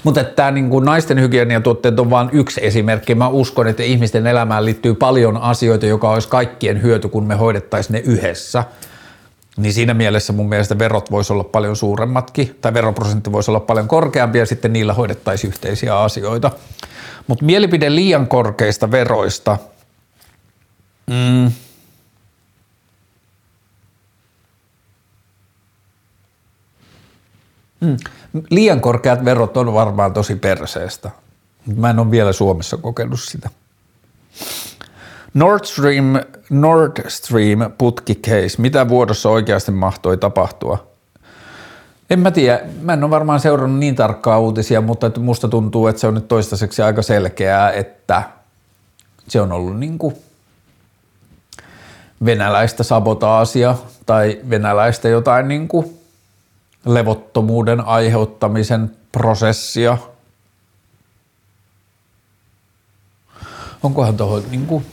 Mutta 0.04 0.24
tämä 0.24 0.52
niin 0.52 0.70
kuin 0.70 0.86
naisten 0.86 1.22
hygieniatuotteet 1.22 2.00
on 2.00 2.10
vain 2.10 2.30
yksi 2.32 2.66
esimerkki. 2.66 3.16
Mä 3.16 3.28
uskon, 3.28 3.68
että 3.68 3.84
ihmisten 3.84 4.28
elämään 4.28 4.66
liittyy 4.66 4.94
paljon 4.94 5.38
asioita, 5.38 5.86
joka 5.86 6.10
olisi 6.10 6.28
kaikkien 6.28 6.82
hyöty, 6.82 7.08
kun 7.08 7.24
me 7.24 7.36
hoidettaisiin 7.36 7.94
ne 7.94 8.00
yhdessä. 8.00 8.64
Niin 9.58 9.74
siinä 9.74 9.94
mielessä 9.94 10.34
mun 10.34 10.50
mielestä 10.50 10.80
verot 10.80 11.12
voisi 11.12 11.34
olla 11.34 11.44
paljon 11.44 11.76
suuremmatkin, 11.76 12.56
tai 12.62 12.74
veroprosentti 12.74 13.32
voisi 13.32 13.52
olla 13.52 13.60
paljon 13.60 13.88
korkeampi, 13.88 14.38
ja 14.38 14.46
sitten 14.46 14.74
niillä 14.74 14.94
hoidettaisiin 14.94 15.50
yhteisiä 15.50 16.00
asioita. 16.00 16.52
Mutta 17.28 17.46
mielipide 17.46 17.96
liian 17.96 18.28
korkeista 18.28 18.92
veroista– 18.92 19.58
Mm. 21.10 21.52
Mm. 27.82 27.98
Liian 28.50 28.82
korkeat 28.82 29.26
verot 29.26 29.58
on 29.58 29.74
varmaan 29.74 30.14
tosi 30.14 30.36
perseestä. 30.36 31.12
Mä 31.76 31.90
en 31.90 32.00
ole 32.00 32.12
vielä 32.12 32.34
Suomessa 32.34 32.78
kokenut 32.78 33.20
sitä. 33.20 33.50
Nord 35.34 35.66
Stream, 35.66 36.14
Nord 36.50 37.10
Stream 37.10 37.60
putki 37.78 38.16
case. 38.16 38.62
Mitä 38.62 38.90
vuodossa 38.90 39.30
oikeasti 39.30 39.72
mahtoi 39.72 40.18
tapahtua? 40.18 40.88
En 42.10 42.20
mä 42.20 42.32
tiedä. 42.32 42.62
Mä 42.82 42.94
en 42.94 43.04
ole 43.04 43.12
varmaan 43.12 43.40
seurannut 43.40 43.80
niin 43.80 43.96
tarkkaa 43.96 44.40
uutisia, 44.40 44.82
mutta 44.82 45.12
musta 45.20 45.48
tuntuu, 45.48 45.88
että 45.88 46.00
se 46.00 46.08
on 46.08 46.14
nyt 46.14 46.28
toistaiseksi 46.28 46.82
aika 46.82 47.02
selkeää, 47.02 47.72
että 47.72 48.24
se 49.28 49.42
on 49.42 49.52
ollut 49.52 49.80
niin 49.80 49.98
kuin 49.98 50.16
venäläistä 52.26 52.84
sabotaasia 52.84 53.76
tai 54.06 54.42
venäläistä 54.50 55.10
jotain 55.10 55.48
niin 55.48 55.68
kuin 55.68 56.00
levottomuuden 56.86 57.82
aiheuttamisen 57.82 58.92
prosessia. 59.12 59.98
Onkohan 63.84 64.18
tuohon 64.18 64.44
niin 64.52 64.66
kuin 64.68 64.86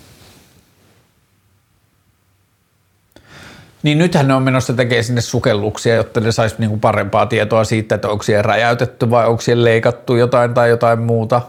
Niin 3.84 3.98
nythän 3.98 4.28
ne 4.28 4.34
on 4.34 4.42
menossa 4.42 4.72
tekemään 4.72 5.04
sinne 5.04 5.20
sukelluksia, 5.20 5.94
jotta 5.94 6.20
ne 6.20 6.32
saisi 6.32 6.56
niinku 6.58 6.76
parempaa 6.76 7.26
tietoa 7.26 7.64
siitä, 7.64 7.94
että 7.94 8.08
onko 8.08 8.22
siellä 8.22 8.42
räjäytetty 8.42 9.10
vai 9.10 9.26
onko 9.26 9.40
siellä 9.40 9.64
leikattu 9.64 10.16
jotain 10.16 10.54
tai 10.54 10.70
jotain 10.70 11.00
muuta. 11.00 11.42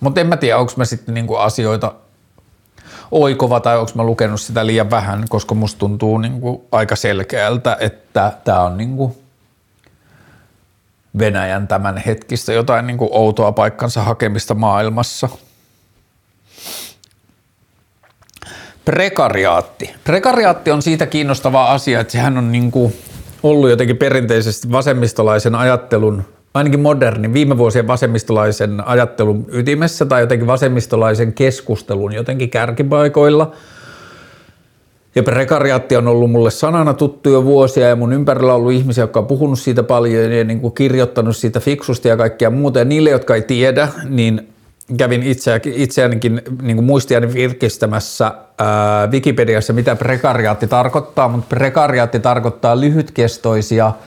Mutta 0.00 0.20
en 0.20 0.26
mä 0.26 0.36
tiedä, 0.36 0.58
onko 0.58 0.72
mä 0.76 0.84
sitten 0.84 1.14
niinku 1.14 1.36
asioita 1.36 1.94
oikova 3.10 3.60
tai 3.60 3.78
onko 3.78 3.92
mä 3.94 4.02
lukenut 4.04 4.40
sitä 4.40 4.66
liian 4.66 4.90
vähän, 4.90 5.24
koska 5.28 5.54
musta 5.54 5.78
tuntuu 5.78 6.18
niin 6.18 6.40
kuin 6.40 6.60
aika 6.72 6.96
selkeältä, 6.96 7.76
että 7.80 8.32
tämä 8.44 8.62
on 8.62 8.76
niin 8.76 8.96
kuin 8.96 9.16
Venäjän 11.18 11.68
tämän 11.68 11.96
hetkistä 11.96 12.52
jotain 12.52 12.86
niin 12.86 12.98
kuin 12.98 13.10
outoa 13.12 13.52
paikkansa 13.52 14.02
hakemista 14.02 14.54
maailmassa. 14.54 15.28
Prekariaatti. 18.84 19.94
Prekariaatti 20.04 20.70
on 20.70 20.82
siitä 20.82 21.06
kiinnostava 21.06 21.64
asia, 21.64 22.00
että 22.00 22.12
sehän 22.12 22.38
on 22.38 22.52
niin 22.52 22.70
kuin 22.70 22.96
ollut 23.42 23.70
jotenkin 23.70 23.96
perinteisesti 23.96 24.72
vasemmistolaisen 24.72 25.54
ajattelun 25.54 26.24
ainakin 26.58 26.80
modernin, 26.80 27.34
viime 27.34 27.58
vuosien 27.58 27.86
vasemmistolaisen 27.86 28.86
ajattelun 28.86 29.46
ytimessä 29.52 30.06
tai 30.06 30.20
jotenkin 30.20 30.46
vasemmistolaisen 30.46 31.32
keskustelun 31.32 32.12
jotenkin 32.12 32.50
kärkipaikoilla. 32.50 33.52
Ja 35.14 35.22
prekariaatti 35.22 35.96
on 35.96 36.08
ollut 36.08 36.30
mulle 36.30 36.50
sanana 36.50 36.94
tuttu 36.94 37.30
jo 37.30 37.44
vuosia 37.44 37.88
ja 37.88 37.96
mun 37.96 38.12
ympärillä 38.12 38.54
on 38.54 38.60
ollut 38.60 38.72
ihmisiä, 38.72 39.02
jotka 39.02 39.20
on 39.20 39.26
puhunut 39.26 39.58
siitä 39.58 39.82
paljon 39.82 40.32
ja 40.32 40.44
niin 40.44 40.60
kuin 40.60 40.74
kirjoittanut 40.74 41.36
siitä 41.36 41.60
fiksusti 41.60 42.08
ja 42.08 42.16
kaikkia 42.16 42.50
muuta. 42.50 42.78
Ja 42.78 42.84
niille, 42.84 43.10
jotka 43.10 43.34
ei 43.34 43.42
tiedä, 43.42 43.88
niin 44.08 44.48
kävin 44.96 45.22
itse, 45.22 45.60
itseänikin 45.64 46.42
niin 46.62 46.84
muistiani 46.84 47.34
virkistämässä 47.34 48.32
ää, 48.58 49.06
Wikipediassa, 49.06 49.72
mitä 49.72 49.96
prekariaatti 49.96 50.66
tarkoittaa, 50.66 51.28
mutta 51.28 51.56
prekariaatti 51.56 52.20
tarkoittaa 52.20 52.80
lyhytkestoisia– 52.80 53.92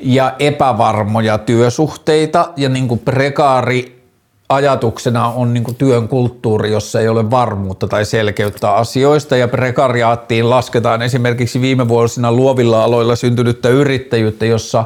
ja 0.00 0.34
epävarmoja 0.38 1.38
työsuhteita. 1.38 2.52
Ja 2.56 2.68
niin 2.68 2.88
kuin 2.88 3.00
prekaari 3.00 4.02
ajatuksena 4.48 5.28
on 5.28 5.54
niin 5.54 5.74
työn 5.78 6.08
kulttuuri, 6.08 6.72
jossa 6.72 7.00
ei 7.00 7.08
ole 7.08 7.30
varmuutta 7.30 7.88
tai 7.88 8.04
selkeyttä 8.04 8.72
asioista. 8.72 9.36
Ja 9.36 9.48
prekariaattiin 9.48 10.50
lasketaan 10.50 11.02
esimerkiksi 11.02 11.60
viime 11.60 11.88
vuosina 11.88 12.32
luovilla 12.32 12.84
aloilla 12.84 13.16
syntynyttä 13.16 13.68
yrittäjyyttä, 13.68 14.46
jossa 14.46 14.84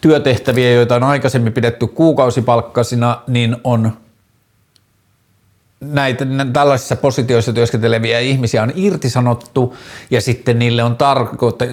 työtehtäviä, 0.00 0.72
joita 0.72 0.94
on 0.96 1.02
aikaisemmin 1.02 1.52
pidetty 1.52 1.86
kuukausipalkkasina, 1.86 3.20
niin 3.26 3.56
on 3.64 3.92
näitä 5.80 6.26
tällaisissa 6.52 6.96
positioissa 6.96 7.52
työskenteleviä 7.52 8.18
ihmisiä 8.20 8.62
on 8.62 8.72
irtisanottu 8.74 9.76
ja 10.10 10.20
sitten 10.20 10.58
niille 10.58 10.82
on 10.84 10.96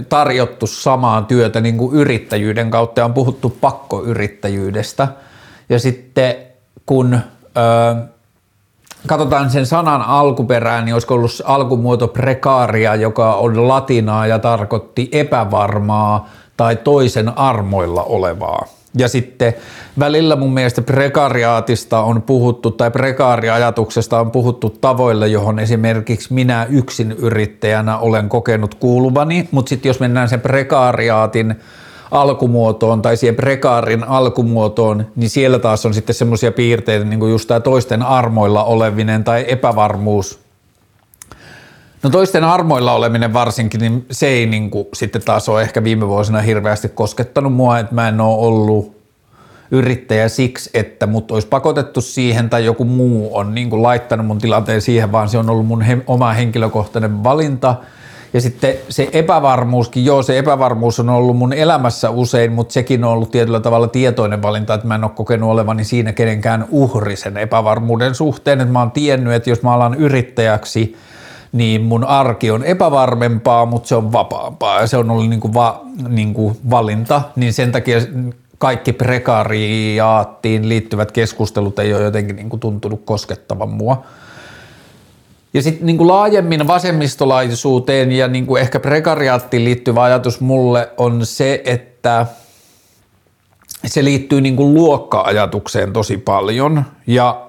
tarjottu 0.10 0.68
samaa 0.68 1.22
työtä 1.22 1.62
niin 1.62 1.78
kuin 1.78 1.96
yrittäjyyden 1.96 2.72
kautta 2.72 3.02
ja 3.02 3.06
on 3.06 3.14
puhuttu 3.14 3.50
pakkoyrittäjyydestä. 3.62 5.08
Ja 5.70 5.80
sitten 5.80 6.36
kun 6.86 7.14
ö, 7.14 7.20
katsotaan 9.08 9.50
sen 9.50 9.66
sanan 9.66 10.02
alkuperään, 10.02 10.86
niin 10.86 10.94
olisiko 10.94 11.14
ollut 11.14 11.42
alkumuoto 11.46 12.08
prekaaria, 12.08 12.96
joka 12.96 13.36
on 13.36 13.68
latinaa 13.68 14.28
ja 14.28 14.40
tarkoitti 14.40 15.10
epävarmaa 15.12 16.30
tai 16.58 16.76
toisen 16.76 17.38
armoilla 17.38 18.04
olevaa. 18.04 18.68
Ja 18.98 19.08
sitten 19.08 19.54
välillä 20.00 20.36
mun 20.36 20.54
mielestä 20.54 20.82
prekariaatista 20.82 22.02
on 22.02 22.22
puhuttu 22.22 22.72
tai 22.72 22.92
prekaariajatuksesta 22.92 24.20
on 24.20 24.32
puhuttu 24.32 24.70
tavoille, 24.70 25.28
johon 25.28 25.60
esimerkiksi 25.60 26.34
minä 26.34 26.68
yksin 26.70 27.12
yrittäjänä 27.12 27.98
olen 27.98 28.30
kokenut 28.30 28.76
kuuluvani, 28.76 29.48
mutta 29.52 29.70
sitten 29.70 29.90
jos 29.90 30.00
mennään 30.00 30.30
sen 30.30 30.42
prekaariaatin 30.42 31.56
alkumuotoon 32.12 33.02
tai 33.02 33.18
siihen 33.18 33.36
prekaarin 33.36 34.04
alkumuotoon, 34.04 35.06
niin 35.16 35.30
siellä 35.30 35.60
taas 35.60 35.86
on 35.86 35.94
sitten 35.94 36.16
semmoisia 36.16 36.52
piirteitä, 36.52 37.06
niin 37.06 37.20
kuin 37.20 37.32
just 37.32 37.48
tämä 37.48 37.60
toisten 37.60 38.02
armoilla 38.02 38.64
olevinen 38.64 39.24
tai 39.24 39.46
epävarmuus. 39.48 40.43
No 42.04 42.10
toisten 42.10 42.44
armoilla 42.44 42.94
oleminen 42.94 43.34
varsinkin, 43.34 43.82
niin 43.82 44.06
se 44.12 44.28
ei 44.28 44.46
niin 44.46 44.70
kuin 44.70 44.88
sitten 44.94 45.22
taas 45.22 45.50
ole 45.50 45.62
ehkä 45.62 45.84
viime 45.84 46.08
vuosina 46.08 46.42
hirveästi 46.42 46.90
koskettanut 46.90 47.54
mua, 47.54 47.80
että 47.80 47.96
mä 47.96 48.08
en 48.08 48.22
ole 48.22 48.48
ollut 48.48 48.98
yrittäjä 49.72 50.30
siksi, 50.30 50.70
että 50.74 51.08
mut 51.08 51.32
olisi 51.32 51.48
pakotettu 51.48 52.02
siihen 52.02 52.50
tai 52.50 52.66
joku 52.66 52.86
muu 52.86 53.38
on 53.38 53.56
niin 53.56 53.70
kuin 53.70 53.84
laittanut 53.84 54.28
mun 54.28 54.40
tilanteen 54.40 54.82
siihen, 54.82 55.12
vaan 55.12 55.30
se 55.30 55.38
on 55.38 55.50
ollut 55.50 55.66
mun 55.66 55.82
he, 55.82 55.98
oma 56.08 56.34
henkilökohtainen 56.34 57.24
valinta. 57.24 57.76
Ja 58.34 58.42
sitten 58.42 58.74
se 58.90 59.10
epävarmuuskin, 59.12 60.06
joo 60.06 60.24
se 60.24 60.38
epävarmuus 60.38 61.00
on 61.00 61.10
ollut 61.10 61.38
mun 61.38 61.54
elämässä 61.54 62.10
usein, 62.10 62.52
mutta 62.52 62.74
sekin 62.74 63.04
on 63.04 63.12
ollut 63.12 63.32
tietyllä 63.32 63.60
tavalla 63.60 63.88
tietoinen 63.88 64.42
valinta, 64.42 64.74
että 64.74 64.88
mä 64.88 64.96
en 64.96 65.04
ole 65.04 65.12
kokenut 65.16 65.50
olevani 65.50 65.84
siinä 65.84 66.14
kenenkään 66.14 66.66
uhri 66.70 67.16
sen 67.16 67.38
epävarmuuden 67.38 68.16
suhteen, 68.16 68.62
että 68.62 68.74
mä 68.74 68.80
oon 68.80 68.92
tiennyt, 68.92 69.34
että 69.34 69.50
jos 69.50 69.62
mä 69.62 69.74
alan 69.74 69.94
yrittäjäksi, 69.94 70.96
niin 71.54 71.82
mun 71.82 72.04
arki 72.04 72.52
on 72.52 72.64
epävarmempaa, 72.64 73.66
mutta 73.66 73.88
se 73.88 73.96
on 73.96 74.12
vapaampaa 74.12 74.82
ja 74.82 74.88
se 74.88 74.98
on 74.98 75.12
ollut 75.12 75.30
niin 75.30 75.40
kuin 75.40 75.54
va, 75.54 75.82
niin 76.08 76.34
kuin 76.34 76.58
valinta, 76.70 77.22
niin 77.36 77.54
sen 77.54 77.72
takia 77.72 77.98
kaikki 78.58 78.94
prekariaattiin 78.94 80.70
liittyvät 80.70 81.12
keskustelut 81.12 81.80
ei 81.80 81.94
ole 81.94 82.04
jotenkin 82.04 82.36
niin 82.36 82.50
kuin 82.50 82.60
tuntunut 82.60 83.02
koskettavan 83.06 83.70
mua. 83.70 84.04
Ja 85.54 85.62
sitten 85.62 85.86
niin 85.86 86.08
laajemmin 86.08 86.68
vasemmistolaisuuteen 86.68 88.12
ja 88.12 88.28
niin 88.28 88.46
kuin 88.46 88.62
ehkä 88.62 88.80
prekariaattiin 88.80 89.64
liittyvä 89.64 90.04
ajatus 90.04 90.40
mulle 90.40 90.90
on 90.98 91.26
se, 91.26 91.62
että 91.66 92.26
se 93.86 94.04
liittyy 94.04 94.42
niin 94.42 94.56
kuin 94.56 94.74
luokka-ajatukseen 94.74 95.94
tosi 95.94 96.18
paljon. 96.18 96.86
Ja 97.08 97.48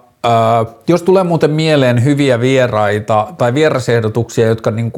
jos 0.88 1.02
tulee 1.02 1.24
muuten 1.24 1.50
mieleen 1.50 2.04
hyviä 2.04 2.40
vieraita 2.40 3.28
tai 3.38 3.54
vierasehdotuksia, 3.54 4.46
jotka 4.46 4.70
niin 4.70 4.92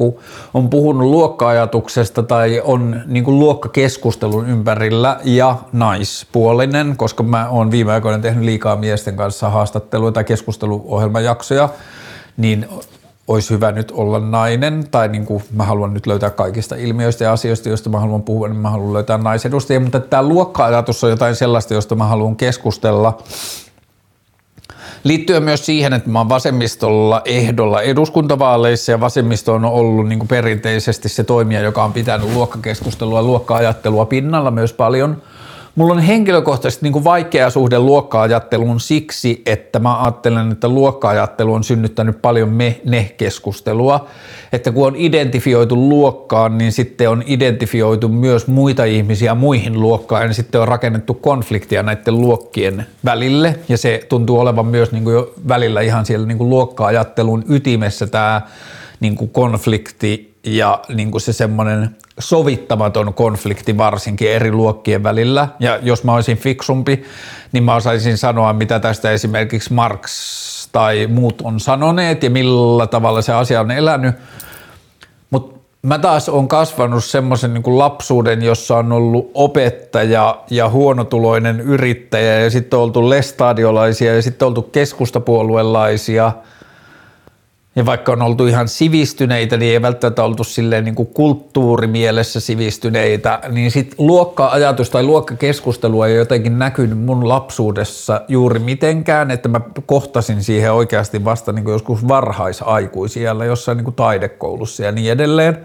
on 0.53 0.69
puhunut 0.69 1.07
luokka-ajatuksesta 1.07 2.23
tai 2.23 2.61
on 2.65 3.01
niin 3.05 3.39
luokkakeskustelun 3.39 4.49
ympärillä 4.49 5.19
ja 5.23 5.55
naispuolinen, 5.71 6.97
koska 6.97 7.23
mä 7.23 7.49
oon 7.49 7.71
viime 7.71 7.93
aikoina 7.93 8.19
tehnyt 8.19 8.43
liikaa 8.43 8.75
miesten 8.75 9.15
kanssa 9.15 9.49
haastatteluja 9.49 10.11
tai 10.11 10.23
keskusteluohjelmajaksoja, 10.23 11.69
niin 12.37 12.65
olisi 13.27 13.53
hyvä 13.53 13.71
nyt 13.71 13.91
olla 13.91 14.19
nainen, 14.19 14.87
tai 14.91 15.07
niin 15.07 15.25
kuin 15.25 15.43
mä 15.53 15.63
haluan 15.63 15.93
nyt 15.93 16.07
löytää 16.07 16.29
kaikista 16.29 16.75
ilmiöistä 16.75 17.23
ja 17.23 17.33
asioista, 17.33 17.69
joista 17.69 17.89
mä 17.89 17.99
haluan 17.99 18.23
puhua, 18.23 18.47
niin 18.47 18.59
mä 18.59 18.69
haluan 18.69 18.93
löytää 18.93 19.17
naisedustajia, 19.17 19.79
mutta 19.79 19.99
tämä 19.99 20.23
luokka-ajatus 20.23 21.03
on 21.03 21.09
jotain 21.09 21.35
sellaista, 21.35 21.73
josta 21.73 21.95
mä 21.95 22.05
haluan 22.05 22.35
keskustella. 22.35 23.17
Liittyen 25.03 25.43
myös 25.43 25.65
siihen, 25.65 25.93
että 25.93 26.09
mä 26.09 26.19
oon 26.19 26.29
vasemmistolla 26.29 27.21
ehdolla 27.25 27.81
eduskuntavaaleissa 27.81 28.91
ja 28.91 28.99
vasemmisto 28.99 29.53
on 29.53 29.65
ollut 29.65 30.07
niin 30.07 30.19
kuin 30.19 30.27
perinteisesti 30.27 31.09
se 31.09 31.23
toimija, 31.23 31.61
joka 31.61 31.83
on 31.83 31.93
pitänyt 31.93 32.33
luokkakeskustelua 32.33 33.19
ja 33.19 33.23
luokka-ajattelua 33.23 34.05
pinnalla 34.05 34.51
myös 34.51 34.73
paljon– 34.73 35.21
Mulla 35.77 35.93
on 35.93 35.99
henkilökohtaisesti 35.99 36.85
niin 36.85 36.93
kuin 36.93 37.03
vaikea 37.03 37.49
suhde 37.49 37.79
luokka-ajatteluun 37.79 38.79
siksi, 38.79 39.41
että 39.45 39.79
mä 39.79 40.01
ajattelen, 40.01 40.51
että 40.51 40.67
luokka-ajattelu 40.67 41.53
on 41.53 41.63
synnyttänyt 41.63 42.21
paljon 42.21 42.49
me-ne-keskustelua. 42.49 44.07
Että 44.53 44.71
kun 44.71 44.87
on 44.87 44.95
identifioitu 44.95 45.89
luokkaan, 45.89 46.57
niin 46.57 46.71
sitten 46.71 47.09
on 47.09 47.23
identifioitu 47.25 48.09
myös 48.09 48.47
muita 48.47 48.83
ihmisiä 48.83 49.35
muihin 49.35 49.81
luokkaan 49.81 50.27
ja 50.27 50.33
sitten 50.33 50.61
on 50.61 50.67
rakennettu 50.67 51.13
konfliktia 51.13 51.83
näiden 51.83 52.21
luokkien 52.21 52.85
välille. 53.05 53.59
Ja 53.69 53.77
se 53.77 54.05
tuntuu 54.09 54.39
olevan 54.39 54.65
myös 54.65 54.91
niin 54.91 55.03
kuin 55.03 55.13
jo 55.13 55.33
välillä 55.47 55.81
ihan 55.81 56.05
siellä 56.05 56.27
niin 56.27 56.37
kuin 56.37 56.49
luokka-ajattelun 56.49 57.45
ytimessä 57.49 58.07
tämä 58.07 58.41
niin 58.99 59.15
kuin 59.15 59.29
konflikti 59.29 60.36
ja 60.47 60.81
niin 60.93 61.11
kuin 61.11 61.21
se 61.21 61.33
semmoinen 61.33 61.95
sovittamaton 62.19 63.13
konflikti 63.13 63.77
varsinkin 63.77 64.31
eri 64.31 64.51
luokkien 64.51 65.03
välillä. 65.03 65.47
Ja 65.59 65.79
jos 65.81 66.03
mä 66.03 66.13
olisin 66.13 66.37
fiksumpi, 66.37 67.03
niin 67.51 67.63
mä 67.63 67.75
osaisin 67.75 68.17
sanoa, 68.17 68.53
mitä 68.53 68.79
tästä 68.79 69.11
esimerkiksi 69.11 69.73
Marx 69.73 70.11
tai 70.71 71.07
muut 71.07 71.41
on 71.41 71.59
sanoneet 71.59 72.23
ja 72.23 72.29
millä 72.29 72.87
tavalla 72.87 73.21
se 73.21 73.33
asia 73.33 73.59
on 73.59 73.71
elänyt. 73.71 74.15
Mutta 75.29 75.59
mä 75.81 75.99
taas 75.99 76.29
on 76.29 76.47
kasvanut 76.47 77.03
semmoisen 77.03 77.53
niin 77.53 77.79
lapsuuden, 77.79 78.41
jossa 78.41 78.77
on 78.77 78.91
ollut 78.91 79.31
opettaja 79.33 80.41
ja 80.49 80.69
huonotuloinen 80.69 81.59
yrittäjä 81.59 82.39
ja 82.39 82.49
sitten 82.49 82.79
on 82.79 82.83
oltu 82.83 83.09
lestadiolaisia 83.09 84.15
ja 84.15 84.21
sitten 84.21 84.47
oltu 84.47 84.61
keskustapuoluelaisia– 84.61 86.31
ja 87.77 87.85
vaikka 87.85 88.11
on 88.11 88.21
oltu 88.21 88.47
ihan 88.47 88.67
sivistyneitä, 88.67 89.57
niin 89.57 89.73
ei 89.73 89.81
välttämättä 89.81 90.23
oltu 90.23 90.43
silleen 90.43 90.85
niin 90.85 90.95
kuin 90.95 91.07
kulttuurimielessä 91.07 92.39
sivistyneitä, 92.39 93.39
niin 93.49 93.71
sitten 93.71 94.07
luokka-ajatus 94.07 94.89
tai 94.89 95.03
luokkakeskustelu 95.03 96.03
ei 96.03 96.15
jotenkin 96.15 96.59
näkynyt 96.59 96.99
mun 96.99 97.29
lapsuudessa 97.29 98.21
juuri 98.27 98.59
mitenkään, 98.59 99.31
että 99.31 99.49
mä 99.49 99.61
kohtasin 99.85 100.43
siihen 100.43 100.73
oikeasti 100.73 101.25
vasta 101.25 101.51
niin 101.51 101.63
kuin 101.63 101.71
joskus 101.71 102.07
varhaisaikuisiellä 102.07 103.45
jossain 103.45 103.77
niin 103.77 103.85
kuin 103.85 103.95
taidekoulussa 103.95 104.83
ja 104.83 104.91
niin 104.91 105.11
edelleen. 105.11 105.57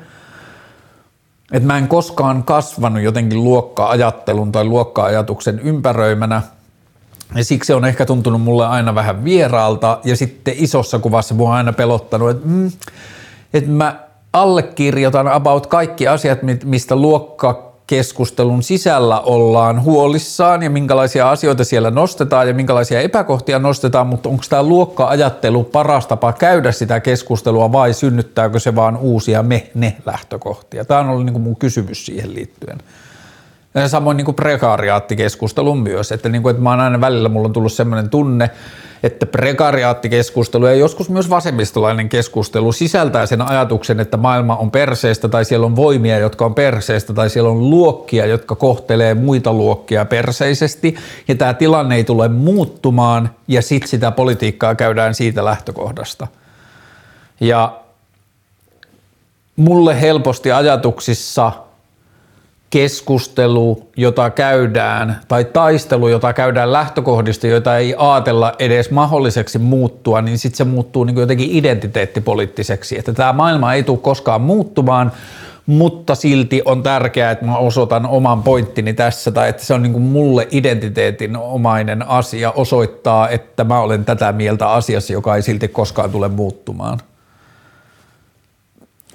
Että 1.53 1.67
mä 1.67 1.79
en 1.79 1.89
koskaan 1.89 2.43
kasvanut 2.43 3.03
jotenkin 3.03 3.45
luokka-ajattelun 3.45 4.53
tai 4.53 4.65
luokka-ajatuksen 4.65 5.59
ympäröimänä– 5.59 6.43
ja 7.35 7.45
siksi 7.45 7.73
on 7.73 7.85
ehkä 7.85 8.07
tuntunut 8.07 8.43
mulle 8.43 8.67
aina 8.67 8.95
vähän 8.95 9.25
vieraalta 9.25 9.99
ja 10.05 10.17
sitten 10.17 10.55
isossa 10.57 10.99
kuvassa 10.99 11.35
mua 11.35 11.49
on 11.49 11.55
aina 11.55 11.73
pelottanut, 11.73 12.31
että, 12.31 12.49
mm, 12.49 12.71
että 13.55 13.71
mä 13.71 13.97
allekirjoitan 14.33 15.29
about 15.29 15.67
kaikki 15.67 16.09
asiat, 16.09 16.39
mistä 16.65 16.97
luokkakeskustelun 16.97 18.63
sisällä 18.63 19.21
ollaan 19.21 19.83
huolissaan 19.83 20.63
ja 20.63 20.71
minkälaisia 20.71 21.31
asioita 21.31 21.65
siellä 21.65 21.91
nostetaan 21.91 22.49
ja 22.49 22.55
minkälaisia 22.55 23.01
epäkohtia 23.01 23.59
nostetaan, 23.59 24.07
mutta 24.07 24.29
onko 24.29 24.45
tämä 24.49 24.63
luokka-ajattelu 24.63 25.65
paras 25.65 26.07
tapa 26.07 26.33
käydä 26.33 26.73
sitä 26.73 27.01
keskustelua 27.01 27.73
vai 27.73 27.95
synnyttääkö 27.95 28.59
se 28.59 28.75
vaan 28.75 28.97
uusia 28.97 29.43
me-ne-lähtökohtia? 29.43 30.85
Tämä 30.85 31.01
on 31.01 31.09
ollut 31.09 31.25
niin 31.25 31.33
kuin 31.33 31.43
mun 31.43 31.57
kysymys 31.57 32.07
siihen 32.07 32.35
liittyen. 32.35 32.79
Samoin 33.87 34.17
niin 34.17 34.25
kuin 34.25 34.35
prekariaattikeskustelun 34.35 35.79
myös, 35.79 36.13
että, 36.13 36.29
niin 36.29 36.43
kuin, 36.43 36.51
että 36.51 36.63
mä 36.63 36.71
oon 36.71 36.81
aina 36.81 37.01
välillä, 37.01 37.29
mulla 37.29 37.47
on 37.47 37.53
tullut 37.53 37.73
sellainen 37.73 38.11
tunne, 38.11 38.51
että 39.03 39.27
prekariaattikeskustelu 39.27 40.67
ja 40.67 40.75
joskus 40.75 41.11
myös 41.11 41.31
vasemmistolainen 41.31 42.09
keskustelu 42.09 42.73
sisältää 42.73 43.27
sen 43.27 43.43
ajatuksen, 43.43 44.01
että 44.01 44.17
maailma 44.17 44.57
on 44.57 44.71
perseestä 44.71 45.29
tai 45.29 45.45
siellä 45.45 45.67
on 45.67 45.77
voimia, 45.77 46.19
jotka 46.19 46.45
on 46.45 46.55
perseestä 46.55 47.13
tai 47.13 47.31
siellä 47.31 47.51
on 47.51 47.71
luokkia, 47.71 48.27
jotka 48.27 48.55
kohtelee 48.55 49.15
muita 49.15 49.53
luokkia 49.53 50.05
perseisesti 50.05 50.97
ja 51.29 51.35
tämä 51.35 51.55
tilanne 51.55 51.97
ei 51.97 52.05
tule 52.05 52.29
muuttumaan 52.29 53.31
ja 53.49 53.63
sitten 53.63 53.89
sitä 53.89 54.11
politiikkaa 54.11 54.75
käydään 54.75 55.15
siitä 55.15 55.45
lähtökohdasta. 55.45 56.27
Ja 57.41 57.77
mulle 59.57 60.01
helposti 60.01 60.53
ajatuksissa– 60.53 61.53
keskustelu, 62.73 63.91
jota 63.97 64.31
käydään, 64.31 65.21
tai 65.29 65.45
taistelu, 65.45 66.09
jota 66.09 66.33
käydään 66.33 66.73
lähtökohdista, 66.73 67.47
joita 67.47 67.77
ei 67.77 67.95
ajatella 67.99 68.53
edes 68.59 68.91
mahdolliseksi 68.91 69.59
muuttua, 69.59 70.23
niin 70.23 70.39
sitten 70.39 70.57
se 70.57 70.65
muuttuu 70.65 71.05
niin 71.05 71.17
jotenkin 71.17 71.51
identiteettipoliittiseksi. 71.51 72.99
Että 72.99 73.13
tämä 73.13 73.33
maailma 73.33 73.75
ei 73.75 73.83
tule 73.83 73.99
koskaan 73.99 74.41
muuttumaan, 74.41 75.13
mutta 75.67 76.15
silti 76.15 76.63
on 76.65 76.83
tärkeää, 76.83 77.31
että 77.31 77.45
mä 77.45 77.57
osoitan 77.57 78.07
oman 78.07 78.43
pointtini 78.43 78.95
tässä, 78.95 79.31
tai 79.31 79.49
että 79.49 79.65
se 79.65 79.75
on 79.75 79.83
niin 79.83 79.93
kuin 79.93 80.03
mulle 80.03 80.49
identiteetin 80.51 81.37
omainen 81.37 82.09
asia 82.09 82.51
osoittaa, 82.51 83.29
että 83.29 83.65
mä 83.65 83.81
olen 83.81 84.05
tätä 84.05 84.33
mieltä 84.33 84.69
asiassa, 84.69 85.13
joka 85.13 85.37
ei 85.37 85.43
silti 85.43 85.69
koskaan 85.69 86.11
tule 86.11 86.29
muuttumaan. 86.29 86.99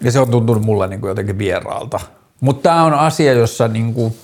Ja 0.02 0.12
se 0.12 0.20
on 0.20 0.32
tuntunut 0.32 0.64
mulle 0.64 0.88
niin 0.88 1.00
kuin 1.00 1.10
jotenkin 1.10 1.38
vieraalta. 1.38 2.00
Mutta 2.40 2.70
tämä 2.70 2.84
on 2.84 2.94
asia, 2.94 3.34
jossa 3.34 3.68
niinku, 3.68 4.16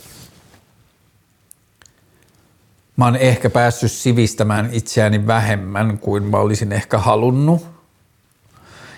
mä 2.97 3.05
oon 3.05 3.15
ehkä 3.15 3.49
päässyt 3.49 3.91
sivistämään 3.91 4.69
itseäni 4.71 5.27
vähemmän 5.27 5.97
kuin 5.97 6.23
mä 6.23 6.37
olisin 6.37 6.71
ehkä 6.71 6.97
halunnut. 6.97 7.67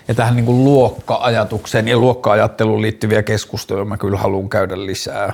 Ja 0.08 0.14
tähän 0.14 0.36
niinku 0.36 0.64
luokka-ajatukseen 0.64 1.88
ja 1.88 1.98
luokka-ajatteluun 1.98 2.82
liittyviä 2.82 3.22
keskusteluja 3.22 3.84
mä 3.84 3.96
kyllä 3.96 4.18
haluan 4.18 4.48
käydä 4.48 4.86
lisää. 4.86 5.32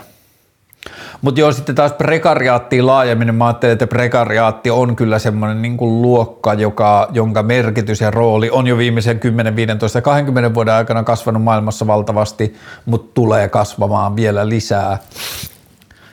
Mutta 1.21 1.41
joo, 1.41 1.53
sitten 1.53 1.75
taas 1.75 1.93
prekariaattiin 1.93 2.87
laajemmin, 2.87 3.27
niin 3.27 3.35
mä 3.35 3.47
ajattelen, 3.47 3.73
että 3.73 3.87
prekariaatti 3.87 4.71
on 4.71 4.97
kyllä 4.97 5.19
semmoinen 5.19 5.63
niin 5.63 5.77
luokka, 5.81 6.55
joka, 6.55 7.09
jonka 7.13 7.43
merkitys 7.43 8.01
ja 8.01 8.11
rooli 8.11 8.51
on 8.51 8.67
jo 8.67 8.79
viimeisen 8.79 9.21
10, 9.21 9.57
15, 9.57 10.01
20 10.01 10.55
vuoden 10.55 10.75
aikana 10.75 11.03
kasvanut 11.03 11.43
maailmassa 11.43 11.87
valtavasti, 11.87 12.55
mutta 12.87 13.15
tulee 13.15 13.49
kasvamaan 13.49 14.17
vielä 14.17 14.49
lisää. 14.49 14.99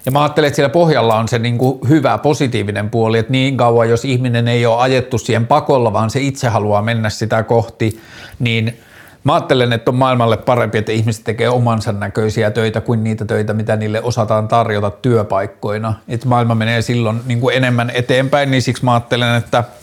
Ja 0.06 0.12
mä 0.12 0.22
ajattelen, 0.22 0.48
että 0.48 0.56
siellä 0.56 0.70
pohjalla 0.70 1.16
on 1.16 1.28
se 1.28 1.40
niin 1.40 1.58
kuin 1.58 1.80
hyvä 1.90 2.18
positiivinen 2.18 2.90
puoli, 2.90 3.18
että 3.18 3.32
niin 3.32 3.58
kauan 3.58 3.90
jos 3.90 4.06
ihminen 4.06 4.48
ei 4.48 4.66
ole 4.66 4.82
ajettu 4.82 5.18
siihen 5.18 5.48
pakolla, 5.48 5.94
vaan 5.94 6.10
se 6.10 6.20
itse 6.20 6.48
haluaa 6.48 6.82
mennä 6.82 7.10
sitä 7.10 7.44
kohti, 7.44 8.02
niin 8.40 8.80
Mä 9.24 9.34
ajattelen, 9.34 9.74
että 9.74 9.92
on 9.92 9.96
maailmalle 9.96 10.38
parempi, 10.38 10.78
että 10.78 10.92
ihmiset 10.92 11.24
tekee 11.24 11.50
omansa 11.50 11.92
näköisiä 11.92 12.52
töitä 12.52 12.82
kuin 12.82 13.04
niitä 13.04 13.26
töitä, 13.26 13.54
mitä 13.54 13.76
niille 13.76 14.02
osataan 14.02 14.48
tarjota 14.48 14.92
työpaikkoina. 14.92 15.94
Että 16.08 16.28
maailma 16.28 16.56
menee 16.56 16.82
silloin 16.82 17.22
niin 17.26 17.40
kuin 17.40 17.56
enemmän 17.58 17.92
eteenpäin, 17.94 18.52
niin 18.52 18.62
siksi 18.62 18.86
mä 18.86 18.94
ajattelen, 18.94 19.36
että– 19.36 19.64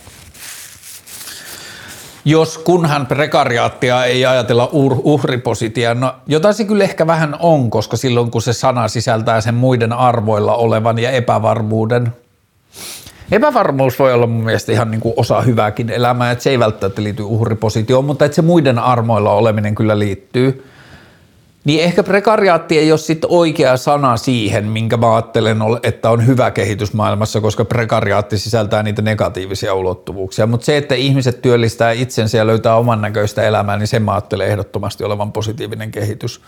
jos 2.26 2.59
kunhan 2.59 3.07
prekariaattia 3.07 4.05
ei 4.05 4.26
ajatella 4.26 4.68
uhripositia, 5.05 5.95
no 5.95 6.14
jota 6.26 6.53
se 6.53 6.64
kyllä 6.64 6.84
ehkä 6.84 7.07
vähän 7.07 7.37
on, 7.41 7.70
koska 7.70 7.97
silloin 7.97 8.30
kun 8.30 8.43
se 8.43 8.53
sana 8.53 8.89
sisältää 8.89 9.41
sen 9.41 9.55
muiden 9.55 9.93
arvoilla 9.93 10.55
olevan 10.55 10.99
ja 10.99 11.11
epävarmuuden, 11.11 12.12
Epävarmuus 13.32 13.98
voi 13.98 14.12
olla 14.12 14.26
mun 14.26 14.44
mielestä 14.44 14.72
ihan 14.72 14.90
niin 14.90 15.00
kuin 15.00 15.14
osa 15.16 15.40
hyvääkin 15.40 15.90
elämää, 15.90 16.30
että 16.30 16.44
se 16.44 16.50
ei 16.50 16.58
välttämättä 16.58 17.02
liity 17.02 17.22
uhripositioon, 17.22 18.04
mutta 18.04 18.24
että 18.24 18.36
se 18.36 18.42
muiden 18.42 18.78
armoilla 18.78 19.30
oleminen 19.30 19.74
kyllä 19.74 19.98
liittyy. 19.98 20.64
Niin 21.64 21.84
ehkä 21.84 22.02
prekariaatti 22.02 22.78
ei 22.78 22.92
ole 22.92 22.98
sitten 22.98 23.30
oikea 23.30 23.76
sana 23.76 24.16
siihen, 24.16 24.64
minkä 24.64 24.96
mä 24.96 25.14
ajattelen, 25.14 25.58
että 25.82 26.10
on 26.10 26.26
hyvä 26.26 26.50
kehitys 26.50 26.92
maailmassa, 26.92 27.40
koska 27.40 27.64
prekariaatti 27.64 28.38
sisältää 28.38 28.82
niitä 28.82 29.02
negatiivisia 29.02 29.74
ulottuvuuksia. 29.74 30.46
Mutta 30.46 30.64
se, 30.64 30.76
että 30.76 30.94
ihmiset 30.94 31.42
työllistää 31.42 31.92
itsensä 31.92 32.38
ja 32.38 32.46
löytää 32.46 32.76
oman 32.76 33.02
näköistä 33.02 33.42
elämää, 33.42 33.76
niin 33.76 33.86
sen 33.86 34.02
mä 34.02 34.12
ajattelen 34.12 34.48
ehdottomasti 34.48 35.04
olevan 35.04 35.32
positiivinen 35.32 35.90
kehitys. 35.90 36.40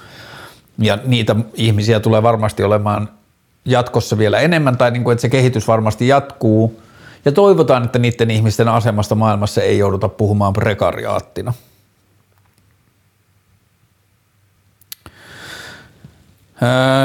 Ja 0.78 0.98
niitä 1.04 1.36
ihmisiä 1.54 2.00
tulee 2.00 2.22
varmasti 2.22 2.62
olemaan 2.62 3.08
jatkossa 3.70 4.18
vielä 4.18 4.38
enemmän, 4.38 4.76
tai 4.76 4.90
niin 4.90 5.04
kuin, 5.04 5.12
että 5.12 5.22
se 5.22 5.28
kehitys 5.28 5.68
varmasti 5.68 6.08
jatkuu. 6.08 6.82
Ja 7.24 7.32
toivotaan, 7.32 7.84
että 7.84 7.98
niiden 7.98 8.30
ihmisten 8.30 8.68
asemasta 8.68 9.14
maailmassa 9.14 9.62
ei 9.62 9.78
jouduta 9.78 10.08
puhumaan 10.08 10.52
prekariaattina. 10.52 11.54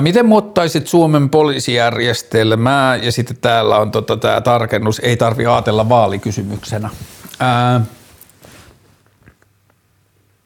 Miten 0.02 0.26
muuttaisit 0.26 0.88
Suomen 0.88 1.30
poliisijärjestelmää? 1.30 2.96
Ja 2.96 3.12
sitten 3.12 3.38
täällä 3.42 3.78
on 3.78 3.92
tota, 3.92 4.18
tämä 4.18 4.42
tarkennus, 4.42 5.00
ei 5.00 5.18
tarvi 5.18 5.46
ajatella 5.46 5.90
vaalikysymyksenä. 5.90 6.90
Ää, 7.40 7.82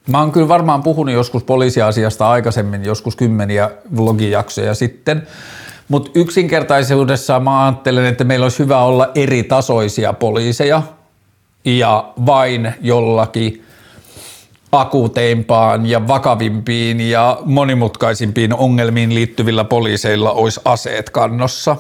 mä 0.08 0.20
oon 0.20 0.32
kyllä 0.32 0.48
varmaan 0.48 0.84
puhunut 0.84 1.14
joskus 1.16 1.44
poliisiasiasta 1.44 2.30
aikaisemmin, 2.30 2.86
joskus 2.86 3.16
kymmeniä 3.16 3.72
vlogijaksoja 3.98 4.74
sitten, 4.74 5.28
mutta 5.90 6.12
yksinkertaisuudessa 6.14 7.40
mä 7.40 7.66
ajattelen, 7.66 8.06
että 8.06 8.24
meillä 8.24 8.44
olisi 8.44 8.60
hyvä 8.60 8.80
olla 8.80 9.12
eri 9.16 9.44
tasoisia 9.44 10.14
poliiseja 10.14 10.82
ja 11.66 12.14
vain 12.26 12.74
jollakin– 12.82 13.64
akuuteimpaan 14.72 15.86
ja 15.86 16.08
vakavimpiin 16.08 17.02
ja 17.02 17.40
monimutkaisimpiin 17.46 18.54
ongelmiin 18.54 19.16
liittyvillä 19.16 19.64
poliiseilla 19.64 20.32
olisi 20.32 20.62
aseet 20.66 21.10
kannossa. 21.10 21.76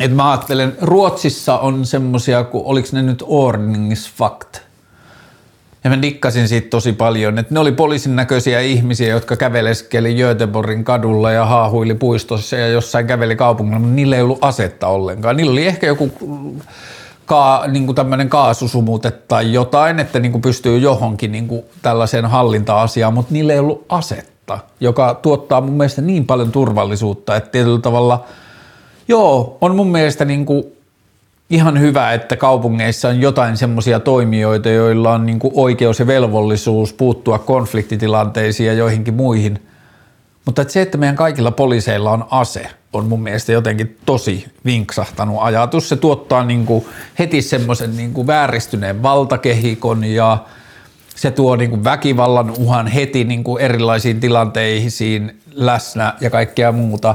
Et 0.00 0.14
mä 0.14 0.30
ajattelen, 0.30 0.76
Ruotsissa 0.80 1.58
on 1.58 1.86
semmosia, 1.86 2.44
kun 2.44 2.62
oliko 2.64 2.88
ne 2.92 3.02
nyt 3.02 3.24
ordningsfakt. 3.26 4.63
Ja 5.84 5.90
mä 5.90 6.02
dikkasin 6.02 6.48
siitä 6.48 6.68
tosi 6.68 6.92
paljon, 6.92 7.38
että 7.38 7.54
ne 7.54 7.60
oli 7.60 7.72
poliisin 7.72 8.16
näköisiä 8.16 8.60
ihmisiä, 8.60 9.08
jotka 9.08 9.36
käveleskeli 9.36 10.14
Göteborgin 10.14 10.84
kadulla 10.84 11.30
ja 11.30 11.44
haahuili 11.44 11.94
puistossa 11.94 12.56
ja 12.56 12.68
jossain 12.68 13.06
käveli 13.06 13.36
kaupungilla, 13.36 13.78
mutta 13.78 13.94
niillä 13.94 14.16
ei 14.16 14.22
ollut 14.22 14.44
asetta 14.44 14.86
ollenkaan. 14.86 15.36
Niillä 15.36 15.52
oli 15.52 15.66
ehkä 15.66 15.86
joku 15.86 16.10
ka, 17.26 17.64
niin 17.68 17.86
kuin 17.86 17.96
tämmöinen 17.96 18.28
kaasusumute 18.28 19.10
tai 19.10 19.52
jotain, 19.52 20.00
että 20.00 20.20
niin 20.20 20.32
kuin 20.32 20.42
pystyy 20.42 20.78
johonkin 20.78 21.32
niin 21.32 21.48
kuin 21.48 21.62
tällaiseen 21.82 22.26
hallinta-asiaan, 22.26 23.14
mutta 23.14 23.32
niillä 23.32 23.52
ei 23.52 23.58
ollut 23.58 23.84
asetta, 23.88 24.58
joka 24.80 25.14
tuottaa 25.14 25.60
mun 25.60 25.76
mielestä 25.76 26.02
niin 26.02 26.26
paljon 26.26 26.52
turvallisuutta, 26.52 27.36
että 27.36 27.50
tietyllä 27.50 27.80
tavalla, 27.80 28.24
joo, 29.08 29.58
on 29.60 29.76
mun 29.76 29.92
mielestä 29.92 30.24
niin 30.24 30.46
kuin 30.46 30.73
ihan 31.54 31.80
hyvä, 31.80 32.12
että 32.12 32.36
kaupungeissa 32.36 33.08
on 33.08 33.20
jotain 33.20 33.56
semmoisia 33.56 34.00
toimijoita, 34.00 34.68
joilla 34.68 35.12
on 35.12 35.26
niin 35.26 35.40
oikeus 35.54 36.00
ja 36.00 36.06
velvollisuus 36.06 36.92
puuttua 36.92 37.38
konfliktitilanteisiin 37.38 38.66
ja 38.66 38.72
joihinkin 38.72 39.14
muihin– 39.14 39.58
mutta 40.44 40.62
että 40.62 40.72
se, 40.72 40.82
että 40.82 40.98
meidän 40.98 41.16
kaikilla 41.16 41.50
poliiseilla 41.50 42.10
on 42.10 42.26
ase, 42.30 42.70
on 42.92 43.08
mun 43.08 43.22
mielestä 43.22 43.52
jotenkin 43.52 43.96
tosi 44.06 44.46
vinksahtanut 44.64 45.36
ajatus. 45.40 45.88
Se 45.88 45.96
tuottaa 45.96 46.44
niin 46.44 46.66
kuin 46.66 46.86
heti 47.18 47.42
semmoisen 47.42 47.96
niin 47.96 48.26
vääristyneen 48.26 49.02
valtakehikon 49.02 50.04
ja 50.04 50.38
se 51.16 51.30
tuo 51.30 51.56
niin 51.56 51.70
kuin 51.70 51.84
väkivallan 51.84 52.50
uhan 52.50 52.86
heti 52.86 53.24
niin 53.24 53.44
kuin 53.44 53.62
erilaisiin 53.62 54.20
tilanteisiin 54.20 55.40
läsnä 55.52 56.14
ja 56.20 56.30
kaikkea 56.30 56.72
muuta. 56.72 57.14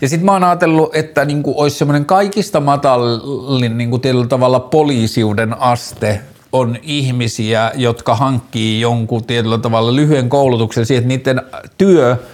Ja 0.00 0.08
sitten 0.08 0.24
mä 0.24 0.32
oon 0.32 0.44
ajatellut, 0.44 0.96
että 0.96 1.24
niin 1.24 1.42
kuin 1.42 1.56
olisi 1.56 1.76
semmoinen 1.78 2.04
kaikista 2.04 2.60
matallin 2.60 3.78
niin 3.78 3.90
kuin 3.90 4.02
tavalla 4.28 4.60
poliisiuden 4.60 5.60
aste 5.60 6.20
on 6.52 6.76
ihmisiä, 6.82 7.72
jotka 7.74 8.14
hankkii 8.14 8.80
jonkun 8.80 9.24
tietyllä 9.24 9.58
tavalla 9.58 9.96
lyhyen 9.96 10.28
koulutuksen 10.28 10.86
siihen, 10.86 11.10
että 11.12 11.32
niiden 11.32 11.42
työ– 11.78 12.16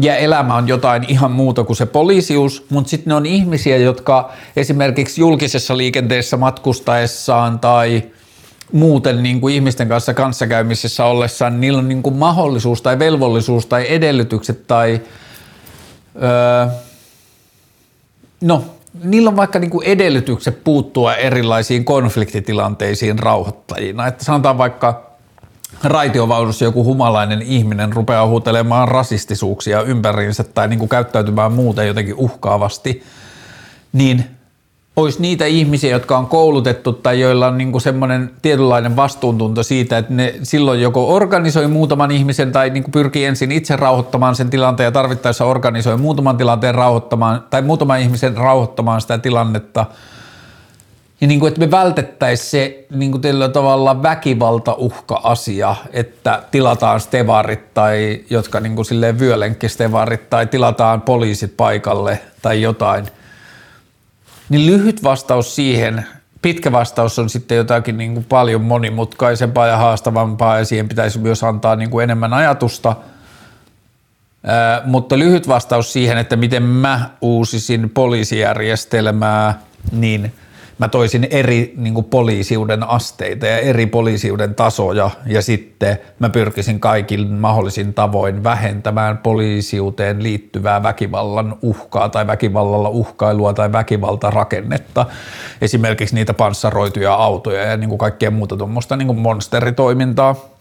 ja 0.00 0.16
elämä 0.16 0.54
on 0.54 0.68
jotain 0.68 1.04
ihan 1.08 1.32
muuta 1.32 1.64
kuin 1.64 1.76
se 1.76 1.86
poliisius, 1.86 2.66
mutta 2.70 2.90
sitten 2.90 3.10
ne 3.10 3.14
on 3.14 3.26
ihmisiä, 3.26 3.76
jotka 3.76 4.32
esimerkiksi 4.56 5.20
julkisessa 5.20 5.76
liikenteessä 5.76 6.36
matkustaessaan 6.36 7.58
tai 7.58 8.02
muuten 8.72 9.22
niin 9.22 9.40
kuin 9.40 9.54
ihmisten 9.54 9.88
kanssa 9.88 10.14
kanssakäymisessä 10.14 11.04
ollessaan, 11.04 11.60
niillä 11.60 11.78
on 11.78 11.88
niin 11.88 12.02
kuin 12.02 12.16
mahdollisuus 12.16 12.82
tai 12.82 12.98
velvollisuus 12.98 13.66
tai 13.66 13.86
edellytykset 13.88 14.66
tai 14.66 15.00
öö, 16.16 16.66
no, 18.40 18.64
niillä 19.04 19.30
on 19.30 19.36
vaikka 19.36 19.58
niin 19.58 19.70
kuin 19.70 19.86
edellytykset 19.86 20.64
puuttua 20.64 21.14
erilaisiin 21.14 21.84
konfliktitilanteisiin 21.84 23.18
rauhoittajina. 23.18 24.06
Että 24.06 24.24
sanotaan 24.24 24.58
vaikka 24.58 25.10
raitiovaunussa 25.84 26.64
joku 26.64 26.84
humalainen 26.84 27.42
ihminen 27.42 27.92
rupeaa 27.92 28.26
huutelemaan 28.26 28.88
rasistisuuksia 28.88 29.82
ympäriinsä 29.82 30.44
tai 30.44 30.68
niin 30.68 30.78
kuin 30.78 30.88
käyttäytymään 30.88 31.52
muuten 31.52 31.86
jotenkin 31.86 32.14
uhkaavasti, 32.14 33.02
niin 33.92 34.24
olisi 35.02 35.20
niitä 35.22 35.46
ihmisiä, 35.46 35.90
jotka 35.90 36.18
on 36.18 36.26
koulutettu 36.26 36.92
tai 36.92 37.20
joilla 37.20 37.46
on 37.46 37.58
niin 37.58 37.80
semmoinen 37.80 38.30
tietynlainen 38.42 38.96
vastuuntunto 38.96 39.62
siitä, 39.62 39.98
että 39.98 40.14
ne 40.14 40.34
silloin 40.42 40.80
joko 40.80 41.14
organisoi 41.14 41.66
muutaman 41.66 42.10
ihmisen 42.10 42.52
tai 42.52 42.70
niin 42.70 42.84
pyrkii 42.92 43.24
ensin 43.24 43.52
itse 43.52 43.76
rauhoittamaan 43.76 44.36
sen 44.36 44.50
tilanteen 44.50 44.84
ja 44.84 44.92
tarvittaessa 44.92 45.44
organisoi 45.44 45.96
muutaman 45.96 46.36
tilanteen 46.36 46.74
rauhoittamaan 46.74 47.44
tai 47.50 47.62
muutaman 47.62 48.00
ihmisen 48.00 48.36
rauhoittamaan 48.36 49.00
sitä 49.00 49.18
tilannetta– 49.18 49.86
ja 51.20 51.26
niin 51.26 51.40
kuin, 51.40 51.48
että 51.48 51.60
me 51.60 51.70
vältettäisiin 51.70 52.50
se 52.50 52.86
niin 52.90 53.10
kuin 53.10 53.22
tavalla 53.52 54.02
väkivaltauhka-asia, 54.02 55.76
että 55.92 56.42
tilataan 56.50 57.00
stevarit 57.00 57.74
tai 57.74 58.20
jotka 58.30 58.60
niin 58.60 58.74
kuin 58.76 58.84
silleen 58.84 59.18
vyölenkkistevarit 59.18 60.30
tai 60.30 60.46
tilataan 60.46 61.02
poliisit 61.02 61.56
paikalle 61.56 62.20
tai 62.42 62.62
jotain. 62.62 63.06
Niin 64.50 64.66
lyhyt 64.66 65.02
vastaus 65.02 65.56
siihen, 65.56 66.06
pitkä 66.42 66.72
vastaus 66.72 67.18
on 67.18 67.30
sitten 67.30 67.56
jotakin 67.56 67.98
niin 67.98 68.14
kuin 68.14 68.26
paljon 68.28 68.60
monimutkaisempaa 68.60 69.66
ja 69.66 69.76
haastavampaa 69.76 70.58
ja 70.58 70.64
siihen 70.64 70.88
pitäisi 70.88 71.18
myös 71.18 71.44
antaa 71.44 71.76
niin 71.76 71.90
kuin 71.90 72.04
enemmän 72.04 72.32
ajatusta. 72.32 72.96
Ää, 74.46 74.82
mutta 74.84 75.18
lyhyt 75.18 75.48
vastaus 75.48 75.92
siihen, 75.92 76.18
että 76.18 76.36
miten 76.36 76.62
mä 76.62 77.10
uusisin 77.20 77.90
poliisijärjestelmää, 77.90 79.60
niin– 79.92 80.32
mä 80.80 80.88
toisin 80.88 81.28
eri 81.30 81.74
niin 81.76 82.04
poliisiuden 82.04 82.88
asteita 82.88 83.46
ja 83.46 83.58
eri 83.58 83.86
poliisiuden 83.86 84.54
tasoja 84.54 85.10
ja 85.26 85.42
sitten 85.42 85.98
mä 86.18 86.28
pyrkisin 86.28 86.80
kaikin 86.80 87.32
mahdollisin 87.32 87.94
tavoin 87.94 88.44
vähentämään 88.44 89.18
poliisiuteen 89.18 90.22
liittyvää 90.22 90.82
väkivallan 90.82 91.56
uhkaa 91.62 92.08
tai 92.08 92.26
väkivallalla 92.26 92.88
uhkailua 92.88 93.52
tai 93.52 93.72
väkivaltarakennetta. 93.72 95.06
Esimerkiksi 95.60 96.14
niitä 96.14 96.34
panssaroituja 96.34 97.14
autoja 97.14 97.62
ja 97.62 97.76
niin 97.76 97.88
kuin 97.88 97.98
kaikkea 97.98 98.30
muuta 98.30 98.56
tuommoista 98.56 98.96
niin 98.96 99.18
monsteritoimintaa 99.18 100.59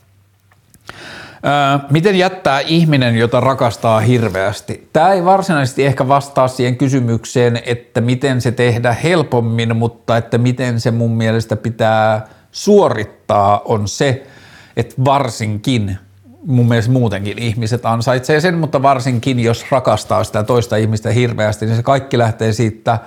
miten 1.89 2.15
jättää 2.15 2.59
ihminen, 2.59 3.15
jota 3.15 3.39
rakastaa 3.39 3.99
hirveästi? 3.99 4.89
Tämä 4.93 5.13
ei 5.13 5.25
varsinaisesti 5.25 5.85
ehkä 5.85 6.07
vastaa 6.07 6.47
siihen 6.47 6.77
kysymykseen, 6.77 7.61
että 7.65 8.01
miten 8.01 8.41
se 8.41 8.51
tehdä 8.51 8.95
helpommin, 9.03 9.75
mutta 9.75 10.17
että 10.17 10.37
miten 10.37 10.79
se 10.79 10.91
mun 10.91 11.11
mielestä 11.11 11.55
pitää 11.55 12.27
suorittaa 12.51 13.61
on 13.65 13.87
se, 13.87 14.27
että 14.77 14.95
varsinkin 15.05 15.97
mun 16.45 16.67
mielestä 16.67 16.91
muutenkin 16.91 17.39
ihmiset 17.39 17.85
ansaitsee 17.85 18.41
sen, 18.41 18.57
mutta 18.57 18.81
varsinkin 18.81 19.39
jos 19.39 19.65
rakastaa 19.71 20.23
sitä 20.23 20.43
toista 20.43 20.75
ihmistä 20.75 21.09
hirveästi, 21.09 21.65
niin 21.65 21.75
se 21.75 21.83
kaikki 21.83 22.17
lähtee 22.17 22.53
siitä 22.53 22.99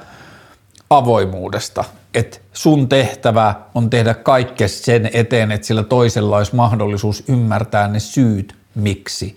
avoimuudesta 0.91 1.85
että 2.15 2.39
sun 2.53 2.89
tehtävä 2.89 3.55
on 3.75 3.91
tehdä 3.91 4.15
kaikkea 4.15 4.69
sen 4.69 5.11
eteen, 5.13 5.53
että 5.53 5.67
sillä 5.67 5.83
toisella 5.83 6.37
olisi 6.37 6.57
mahdollisuus 6.57 7.25
ymmärtää 7.29 7.89
ne 7.89 8.01
syyt, 8.01 8.55
miksi 8.75 9.37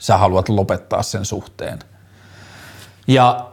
sä 0.00 0.16
haluat 0.16 0.48
lopettaa 0.48 1.02
sen 1.02 1.24
suhteen. 1.24 1.78
Ja 3.06 3.52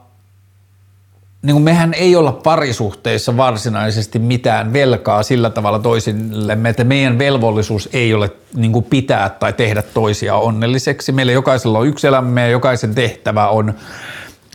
niin 1.41 1.53
kuin 1.53 1.63
mehän 1.63 1.93
ei 1.93 2.15
olla 2.15 2.31
parisuhteissa 2.31 3.37
varsinaisesti 3.37 4.19
mitään 4.19 4.73
velkaa 4.73 5.23
sillä 5.23 5.49
tavalla 5.49 5.79
toisillemme, 5.79 6.69
että 6.69 6.83
meidän 6.83 7.19
velvollisuus 7.19 7.89
ei 7.93 8.13
ole 8.13 8.31
niin 8.55 8.71
kuin 8.71 8.85
pitää 8.85 9.29
tai 9.29 9.53
tehdä 9.53 9.81
toisia 9.81 10.35
onnelliseksi. 10.35 11.11
Meillä 11.11 11.31
jokaisella 11.31 11.79
on 11.79 11.87
yksi 11.87 12.07
elämä 12.07 12.41
ja 12.41 12.47
jokaisen 12.47 12.95
tehtävä 12.95 13.47
on 13.47 13.73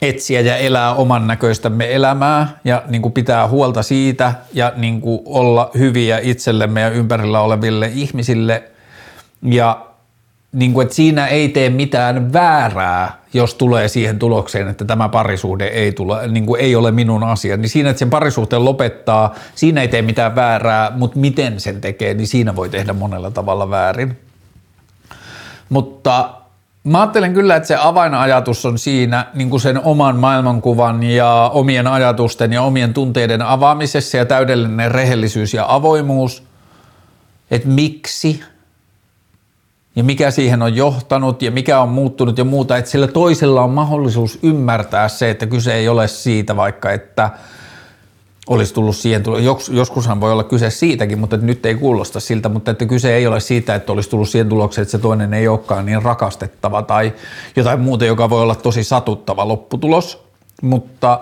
etsiä 0.09 0.41
ja 0.41 0.57
elää 0.57 0.95
oman 0.95 1.27
näköistämme 1.27 1.95
elämää 1.95 2.49
ja 2.65 2.83
niin 2.89 3.03
kuin 3.03 3.13
pitää 3.13 3.49
huolta 3.49 3.83
siitä 3.83 4.35
ja 4.53 4.73
niin 4.77 5.01
kuin 5.01 5.21
olla 5.25 5.71
hyviä 5.79 6.19
itsellemme 6.23 6.81
ja 6.81 6.91
ympärillä 6.91 7.41
oleville 7.41 7.91
ihmisille. 7.95 8.63
Ja 9.43 9.87
niin 10.53 10.73
kuin, 10.73 10.85
että 10.85 10.95
siinä 10.95 11.27
ei 11.27 11.49
tee 11.49 11.71
mitään 11.71 12.33
väärää, 12.33 13.19
jos 13.33 13.55
tulee 13.55 13.89
siihen 13.89 14.19
tulokseen, 14.19 14.69
että 14.69 14.85
tämä 14.85 15.09
parisuhde 15.09 15.67
ei, 15.67 15.93
tule, 15.93 16.29
niin 16.29 16.47
kuin 16.47 16.61
ei 16.61 16.77
ole 16.77 16.91
minun 16.91 17.25
asia, 17.25 17.57
niin 17.57 17.69
siinä, 17.69 17.91
että 17.91 17.99
sen 17.99 18.11
parisuhteen 18.11 18.65
lopettaa, 18.65 19.35
siinä 19.55 19.81
ei 19.81 19.89
tee 19.89 20.03
mitään 20.03 20.35
väärää, 20.35 20.93
mutta 20.97 21.19
miten 21.19 21.61
sen 21.61 21.81
tekee, 21.81 22.15
niin 22.15 22.27
siinä 22.27 22.57
voi 22.57 22.69
tehdä 22.69 22.93
monella 22.93 23.31
tavalla 23.31 23.71
väärin. 23.71 24.19
Mutta 25.69 26.31
Mä 26.85 27.01
ajattelen 27.01 27.35
kyllä, 27.35 27.57
että 27.57 27.67
se 27.67 27.77
avainajatus 27.81 28.67
on 28.67 28.79
siinä 28.79 29.27
niin 29.35 29.51
kuin 29.51 29.61
sen 29.61 29.81
oman 29.85 30.17
maailmankuvan 30.17 31.03
ja 31.03 31.51
omien 31.55 31.87
ajatusten 31.87 32.53
ja 32.53 32.63
omien 32.63 32.95
tunteiden 32.95 33.43
avaamisessa 33.43 34.17
ja 34.17 34.27
täydellinen 34.27 34.91
rehellisyys 34.91 35.55
ja 35.55 35.65
avoimuus, 35.69 36.43
että 37.51 37.69
miksi 37.69 38.43
ja 39.97 40.05
mikä 40.05 40.31
siihen 40.31 40.63
on 40.63 40.77
johtanut 40.77 41.43
ja 41.43 41.51
mikä 41.51 41.81
on 41.81 41.89
muuttunut 41.89 42.39
ja 42.39 42.45
muuta, 42.45 42.77
että 42.77 42.91
sillä 42.91 43.07
toisella 43.07 43.63
on 43.63 43.71
mahdollisuus 43.71 44.39
ymmärtää 44.43 45.09
se, 45.09 45.31
että 45.31 45.47
kyse 45.47 45.75
ei 45.75 45.89
ole 45.89 46.09
siitä 46.09 46.57
vaikka, 46.57 46.93
että– 46.93 47.31
olisi 48.47 48.75
tullut 48.75 48.97
siihen, 48.97 49.23
joskushan 49.71 50.21
voi 50.21 50.33
olla 50.33 50.45
kyse 50.45 50.71
siitäkin, 50.71 51.19
mutta 51.19 51.37
nyt 51.37 51.67
ei 51.67 51.75
kuulosta 51.75 52.21
siltä, 52.21 52.49
mutta 52.49 52.71
että 52.71 52.87
kyse 52.87 53.17
ei 53.17 53.27
ole 53.27 53.41
siitä, 53.41 53.75
että 53.75 53.93
olisi 53.93 54.11
tullut 54.11 54.29
siihen 54.29 54.49
tulokseen, 54.49 54.83
että 54.83 54.93
se 54.93 54.99
toinen 54.99 55.35
ei 55.35 55.49
olekaan 55.49 55.87
niin 55.87 56.03
rakastettava 56.03 56.83
tai 56.83 57.13
jotain 57.57 57.81
muuta, 57.81 58.05
joka 58.05 58.31
voi 58.31 58.43
olla 58.43 58.55
tosi 58.55 58.85
satuttava 58.85 59.49
lopputulos, 59.49 60.25
mutta 60.63 61.21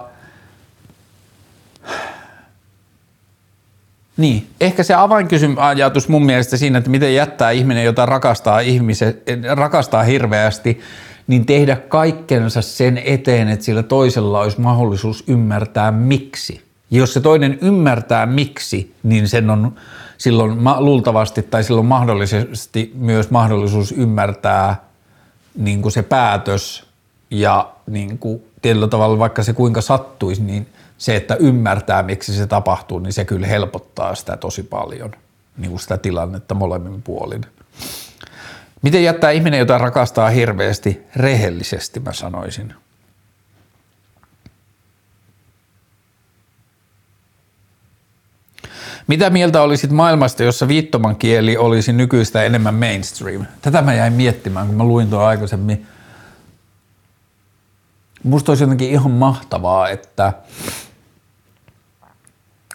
niin, 4.16 4.46
ehkä 4.60 4.82
se 4.82 4.94
avainkysymys 4.94 6.08
mun 6.08 6.26
mielestä 6.26 6.56
siinä, 6.56 6.78
että 6.78 6.90
miten 6.90 7.14
jättää 7.14 7.50
ihminen, 7.50 7.84
jota 7.84 8.06
rakastaa, 8.06 8.60
ihmise, 8.60 9.16
rakastaa 9.54 10.02
hirveästi, 10.02 10.80
niin 11.26 11.46
tehdä 11.46 11.76
kaikkensa 11.76 12.62
sen 12.62 13.02
eteen, 13.04 13.48
että 13.48 13.64
sillä 13.64 13.82
toisella 13.82 14.40
olisi 14.40 14.60
mahdollisuus 14.60 15.24
ymmärtää 15.26 15.90
miksi– 15.90 16.60
jos 16.98 17.14
se 17.14 17.20
toinen 17.20 17.58
ymmärtää 17.62 18.26
miksi, 18.26 18.94
niin 19.02 19.28
sen 19.28 19.50
on 19.50 19.74
silloin 20.18 20.58
luultavasti 20.78 21.42
tai 21.42 21.64
silloin 21.64 21.86
mahdollisesti 21.86 22.92
myös 22.94 23.30
mahdollisuus 23.30 23.92
ymmärtää 23.92 24.76
niin 25.54 25.82
kuin 25.82 25.92
se 25.92 26.02
päätös 26.02 26.86
ja 27.30 27.72
niin 27.86 28.18
kuin 28.18 28.42
tietyllä 28.62 28.88
tavalla 28.88 29.18
vaikka 29.18 29.42
se 29.42 29.52
kuinka 29.52 29.80
sattuisi, 29.80 30.42
niin 30.42 30.66
se, 30.98 31.16
että 31.16 31.34
ymmärtää 31.34 32.02
miksi 32.02 32.32
se 32.32 32.46
tapahtuu, 32.46 32.98
niin 32.98 33.12
se 33.12 33.24
kyllä 33.24 33.46
helpottaa 33.46 34.14
sitä 34.14 34.36
tosi 34.36 34.62
paljon, 34.62 35.10
niin 35.56 35.70
kuin 35.70 35.80
sitä 35.80 35.98
tilannetta 35.98 36.54
molemmin 36.54 37.02
puolin. 37.02 37.46
Miten 38.82 39.04
jättää 39.04 39.30
ihminen, 39.30 39.58
jota 39.58 39.78
rakastaa 39.78 40.30
hirveästi, 40.30 41.00
rehellisesti 41.16 42.00
mä 42.00 42.12
sanoisin. 42.12 42.74
Mitä 49.06 49.30
mieltä 49.30 49.62
olisit 49.62 49.90
maailmasta, 49.90 50.42
jossa 50.42 50.68
viittoman 50.68 51.16
kieli 51.16 51.56
olisi 51.56 51.92
nykyistä 51.92 52.42
enemmän 52.42 52.74
mainstream? 52.74 53.46
Tätä 53.62 53.82
mä 53.82 53.94
jäin 53.94 54.12
miettimään, 54.12 54.66
kun 54.66 54.76
mä 54.76 54.84
luin 54.84 55.10
tuo 55.10 55.20
aikaisemmin. 55.20 55.86
Musta 58.22 58.52
olisi 58.52 58.64
jotenkin 58.64 58.90
ihan 58.90 59.10
mahtavaa, 59.10 59.88
että 59.88 60.32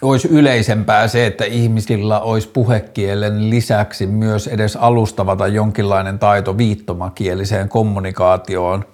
olisi 0.02 0.28
yleisempää 0.28 1.08
se, 1.08 1.26
että 1.26 1.44
ihmisillä 1.44 2.20
olisi 2.20 2.48
puhekielen 2.48 3.50
lisäksi 3.50 4.06
myös 4.06 4.46
edes 4.46 4.76
alustava 4.76 5.36
tai 5.36 5.54
jonkinlainen 5.54 6.18
taito 6.18 6.58
viittomakieliseen 6.58 7.68
kommunikaatioon. 7.68 8.84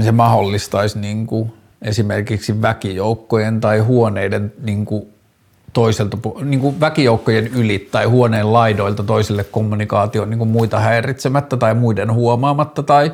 Se 0.00 0.12
mahdollistaisi 0.12 0.98
niin 0.98 1.26
kuin 1.26 1.52
esimerkiksi 1.82 2.62
väkijoukkojen 2.62 3.60
tai 3.60 3.78
huoneiden 3.78 4.52
niin 4.62 4.84
kuin 4.84 5.15
toiselta, 5.76 6.18
niin 6.44 6.60
kuin 6.60 6.80
väkijoukkojen 6.80 7.46
yli 7.46 7.88
tai 7.92 8.04
huoneen 8.04 8.52
laidoilta 8.52 9.02
toiselle 9.02 9.44
kommunikaatioon 9.44 10.30
niin 10.30 10.38
kuin 10.38 10.50
muita 10.50 10.80
häiritsemättä 10.80 11.56
tai 11.56 11.74
muiden 11.74 12.12
huomaamatta 12.12 12.82
tai 12.82 13.12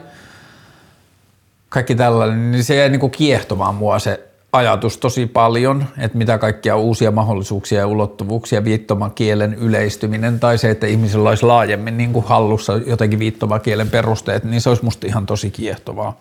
kaikki 1.69 1.95
tällainen, 1.95 2.51
niin 2.51 2.65
se 2.65 2.77
jäi 2.77 2.89
niin 2.89 3.01
kuin 3.01 3.11
kiehtomaan 3.11 3.75
mua 3.75 3.99
se 3.99 4.29
ajatus 4.53 4.99
tosi 4.99 5.27
paljon, 5.27 5.85
että 5.99 6.19
mitä 6.19 6.39
kaikkia 6.39 6.77
uusia 6.77 7.11
mahdollisuuksia 7.11 7.79
ja 7.79 7.87
ulottuvuuksia 7.87 8.65
viittomakielen 8.65 9.55
yleistyminen 9.55 10.41
tai 10.41 10.59
se, 10.59 10.71
että 10.71 10.87
ihmisillä 10.87 11.29
olisi 11.29 11.47
laajemmin 11.47 11.97
niin 11.97 12.13
kuin 12.13 12.25
hallussa 12.25 12.73
jotenkin 12.87 13.19
viittomakielen 13.19 13.91
perusteet, 13.91 14.45
niin 14.45 14.61
se 14.61 14.69
olisi 14.69 14.85
musta 14.85 15.07
ihan 15.07 15.27
tosi 15.27 15.51
kiehtovaa. 15.51 16.17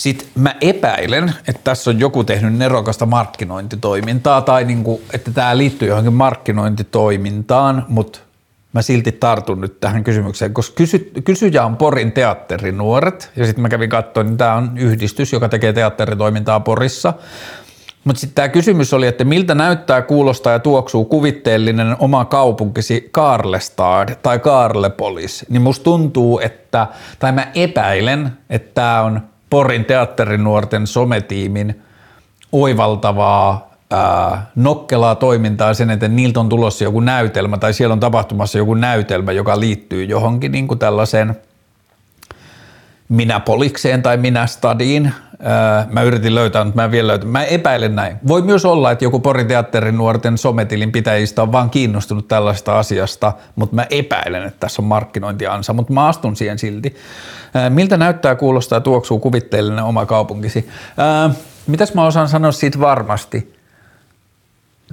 Sitten 0.00 0.28
mä 0.34 0.54
epäilen, 0.60 1.32
että 1.48 1.60
tässä 1.64 1.90
on 1.90 2.00
joku 2.00 2.24
tehnyt 2.24 2.54
nerokasta 2.54 3.06
markkinointitoimintaa 3.06 4.40
tai 4.40 4.64
niinku, 4.64 5.00
että 5.12 5.30
tämä 5.30 5.56
liittyy 5.56 5.88
johonkin 5.88 6.12
markkinointitoimintaan, 6.12 7.84
mutta 7.88 8.18
mä 8.72 8.82
silti 8.82 9.12
tartun 9.12 9.60
nyt 9.60 9.80
tähän 9.80 10.04
kysymykseen, 10.04 10.54
koska 10.54 10.74
kysy, 10.74 11.12
kysyjä 11.24 11.64
on 11.64 11.76
Porin 11.76 12.12
teatterinuoret 12.12 13.30
ja 13.36 13.46
sitten 13.46 13.62
mä 13.62 13.68
kävin 13.68 13.90
katsoa, 13.90 14.22
niin 14.22 14.36
tämä 14.36 14.54
on 14.54 14.78
yhdistys, 14.78 15.32
joka 15.32 15.48
tekee 15.48 15.72
teatteritoimintaa 15.72 16.60
Porissa. 16.60 17.14
Mutta 18.04 18.20
sitten 18.20 18.34
tämä 18.34 18.48
kysymys 18.48 18.94
oli, 18.94 19.06
että 19.06 19.24
miltä 19.24 19.54
näyttää, 19.54 20.02
kuulostaa 20.02 20.52
ja 20.52 20.58
tuoksuu 20.58 21.04
kuvitteellinen 21.04 21.96
oma 21.98 22.24
kaupunkisi 22.24 23.08
Karlestad 23.10 24.08
tai 24.22 24.38
Karlepolis, 24.38 25.46
niin 25.48 25.62
musta 25.62 25.84
tuntuu, 25.84 26.38
että, 26.38 26.86
tai 27.18 27.32
mä 27.32 27.46
epäilen, 27.54 28.32
että 28.50 28.70
tämä 28.74 29.02
on 29.02 29.29
Porin 29.50 29.84
teatterinuorten 29.84 30.86
sometiimin 30.86 31.82
oivaltavaa 32.52 33.70
ää, 33.90 34.46
nokkelaa 34.56 35.14
toimintaa 35.14 35.74
sen, 35.74 35.90
että 35.90 36.08
niiltä 36.08 36.40
on 36.40 36.48
tulossa 36.48 36.84
joku 36.84 37.00
näytelmä 37.00 37.58
tai 37.58 37.74
siellä 37.74 37.92
on 37.92 38.00
tapahtumassa 38.00 38.58
joku 38.58 38.74
näytelmä, 38.74 39.32
joka 39.32 39.60
liittyy 39.60 40.04
johonkin 40.04 40.52
niin 40.52 40.68
kuin 40.68 40.78
tällaiseen 40.78 41.36
minäpolikseen 43.10 44.02
tai 44.02 44.16
minästadiin. 44.16 45.12
Ää, 45.42 45.86
mä 45.90 46.02
yritin 46.02 46.34
löytää, 46.34 46.64
mutta 46.64 46.76
mä 46.76 46.84
en 46.84 46.90
vielä 46.90 47.08
löytä. 47.08 47.26
Mä 47.26 47.44
epäilen 47.44 47.96
näin. 47.96 48.16
Voi 48.28 48.42
myös 48.42 48.64
olla, 48.64 48.90
että 48.90 49.04
joku 49.04 49.20
Porin 49.20 49.46
teatterin 49.46 49.96
nuorten 49.96 50.38
sometilin 50.38 50.92
pitäjistä 50.92 51.42
on 51.42 51.52
vaan 51.52 51.70
kiinnostunut 51.70 52.28
tällaista 52.28 52.78
asiasta, 52.78 53.32
mutta 53.56 53.76
mä 53.76 53.86
epäilen, 53.90 54.42
että 54.42 54.60
tässä 54.60 54.82
on 54.82 54.86
markkinointiansa, 54.88 55.72
mutta 55.72 55.92
mä 55.92 56.06
astun 56.06 56.36
siihen 56.36 56.58
silti. 56.58 56.96
Miltä 57.68 57.96
näyttää, 57.96 58.34
kuulostaa 58.34 58.76
ja 58.76 58.80
tuoksuu 58.80 59.18
kuvitteellinen 59.18 59.84
oma 59.84 60.06
kaupunkisi? 60.06 60.68
Mitäs 61.66 61.94
mä 61.94 62.06
osaan 62.06 62.28
sanoa 62.28 62.52
siitä 62.52 62.80
varmasti? 62.80 63.59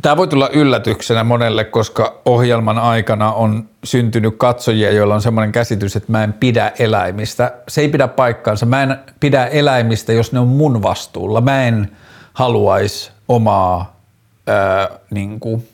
Tämä 0.02 0.18
voi 0.18 0.28
tulla 0.28 0.50
yllätyksenä 0.50 1.24
monelle, 1.24 1.64
koska 1.64 2.22
ohjelman 2.26 2.78
aikana 2.78 3.32
on 3.32 3.70
syntynyt 3.84 4.36
katsojia, 4.38 4.92
joilla 4.92 5.16
on 5.16 5.22
semmoinen 5.22 5.52
käsitys, 5.52 5.96
että 5.96 6.12
mä 6.12 6.24
en 6.24 6.34
pidä 6.34 6.72
eläimistä. 6.80 7.54
Se 7.68 7.82
ei 7.82 7.90
pidä 7.90 8.08
paikkaansa. 8.08 8.66
Mä 8.66 8.84
en 8.84 9.00
pidä 9.20 9.46
eläimistä, 9.46 10.14
jos 10.14 10.32
ne 10.32 10.40
on 10.40 10.48
mun 10.48 10.84
vastuulla. 10.84 11.42
Mä 11.42 11.64
en 11.64 11.92
haluaisi 12.34 13.12
omaa 13.28 14.00
ää, 14.48 14.90
niin 15.10 15.40
kuin, 15.40 15.68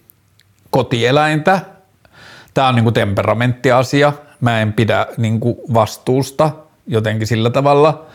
kotieläintä. 0.69 1.59
Tämä 2.53 2.67
on 2.67 2.75
niin 2.75 2.83
kuin 2.83 2.93
temperamenttiasia. 2.93 4.13
Mä 4.41 4.61
en 4.61 4.73
pidä 4.73 5.07
niin 5.17 5.39
kuin, 5.39 5.55
vastuusta 5.73 6.51
jotenkin 6.87 7.27
sillä 7.27 7.49
tavalla, 7.49 8.05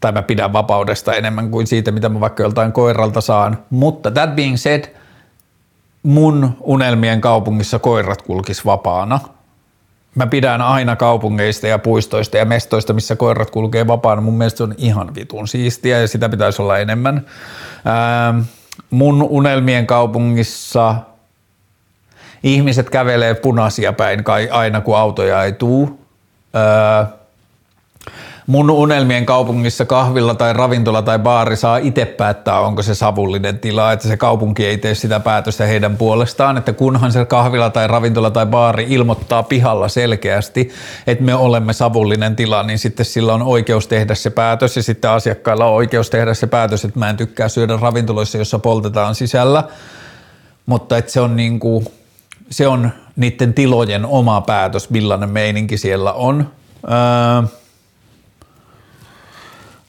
tai 0.00 0.12
mä 0.12 0.22
pidän 0.22 0.52
vapaudesta 0.52 1.12
enemmän 1.12 1.50
kuin 1.50 1.66
siitä, 1.66 1.90
mitä 1.90 2.08
mä 2.08 2.20
vaikka 2.20 2.42
joltain 2.42 2.72
koiralta 2.72 3.20
saan. 3.20 3.58
Mutta 3.70 4.10
that 4.10 4.36
being 4.36 4.56
said, 4.56 4.84
mun 6.02 6.56
unelmien 6.60 7.20
kaupungissa 7.20 7.78
koirat 7.78 8.22
kulkis 8.22 8.64
vapaana. 8.64 9.20
mä 10.14 10.26
pidän 10.26 10.62
aina 10.62 10.96
kaupungeista 10.96 11.66
ja 11.66 11.78
puistoista 11.78 12.36
ja 12.36 12.44
mestoista, 12.44 12.92
missä 12.92 13.16
koirat 13.16 13.50
kulkee 13.50 13.86
vapaana. 13.86 14.20
Mun 14.22 14.34
mielestä 14.34 14.56
se 14.56 14.62
on 14.62 14.74
ihan 14.78 15.14
vitun 15.14 15.48
siistiä 15.48 16.00
ja 16.00 16.08
sitä 16.08 16.28
pitäisi 16.28 16.62
olla 16.62 16.78
enemmän. 16.78 17.26
Ää, 17.84 18.34
mun 18.90 19.22
unelmien 19.22 19.86
kaupungissa 19.86 20.94
ihmiset 22.42 22.90
kävelee 22.90 23.34
punaisia 23.34 23.92
päin 23.92 24.24
kai 24.24 24.48
aina, 24.50 24.80
kun 24.80 24.96
autoja 24.96 25.44
ei 25.44 25.52
tuu. 25.52 26.00
Ää, 26.54 27.17
mun 28.48 28.70
unelmien 28.70 29.26
kaupungissa 29.26 29.84
kahvilla 29.84 30.34
tai 30.34 30.52
ravintola 30.52 31.02
tai 31.02 31.18
baari 31.18 31.56
saa 31.56 31.76
itse 31.76 32.04
päättää, 32.04 32.60
onko 32.60 32.82
se 32.82 32.94
savullinen 32.94 33.58
tila, 33.58 33.92
että 33.92 34.08
se 34.08 34.16
kaupunki 34.16 34.66
ei 34.66 34.78
tee 34.78 34.94
sitä 34.94 35.20
päätöstä 35.20 35.66
heidän 35.66 35.96
puolestaan, 35.96 36.56
että 36.56 36.72
kunhan 36.72 37.12
se 37.12 37.24
kahvila 37.24 37.70
tai 37.70 37.86
ravintola 37.86 38.30
tai 38.30 38.46
baari 38.46 38.86
ilmoittaa 38.88 39.42
pihalla 39.42 39.88
selkeästi, 39.88 40.70
että 41.06 41.24
me 41.24 41.34
olemme 41.34 41.72
savullinen 41.72 42.36
tila, 42.36 42.62
niin 42.62 42.78
sitten 42.78 43.06
sillä 43.06 43.34
on 43.34 43.42
oikeus 43.42 43.86
tehdä 43.86 44.14
se 44.14 44.30
päätös 44.30 44.76
ja 44.76 44.82
sitten 44.82 45.10
asiakkailla 45.10 45.66
on 45.66 45.74
oikeus 45.74 46.10
tehdä 46.10 46.34
se 46.34 46.46
päätös, 46.46 46.84
että 46.84 46.98
mä 46.98 47.10
en 47.10 47.16
tykkää 47.16 47.48
syödä 47.48 47.76
ravintoloissa, 47.76 48.38
jossa 48.38 48.58
poltetaan 48.58 49.14
sisällä, 49.14 49.64
mutta 50.66 50.98
että 50.98 51.12
se 51.12 51.20
on 51.20 51.36
niin 51.36 51.60
kuin, 51.60 51.86
se 52.50 52.66
on 52.68 52.90
niiden 53.16 53.54
tilojen 53.54 54.06
oma 54.06 54.40
päätös, 54.40 54.90
millainen 54.90 55.30
meininki 55.30 55.78
siellä 55.78 56.12
on. 56.12 56.50
Öö, 56.84 57.57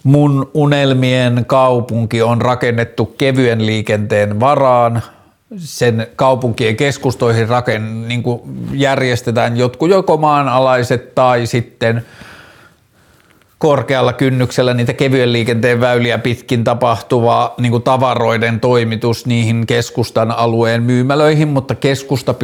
Mun 0.03 0.51
unelmien 0.53 1.45
kaupunki 1.47 2.21
on 2.21 2.41
rakennettu 2.41 3.05
kevyen 3.05 3.65
liikenteen 3.65 4.39
varaan. 4.39 5.01
Sen 5.57 6.07
kaupunkien 6.15 6.75
keskustoihin 6.75 7.49
raken, 7.49 8.07
niin 8.07 8.23
järjestetään 8.73 9.57
jotkut 9.57 9.89
joko 9.89 10.17
maanalaiset 10.17 11.15
tai 11.15 11.45
sitten 11.45 12.05
korkealla 13.57 14.13
kynnyksellä 14.13 14.73
niitä 14.73 14.93
kevyen 14.93 15.33
liikenteen 15.33 15.81
väyliä 15.81 16.17
pitkin 16.17 16.63
tapahtuva 16.63 17.53
niin 17.57 17.71
kuin 17.71 17.83
tavaroiden 17.83 18.59
toimitus 18.59 19.25
niihin 19.25 19.67
keskustan 19.67 20.31
alueen 20.31 20.83
myymälöihin, 20.83 21.47
mutta 21.47 21.75
keskusta 21.75 22.35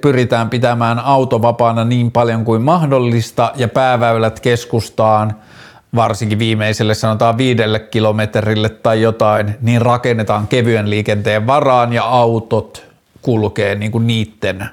pyritään 0.00 0.50
pitämään 0.50 0.98
autovapaana 0.98 1.84
niin 1.84 2.10
paljon 2.10 2.44
kuin 2.44 2.62
mahdollista 2.62 3.52
ja 3.56 3.68
pääväylät 3.68 4.40
keskustaan– 4.40 5.34
varsinkin 5.94 6.38
viimeiselle 6.38 6.94
sanotaan 6.94 7.38
viidelle 7.38 7.78
kilometrille 7.78 8.68
tai 8.68 9.02
jotain, 9.02 9.54
niin 9.60 9.82
rakennetaan 9.82 10.46
kevyen 10.46 10.90
liikenteen 10.90 11.46
varaan 11.46 11.92
ja 11.92 12.04
autot 12.04 12.86
kulkee 13.22 13.74
niin 13.74 13.92
kuin 13.92 14.06
niitten 14.06 14.64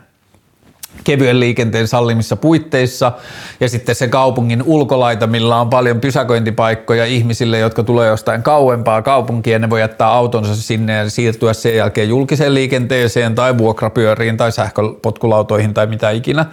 kevyen 1.03 1.39
liikenteen 1.39 1.87
sallimissa 1.87 2.35
puitteissa 2.35 3.11
ja 3.59 3.69
sitten 3.69 3.95
se 3.95 4.07
kaupungin 4.07 4.63
ulkolaita, 4.63 5.27
millä 5.27 5.55
on 5.55 5.69
paljon 5.69 5.99
pysäköintipaikkoja 5.99 7.05
ihmisille, 7.05 7.59
jotka 7.59 7.83
tulee 7.83 8.07
jostain 8.07 8.43
kauempaa 8.43 9.01
kaupunkia, 9.01 9.59
ne 9.59 9.69
voi 9.69 9.79
jättää 9.79 10.07
autonsa 10.07 10.55
sinne 10.55 10.93
ja 10.93 11.09
siirtyä 11.09 11.53
sen 11.53 11.75
jälkeen 11.75 12.09
julkiseen 12.09 12.53
liikenteeseen 12.53 13.35
tai 13.35 13.57
vuokrapyöriin 13.57 14.37
tai 14.37 14.51
sähköpotkulautoihin 14.51 15.73
tai 15.73 15.87
mitä 15.87 16.09
ikinä. 16.09 16.45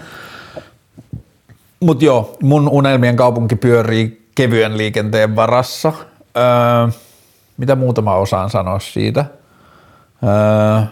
Mutta 1.80 2.04
joo, 2.04 2.36
mun 2.42 2.68
unelmien 2.68 3.16
kaupunki 3.16 3.56
pyörii 3.56 4.23
kevyen 4.34 4.78
liikenteen 4.78 5.36
varassa. 5.36 5.92
Öö, 6.36 6.88
mitä 7.56 7.74
muuta 7.76 8.02
mä 8.02 8.14
osaan 8.14 8.50
sanoa 8.50 8.78
siitä? 8.78 9.24
Öö, 10.24 10.86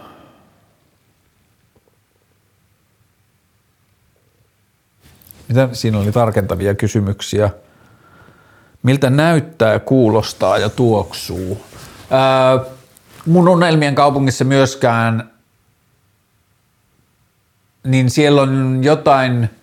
mitä 5.47 5.69
siinä 5.73 5.99
oli 5.99 6.11
tarkentavia 6.11 6.75
kysymyksiä? 6.75 7.49
Miltä 8.83 9.09
näyttää, 9.09 9.79
kuulostaa 9.79 10.57
ja 10.57 10.69
tuoksuu? 10.69 11.61
Öö, 12.11 12.65
mun 13.25 13.49
unelmien 13.49 13.95
kaupungissa 13.95 14.45
myöskään, 14.45 15.29
niin 17.83 18.09
siellä 18.09 18.41
on 18.41 18.79
jotain– 18.83 19.49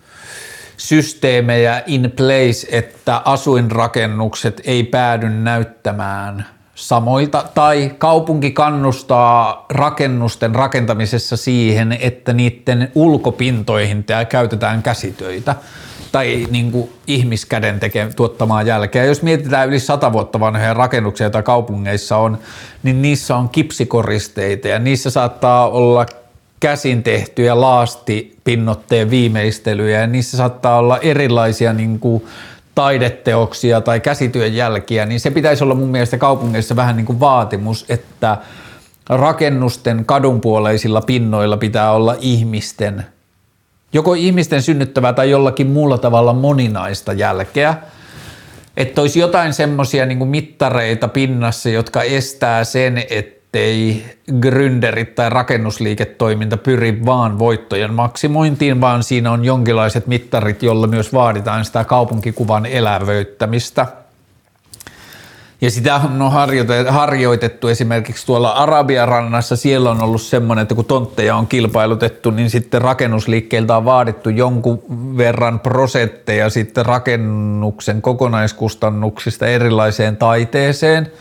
systeemejä 0.90 1.82
in 1.86 2.12
place, 2.16 2.66
että 2.78 3.22
asuinrakennukset 3.24 4.60
ei 4.64 4.84
päädy 4.84 5.28
näyttämään 5.28 6.46
samoilta, 6.74 7.44
tai 7.54 7.94
kaupunki 7.98 8.50
kannustaa 8.50 9.66
rakennusten 9.70 10.54
rakentamisessa 10.54 11.36
siihen, 11.36 11.92
että 12.00 12.32
niiden 12.32 12.92
ulkopintoihin 12.94 14.04
käytetään 14.28 14.82
käsitöitä 14.82 15.56
tai 16.12 16.46
niin 16.50 16.72
kuin 16.72 16.90
ihmiskäden 17.06 17.80
teke, 17.80 18.08
tuottamaa 18.16 18.62
jälkeä. 18.62 19.04
Jos 19.04 19.22
mietitään 19.22 19.68
yli 19.68 19.80
sata 19.80 20.12
vuotta 20.12 20.40
vanhoja 20.40 20.74
rakennuksia, 20.74 21.24
joita 21.24 21.42
kaupungeissa 21.42 22.16
on, 22.16 22.38
niin 22.82 23.02
niissä 23.02 23.36
on 23.36 23.48
kipsikoristeita 23.48 24.68
ja 24.68 24.78
niissä 24.78 25.10
saattaa 25.10 25.68
olla 25.68 26.06
käsin 26.60 27.02
tehtyjä 27.02 27.60
laastipinnoitteen 27.60 29.10
viimeistelyjä. 29.10 30.00
Ja 30.00 30.06
niissä 30.06 30.36
saattaa 30.36 30.78
olla 30.78 30.98
erilaisia 30.98 31.72
niin 31.72 31.98
kuin 31.98 32.26
taideteoksia 32.74 33.80
tai 33.80 34.00
käsityön 34.00 34.54
jälkiä, 34.54 35.06
niin 35.06 35.20
se 35.20 35.30
pitäisi 35.30 35.64
olla 35.64 35.74
mun 35.74 35.88
mielestä 35.88 36.18
kaupungeissa 36.18 36.76
vähän 36.76 36.96
niin 36.96 37.06
kuin 37.06 37.20
vaatimus, 37.20 37.84
että 37.88 38.38
rakennusten 39.08 40.04
kadunpuoleisilla 40.04 41.00
pinnoilla 41.00 41.56
pitää 41.56 41.92
olla 41.92 42.16
ihmisten, 42.20 43.06
joko 43.92 44.14
ihmisten 44.14 44.62
synnyttävää 44.62 45.12
tai 45.12 45.30
jollakin 45.30 45.66
muulla 45.66 45.98
tavalla 45.98 46.32
moninaista 46.32 47.12
jälkeä, 47.12 47.74
että 48.76 49.00
olisi 49.00 49.20
jotain 49.20 49.52
semmoisia 49.52 50.06
niin 50.06 50.28
mittareita 50.28 51.08
pinnassa, 51.08 51.68
jotka 51.68 52.02
estää 52.02 52.64
sen, 52.64 53.04
että 53.10 53.39
ettei 53.50 54.04
gründerit 54.40 55.14
tai 55.14 55.30
rakennusliiketoiminta 55.30 56.56
pyri 56.56 57.06
vaan 57.06 57.38
voittojen 57.38 57.94
maksimointiin, 57.94 58.80
vaan 58.80 59.02
siinä 59.02 59.32
on 59.32 59.44
jonkinlaiset 59.44 60.06
mittarit, 60.06 60.62
jolla 60.62 60.86
myös 60.86 61.12
vaaditaan 61.12 61.64
sitä 61.64 61.84
kaupunkikuvan 61.84 62.66
elävöittämistä. 62.66 63.86
Ja 65.60 65.70
sitä 65.70 65.94
on 65.94 66.32
harjoitettu 66.88 67.68
esimerkiksi 67.68 68.26
tuolla 68.26 68.50
Arabian 68.50 69.08
rannassa. 69.08 69.56
Siellä 69.56 69.90
on 69.90 70.02
ollut 70.02 70.22
semmoinen, 70.22 70.62
että 70.62 70.74
kun 70.74 70.84
tontteja 70.84 71.36
on 71.36 71.46
kilpailutettu, 71.46 72.30
niin 72.30 72.50
sitten 72.50 72.82
rakennusliikkeiltä 72.82 73.76
on 73.76 73.84
vaadittu 73.84 74.30
jonkun 74.30 74.82
verran 75.16 75.60
prosentteja 75.60 76.50
sitten 76.50 76.86
rakennuksen 76.86 78.02
kokonaiskustannuksista 78.02 79.46
erilaiseen 79.46 80.16
taiteeseen– 80.16 81.06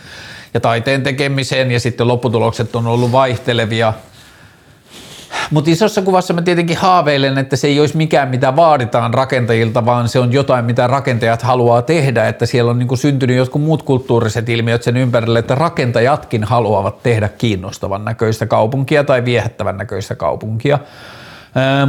ja 0.53 0.59
taiteen 0.59 1.03
tekemiseen 1.03 1.71
ja 1.71 1.79
sitten 1.79 2.07
lopputulokset 2.07 2.75
on 2.75 2.87
ollut 2.87 3.11
vaihtelevia. 3.11 3.93
Mutta 5.51 5.71
isossa 5.71 6.01
kuvassa 6.01 6.33
mä 6.33 6.41
tietenkin 6.41 6.77
haaveilen, 6.77 7.37
että 7.37 7.55
se 7.55 7.67
ei 7.67 7.79
olisi 7.79 7.97
mikään, 7.97 8.29
mitä 8.29 8.55
vaaditaan 8.55 9.13
rakentajilta, 9.13 9.85
vaan 9.85 10.09
se 10.09 10.19
on 10.19 10.33
jotain, 10.33 10.65
mitä 10.65 10.87
rakentajat 10.87 11.41
haluaa 11.41 11.81
tehdä, 11.81 12.27
että 12.27 12.45
siellä 12.45 12.71
on 12.71 12.79
niin 12.79 12.87
kuin 12.87 12.97
syntynyt 12.97 13.37
jotkut 13.37 13.61
muut 13.61 13.83
kulttuuriset 13.83 14.49
ilmiöt 14.49 14.83
sen 14.83 14.97
ympärille, 14.97 15.39
että 15.39 15.55
rakentajatkin 15.55 16.43
haluavat 16.43 17.03
tehdä 17.03 17.29
kiinnostavan 17.29 18.05
näköistä 18.05 18.45
kaupunkia 18.45 19.03
tai 19.03 19.25
viehättävän 19.25 19.77
näköistä 19.77 20.15
kaupunkia. 20.15 20.79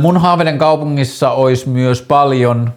Mun 0.01 0.17
haaveiden 0.17 0.59
kaupungissa 0.59 1.31
olisi 1.31 1.69
myös 1.69 2.03
paljon 2.03 2.73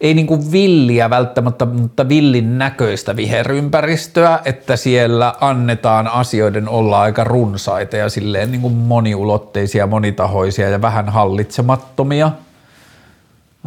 ei 0.00 0.14
niin 0.14 0.26
kuin 0.26 0.52
villiä 0.52 1.10
välttämättä, 1.10 1.64
mutta 1.64 2.08
villin 2.08 2.58
näköistä 2.58 3.16
viherympäristöä, 3.16 4.40
että 4.44 4.76
siellä 4.76 5.34
annetaan 5.40 6.06
asioiden 6.06 6.68
olla 6.68 7.00
aika 7.00 7.24
runsaita 7.24 7.96
ja 7.96 8.08
silleen 8.08 8.52
niin 8.52 8.60
kuin 8.60 8.74
moniulotteisia, 8.74 9.86
monitahoisia 9.86 10.68
ja 10.68 10.82
vähän 10.82 11.08
hallitsemattomia. 11.08 12.32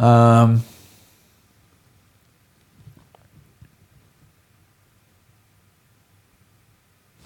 Ähm. 0.02 0.56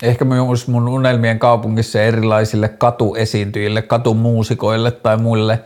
Ehkä 0.02 0.24
myös 0.24 0.68
mun 0.68 0.88
unelmien 0.88 1.38
kaupungissa 1.38 2.00
erilaisille 2.00 2.68
katuesiintyjille, 2.68 3.82
katumuusikoille 3.82 4.90
tai 4.90 5.16
muille 5.16 5.60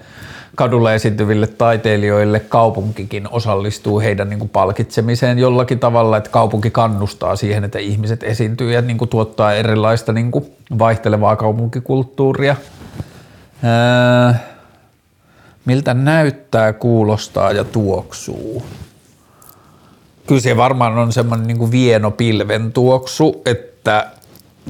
kadulla 0.61 0.95
esiintyville 0.95 1.47
taiteilijoille 1.47 2.41
kaupunkikin 2.41 3.29
osallistuu 3.31 4.01
heidän 4.01 4.29
niin 4.31 4.39
kuin 4.39 4.49
palkitsemiseen 4.49 5.39
jollakin 5.39 5.79
tavalla, 5.79 6.17
että 6.17 6.31
kaupunki 6.31 6.71
kannustaa 6.71 7.37
siihen, 7.37 7.65
että 7.65 7.79
ihmiset 7.79 8.23
esiintyy 8.23 8.73
ja 8.73 8.83
niin 8.83 8.99
kuin 8.99 9.09
tuottaa 9.09 9.53
erilaista 9.53 10.13
niin 10.13 10.31
kuin 10.31 10.45
vaihtelevaa 10.79 11.37
kaupunkikulttuuria. 11.37 12.57
Ää, 13.63 14.39
miltä 15.65 15.95
näyttää, 15.95 16.73
kuulostaa 16.73 17.53
ja 17.53 17.65
tuoksuu? 17.65 18.63
Kyllä 20.27 20.41
se 20.41 20.57
varmaan 20.57 20.99
on 20.99 21.13
semmoinen 21.13 21.47
niin 21.47 21.71
vienopilven 21.71 22.73
tuoksu, 22.73 23.43
että 23.47 24.07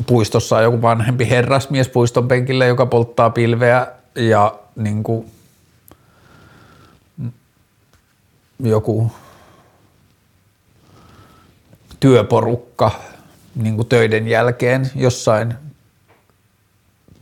puistossa 0.07 0.57
on 0.57 0.63
joku 0.63 0.83
vanhempi 0.83 1.31
herrasmies 1.31 1.89
puiston 1.89 2.29
penkillä, 2.29 2.67
joka 2.67 2.87
polttaa 2.87 3.31
pilveä 3.31 3.87
ja 4.15 4.55
niin 4.77 5.03
kuin 5.03 5.27
joku 8.65 9.13
työporukka 12.01 12.91
niin 13.55 13.77
kuin 13.77 13.89
töiden 13.89 14.29
jälkeen 14.29 14.91
jossain 14.95 15.55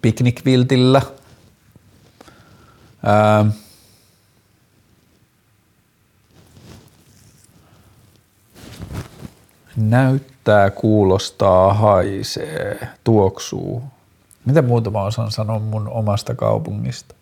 piknikviltillä. 0.02 1.02
Ää, 3.06 3.46
näyttää, 9.76 10.70
kuulostaa, 10.70 11.74
haisee, 11.74 12.88
tuoksuu. 13.04 13.82
Mitä 14.44 14.62
muuta 14.62 14.90
mä 14.90 15.02
osaan 15.02 15.30
sanoa 15.30 15.58
mun 15.58 15.88
omasta 15.88 16.34
kaupungista? 16.34 17.17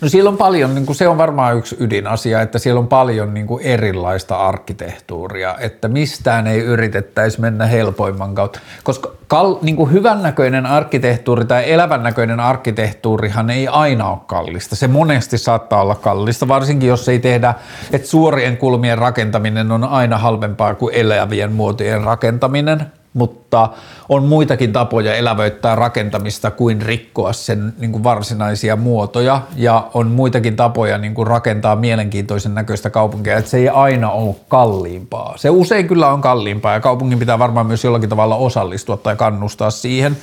No 0.00 0.08
siellä 0.08 0.30
on 0.30 0.36
paljon, 0.36 0.74
niin 0.74 0.86
kuin 0.86 0.96
se 0.96 1.08
on 1.08 1.18
varmaan 1.18 1.56
yksi 1.56 1.76
ydinasia, 1.80 2.42
että 2.42 2.58
siellä 2.58 2.78
on 2.78 2.88
paljon 2.88 3.34
niin 3.34 3.46
kuin 3.46 3.64
erilaista 3.64 4.36
arkkitehtuuria, 4.36 5.54
että 5.60 5.88
mistään 5.88 6.46
ei 6.46 6.60
yritettäisi 6.60 7.40
mennä 7.40 7.66
helpoimman 7.66 8.34
kautta, 8.34 8.60
koska 8.84 9.10
kal, 9.26 9.56
niin 9.62 9.76
kuin 9.76 9.92
hyvännäköinen 9.92 10.66
arkkitehtuuri 10.66 11.44
tai 11.44 11.72
elävännäköinen 11.72 12.40
arkkitehtuurihan 12.40 13.50
ei 13.50 13.68
aina 13.68 14.10
ole 14.10 14.18
kallista. 14.26 14.76
Se 14.76 14.88
monesti 14.88 15.38
saattaa 15.38 15.82
olla 15.82 15.94
kallista, 15.94 16.48
varsinkin 16.48 16.88
jos 16.88 17.08
ei 17.08 17.18
tehdä, 17.18 17.54
että 17.92 18.08
suorien 18.08 18.56
kulmien 18.56 18.98
rakentaminen 18.98 19.72
on 19.72 19.84
aina 19.84 20.18
halvempaa 20.18 20.74
kuin 20.74 20.94
elävien 20.94 21.52
muotojen 21.52 22.04
rakentaminen 22.04 22.86
mutta 23.14 23.68
on 24.08 24.24
muitakin 24.24 24.72
tapoja 24.72 25.14
elävöittää 25.14 25.74
rakentamista 25.74 26.50
kuin 26.50 26.82
rikkoa 26.82 27.32
sen 27.32 27.72
niin 27.78 27.92
kuin 27.92 28.04
varsinaisia 28.04 28.76
muotoja 28.76 29.42
ja 29.56 29.90
on 29.94 30.06
muitakin 30.06 30.56
tapoja 30.56 30.98
niin 30.98 31.14
kuin 31.14 31.26
rakentaa 31.26 31.76
mielenkiintoisen 31.76 32.54
näköistä 32.54 32.90
kaupunkia, 32.90 33.36
että 33.36 33.50
se 33.50 33.56
ei 33.56 33.68
aina 33.68 34.10
ole 34.10 34.36
kalliimpaa. 34.48 35.34
Se 35.36 35.50
usein 35.50 35.88
kyllä 35.88 36.08
on 36.08 36.20
kalliimpaa 36.20 36.72
ja 36.72 36.80
kaupungin 36.80 37.18
pitää 37.18 37.38
varmaan 37.38 37.66
myös 37.66 37.84
jollakin 37.84 38.08
tavalla 38.08 38.36
osallistua 38.36 38.96
tai 38.96 39.16
kannustaa 39.16 39.70
siihen, 39.70 40.16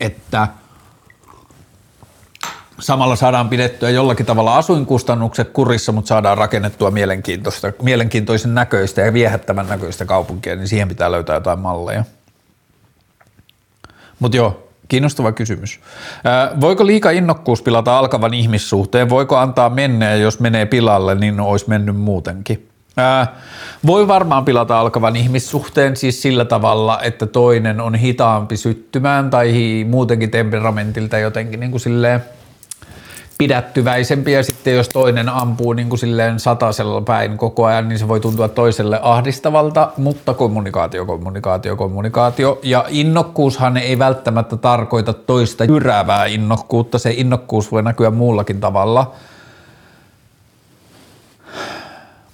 että 0.00 0.48
samalla 2.80 3.16
saadaan 3.16 3.48
pidettyä 3.48 3.90
jollakin 3.90 4.26
tavalla 4.26 4.56
asuinkustannukset 4.56 5.50
kurissa, 5.50 5.92
mutta 5.92 6.08
saadaan 6.08 6.38
rakennettua 6.38 6.90
mielenkiintoista, 6.90 7.72
mielenkiintoisen 7.82 8.54
näköistä 8.54 9.00
ja 9.00 9.12
viehättävän 9.12 9.66
näköistä 9.66 10.04
kaupunkia, 10.04 10.56
niin 10.56 10.68
siihen 10.68 10.88
pitää 10.88 11.10
löytää 11.10 11.34
jotain 11.34 11.58
malleja. 11.58 12.04
Mutta 14.18 14.36
joo, 14.36 14.68
kiinnostava 14.88 15.32
kysymys. 15.32 15.80
Ää, 16.24 16.50
voiko 16.60 16.86
liika 16.86 17.10
innokkuus 17.10 17.62
pilata 17.62 17.98
alkavan 17.98 18.34
ihmissuhteen? 18.34 19.08
Voiko 19.08 19.36
antaa 19.36 19.70
mennä 19.70 20.14
jos 20.14 20.40
menee 20.40 20.66
pilalle, 20.66 21.14
niin 21.14 21.40
olisi 21.40 21.68
mennyt 21.68 21.96
muutenkin? 21.96 22.68
Ää, 22.96 23.34
voi 23.86 24.08
varmaan 24.08 24.44
pilata 24.44 24.80
alkavan 24.80 25.16
ihmissuhteen 25.16 25.96
siis 25.96 26.22
sillä 26.22 26.44
tavalla, 26.44 27.02
että 27.02 27.26
toinen 27.26 27.80
on 27.80 27.94
hitaampi 27.94 28.56
syttymään 28.56 29.30
tai 29.30 29.84
muutenkin 29.90 30.30
temperamentilta 30.30 31.18
jotenkin 31.18 31.60
niin 31.60 31.70
kuin 31.70 31.80
silleen– 31.80 32.24
pidättyväisempi 33.38 34.32
ja 34.32 34.42
sitten 34.42 34.74
jos 34.74 34.88
toinen 34.88 35.28
ampuu 35.28 35.72
niin 35.72 35.88
kuin 35.88 35.98
silleen 35.98 36.40
satasella 36.40 37.00
päin 37.00 37.38
koko 37.38 37.64
ajan, 37.64 37.88
niin 37.88 37.98
se 37.98 38.08
voi 38.08 38.20
tuntua 38.20 38.48
toiselle 38.48 38.98
ahdistavalta, 39.02 39.92
mutta 39.96 40.34
kommunikaatio, 40.34 41.06
kommunikaatio, 41.06 41.76
kommunikaatio. 41.76 42.60
Ja 42.62 42.84
innokkuushan 42.88 43.76
ei 43.76 43.98
välttämättä 43.98 44.56
tarkoita 44.56 45.12
toista 45.12 45.64
jyräävää 45.64 46.26
innokkuutta, 46.26 46.98
se 46.98 47.10
innokkuus 47.10 47.72
voi 47.72 47.82
näkyä 47.82 48.10
muullakin 48.10 48.60
tavalla. 48.60 49.12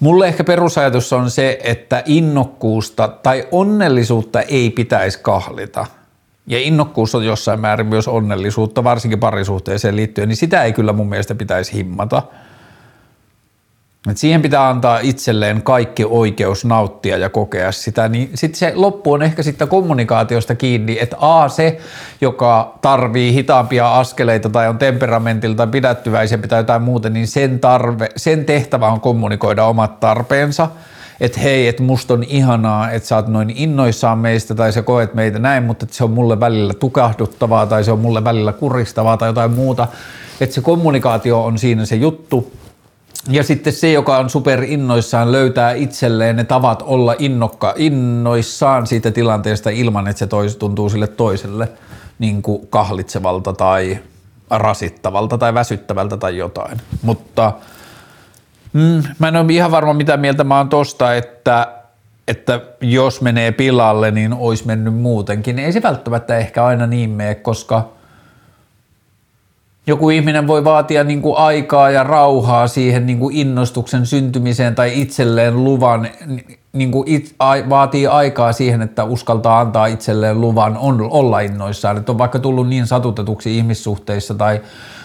Mulle 0.00 0.28
ehkä 0.28 0.44
perusajatus 0.44 1.12
on 1.12 1.30
se, 1.30 1.58
että 1.64 2.02
innokkuusta 2.06 3.08
tai 3.08 3.48
onnellisuutta 3.50 4.40
ei 4.40 4.70
pitäisi 4.70 5.18
kahlita– 5.22 5.86
ja 6.46 6.58
innokkuus 6.58 7.14
on 7.14 7.24
jossain 7.24 7.60
määrin 7.60 7.86
myös 7.86 8.08
onnellisuutta, 8.08 8.84
varsinkin 8.84 9.20
parisuhteeseen 9.20 9.96
liittyen, 9.96 10.28
niin 10.28 10.36
sitä 10.36 10.64
ei 10.64 10.72
kyllä 10.72 10.92
mun 10.92 11.08
mielestä 11.08 11.34
pitäisi 11.34 11.72
himmata. 11.72 12.22
Et 14.10 14.18
siihen 14.18 14.42
pitää 14.42 14.68
antaa 14.68 14.98
itselleen 14.98 15.62
kaikki 15.62 16.04
oikeus 16.04 16.64
nauttia 16.64 17.16
ja 17.16 17.28
kokea 17.28 17.72
sitä, 17.72 18.08
niin 18.08 18.30
sitten 18.34 18.58
se 18.58 18.72
loppu 18.74 19.12
on 19.12 19.22
ehkä 19.22 19.42
sitten 19.42 19.68
kommunikaatiosta 19.68 20.54
kiinni, 20.54 20.98
että 21.00 21.16
A, 21.20 21.48
se, 21.48 21.78
joka 22.20 22.78
tarvii 22.82 23.34
hitaampia 23.34 23.98
askeleita 23.98 24.48
tai 24.48 24.68
on 24.68 24.78
temperamentilta 24.78 25.66
pidättyväisempi 25.66 26.48
tai 26.48 26.60
jotain 26.60 26.82
muuta, 26.82 27.10
niin 27.10 27.28
sen, 27.28 27.60
tarve, 27.60 28.08
sen 28.16 28.44
tehtävä 28.44 28.88
on 28.88 29.00
kommunikoida 29.00 29.64
omat 29.64 30.00
tarpeensa– 30.00 30.68
että 31.20 31.40
hei, 31.40 31.68
että 31.68 31.82
musta 31.82 32.14
on 32.14 32.22
ihanaa, 32.22 32.90
että 32.90 33.08
sä 33.08 33.16
oot 33.16 33.28
noin 33.28 33.52
innoissaan 33.56 34.18
meistä 34.18 34.54
tai 34.54 34.72
sä 34.72 34.82
koet 34.82 35.14
meitä 35.14 35.38
näin, 35.38 35.62
mutta 35.62 35.86
se 35.90 36.04
on 36.04 36.10
mulle 36.10 36.40
välillä 36.40 36.74
tukahduttavaa 36.74 37.66
tai 37.66 37.84
se 37.84 37.92
on 37.92 37.98
mulle 37.98 38.24
välillä 38.24 38.52
kuristavaa 38.52 39.16
tai 39.16 39.28
jotain 39.28 39.50
muuta. 39.50 39.88
Että 40.40 40.54
se 40.54 40.60
kommunikaatio 40.60 41.44
on 41.44 41.58
siinä 41.58 41.86
se 41.86 41.96
juttu. 41.96 42.52
Ja 43.28 43.42
sitten 43.42 43.72
se, 43.72 43.92
joka 43.92 44.18
on 44.18 44.30
super 44.30 44.62
innoissaan, 44.62 45.32
löytää 45.32 45.72
itselleen 45.72 46.36
ne 46.36 46.44
tavat 46.44 46.82
olla 46.86 47.14
innokka, 47.18 47.74
innoissaan 47.76 48.86
siitä 48.86 49.10
tilanteesta 49.10 49.70
ilman, 49.70 50.08
että 50.08 50.18
se 50.18 50.26
tois, 50.26 50.56
tuntuu 50.56 50.88
sille 50.88 51.06
toiselle 51.06 51.68
niin 52.18 52.42
kuin 52.42 52.66
kahlitsevalta 52.70 53.52
tai 53.52 53.98
rasittavalta 54.50 55.38
tai 55.38 55.54
väsyttävältä 55.54 56.16
tai 56.16 56.36
jotain. 56.36 56.78
Mutta 57.02 57.52
Mm, 58.72 59.02
mä 59.18 59.28
en 59.28 59.36
ole 59.36 59.52
ihan 59.52 59.70
varma 59.70 59.92
mitä 59.92 60.16
mieltä 60.16 60.44
mä 60.44 60.58
oon 60.58 60.68
tosta, 60.68 61.14
että, 61.14 61.68
että 62.28 62.60
jos 62.80 63.20
menee 63.20 63.52
pilalle, 63.52 64.10
niin 64.10 64.32
olisi 64.32 64.66
mennyt 64.66 64.94
muutenkin. 64.94 65.58
Ei 65.58 65.72
se 65.72 65.82
välttämättä 65.82 66.36
ehkä 66.36 66.64
aina 66.64 66.86
niin 66.86 67.10
mene, 67.10 67.34
koska 67.34 67.88
joku 69.86 70.10
ihminen 70.10 70.46
voi 70.46 70.64
vaatia 70.64 71.04
niin 71.04 71.22
kuin 71.22 71.36
aikaa 71.36 71.90
ja 71.90 72.02
rauhaa 72.02 72.66
siihen 72.68 73.06
niin 73.06 73.18
kuin 73.18 73.36
innostuksen 73.36 74.06
syntymiseen 74.06 74.74
tai 74.74 75.00
itselleen 75.00 75.64
luvan, 75.64 76.08
niin 76.72 76.90
kuin 76.90 77.08
it, 77.08 77.34
a, 77.38 77.54
vaatii 77.68 78.06
aikaa 78.06 78.52
siihen, 78.52 78.82
että 78.82 79.04
uskaltaa 79.04 79.60
antaa 79.60 79.86
itselleen 79.86 80.40
luvan 80.40 80.76
on, 80.76 81.10
olla 81.10 81.40
innoissaan. 81.40 81.96
Että 81.96 82.12
on 82.12 82.18
vaikka 82.18 82.38
tullut 82.38 82.68
niin 82.68 82.86
satutetuksi 82.86 83.56
ihmissuhteissa 83.56 84.34
tai 84.34 84.60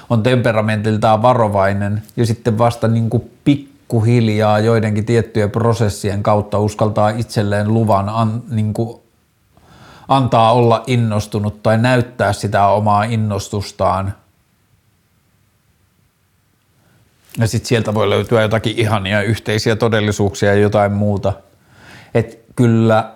on 0.09 0.23
temperamentiltaan 0.23 1.21
varovainen 1.21 2.03
ja 2.17 2.25
sitten 2.25 2.57
vasta 2.57 2.87
niin 2.87 3.09
kuin 3.09 3.31
pikkuhiljaa 3.43 4.59
joidenkin 4.59 5.05
tiettyjen 5.05 5.51
prosessien 5.51 6.23
kautta 6.23 6.59
uskaltaa 6.59 7.09
itselleen 7.09 7.73
luvan 7.73 8.09
an, 8.09 8.43
niin 8.49 8.73
kuin 8.73 8.99
antaa 10.07 10.53
olla 10.53 10.83
innostunut 10.87 11.63
tai 11.63 11.77
näyttää 11.77 12.33
sitä 12.33 12.67
omaa 12.67 13.03
innostustaan. 13.03 14.13
Ja 17.37 17.47
sitten 17.47 17.67
sieltä 17.67 17.93
voi 17.93 18.09
löytyä 18.09 18.41
jotakin 18.41 18.79
ihania 18.79 19.21
yhteisiä 19.21 19.75
todellisuuksia 19.75 20.49
ja 20.49 20.61
jotain 20.61 20.91
muuta. 20.91 21.33
Et 22.13 22.39
kyllä 22.55 23.15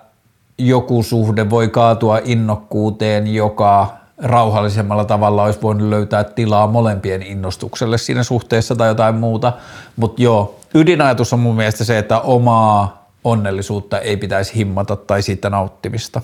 joku 0.58 1.04
suhde 1.04 1.50
voi 1.50 1.68
kaatua 1.68 2.20
innokkuuteen, 2.24 3.34
joka 3.34 3.99
rauhallisemmalla 4.22 5.06
tavalla 5.06 5.44
olisi 5.44 5.62
voinut 5.62 5.90
löytää 5.90 6.24
tilaa 6.24 6.68
molempien 6.68 7.24
innostukselle 7.24 7.98
siinä 7.98 8.24
suhteessa 8.24 8.76
tai 8.76 8.88
jotain 8.88 9.16
muuta. 9.16 9.54
Mutta 9.96 10.22
joo, 10.22 10.60
ydinajatus 10.74 11.34
on 11.34 11.40
mun 11.40 11.56
mielestä 11.56 11.84
se, 11.84 11.98
että 11.98 12.20
omaa 12.20 13.10
onnellisuutta 13.24 14.00
ei 14.00 14.18
pitäisi 14.18 14.56
himmata 14.56 14.96
tai 14.96 15.22
siitä 15.22 15.50
nauttimista. 15.50 16.22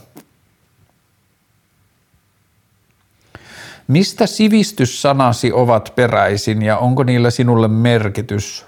Mistä 3.87 4.25
sivistyssanasi 4.25 5.51
ovat 5.51 5.93
peräisin 5.95 6.61
ja 6.61 6.77
onko 6.77 7.03
niillä 7.03 7.29
sinulle 7.29 7.67
merkitys? 7.67 8.65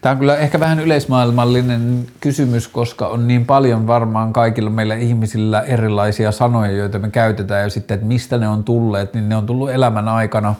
Tämä 0.00 0.10
on 0.10 0.18
kyllä 0.18 0.36
ehkä 0.36 0.60
vähän 0.60 0.80
yleismaailmallinen 0.80 2.06
kysymys, 2.20 2.68
koska 2.68 3.06
on 3.06 3.28
niin 3.28 3.46
paljon 3.46 3.86
varmaan 3.86 4.32
kaikilla 4.32 4.70
meillä 4.70 4.94
ihmisillä 4.94 5.60
erilaisia 5.60 6.32
sanoja, 6.32 6.72
joita 6.72 6.98
me 6.98 7.10
käytetään 7.10 7.62
ja 7.62 7.70
sitten, 7.70 7.94
että 7.94 8.06
mistä 8.06 8.38
ne 8.38 8.48
on 8.48 8.64
tulleet, 8.64 9.14
niin 9.14 9.28
ne 9.28 9.36
on 9.36 9.46
tullut 9.46 9.70
elämän 9.70 10.08
aikana. 10.08 10.54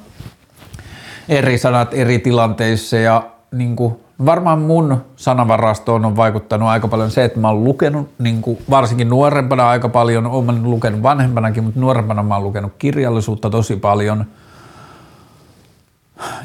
Eri 1.28 1.58
sanat 1.58 1.94
eri 1.94 2.18
tilanteissa 2.18 2.96
ja 2.96 3.30
niin 3.52 3.76
kuin 3.76 3.96
varmaan 4.26 4.58
mun 4.58 5.04
sanavarastoon 5.16 6.04
on 6.04 6.16
vaikuttanut 6.16 6.68
aika 6.68 6.88
paljon 6.88 7.10
se, 7.10 7.24
että 7.24 7.40
mä 7.40 7.48
oon 7.48 7.64
lukenut 7.64 8.10
niin 8.18 8.42
kuin 8.42 8.58
varsinkin 8.70 9.08
nuorempana 9.08 9.68
aika 9.68 9.88
paljon, 9.88 10.26
oon 10.26 10.70
lukenut 10.70 11.02
vanhempanakin, 11.02 11.64
mutta 11.64 11.80
nuorempana 11.80 12.22
mä 12.22 12.34
oon 12.34 12.44
lukenut 12.44 12.72
kirjallisuutta 12.78 13.50
tosi 13.50 13.76
paljon– 13.76 14.24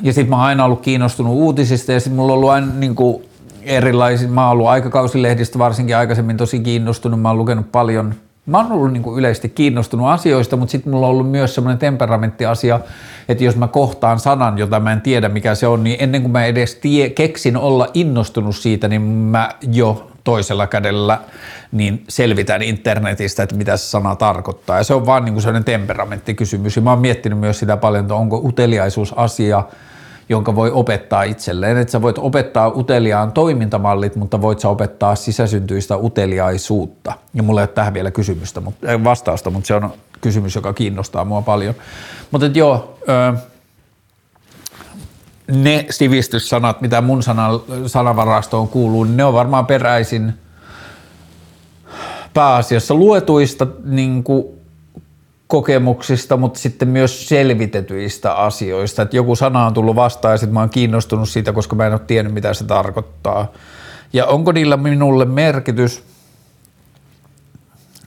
ja 0.02 0.14
sitten 0.14 0.30
mä 0.30 0.36
oon 0.36 0.46
aina 0.46 0.66
ollut 0.66 0.82
kiinnostunut 0.82 1.34
uutisista 1.34 1.92
ja 1.92 2.00
sitten 2.00 2.16
mulla 2.16 2.34
on 2.34 2.38
ollut 2.38 2.50
aina 2.50 2.68
niin 2.74 2.96
erilaisia, 3.62 4.28
mä 4.28 4.44
oon 4.44 4.52
ollut 4.52 4.68
aikakausilehdistä 4.68 5.60
varsinkin 5.60 5.98
aikaisemmin 5.98 6.38
tosi 6.38 6.60
kiinnostunut, 6.60 7.22
mä 7.22 7.30
oon 7.30 7.38
lukenut 7.38 7.72
paljon. 7.72 8.16
Mä 8.46 8.58
oon 8.58 8.72
ollut 8.72 8.94
niin 8.94 9.04
kuin 9.04 9.20
yleisesti 9.20 9.50
kiinnostunut 9.50 10.08
asioista, 10.08 10.58
mutta 10.58 10.72
sitten 10.72 10.94
mulla 10.94 11.06
on 11.08 11.12
ollut 11.12 11.32
myös 11.32 11.56
semmoinen 11.56 11.78
temperamenttiasia, 11.78 12.80
että 13.30 13.44
jos 13.44 13.56
mä 13.56 13.68
kohtaan 13.68 14.20
sanan, 14.20 14.58
jota 14.58 14.80
mä 14.80 14.92
en 14.92 15.02
tiedä 15.02 15.30
mikä 15.30 15.56
se 15.56 15.68
on, 15.68 15.84
niin 15.84 15.98
ennen 16.00 16.22
kuin 16.22 16.32
mä 16.32 16.46
edes 16.46 16.76
tie, 16.76 17.10
keksin 17.10 17.58
olla 17.58 17.88
innostunut 17.94 18.56
siitä, 18.56 18.88
niin 18.88 19.02
mä 19.02 19.50
jo 19.72 20.12
toisella 20.30 20.68
kädellä 20.68 21.20
niin 21.72 22.04
selvitän 22.10 22.62
internetistä, 22.62 23.44
että 23.44 23.56
mitä 23.56 23.78
se 23.78 23.84
sana 23.84 24.16
tarkoittaa. 24.16 24.78
Ja 24.78 24.84
se 24.84 24.94
on 24.94 25.06
vaan 25.06 25.26
niin 25.26 25.34
kuin 25.34 25.42
sellainen 25.42 25.64
temperamenttikysymys. 25.64 26.76
Ja 26.76 26.82
mä 26.82 26.90
oon 26.90 27.00
miettinyt 27.00 27.40
myös 27.40 27.60
sitä 27.60 27.78
paljon, 27.78 28.04
että 28.04 28.16
onko 28.16 28.38
uteliaisuus 28.38 29.14
asia, 29.18 29.64
jonka 30.30 30.56
voi 30.56 30.72
opettaa 30.72 31.24
itselleen. 31.24 31.78
Että 31.78 31.92
sä 31.92 32.02
voit 32.02 32.18
opettaa 32.18 32.68
uteliaan 32.68 33.32
toimintamallit, 33.32 34.16
mutta 34.16 34.42
voit 34.42 34.60
sä 34.60 34.70
opettaa 34.70 35.16
sisäsyntyistä 35.16 35.98
uteliaisuutta. 35.98 37.14
Ja 37.34 37.44
mulla 37.44 37.62
ei 37.62 37.64
ole 37.64 37.68
tähän 37.68 37.94
vielä 37.94 38.12
kysymystä, 38.12 38.62
mutta, 38.62 39.04
vastausta, 39.04 39.50
mutta 39.50 39.68
se 39.68 39.76
on 39.76 39.94
kysymys, 40.22 40.56
joka 40.56 40.74
kiinnostaa 40.74 41.26
mua 41.26 41.42
paljon. 41.42 41.76
Mutta 42.32 42.48
joo, 42.48 42.98
ne 45.52 45.86
sivistyssanat, 45.90 46.82
mitä 46.82 47.02
mun 47.02 47.24
sanan, 47.24 47.60
sanavarastoon 47.88 48.68
kuuluu, 48.68 49.04
niin 49.04 49.18
ne 49.18 49.26
on 49.26 49.34
varmaan 49.34 49.66
peräisin 49.66 50.34
pääasiassa 52.34 52.94
luetuista 52.94 53.68
niin 53.84 54.24
kuin 54.24 54.46
kokemuksista, 55.48 56.38
mutta 56.38 56.60
sitten 56.60 56.88
myös 56.88 57.30
selvitetyistä 57.30 58.34
asioista. 58.34 59.02
Että 59.02 59.16
joku 59.16 59.36
sana 59.36 59.66
on 59.66 59.74
tullut 59.74 59.96
vastaan 59.96 60.32
ja 60.32 60.38
sitten 60.38 60.54
mä 60.54 60.60
oon 60.60 60.70
kiinnostunut 60.70 61.30
siitä, 61.30 61.54
koska 61.54 61.76
mä 61.76 61.88
en 61.88 61.94
ole 61.94 62.02
tiennyt, 62.08 62.34
mitä 62.34 62.54
se 62.54 62.64
tarkoittaa. 62.64 63.48
Ja 64.14 64.26
onko 64.26 64.52
niillä 64.52 64.78
minulle 64.78 65.26
merkitys? 65.26 66.04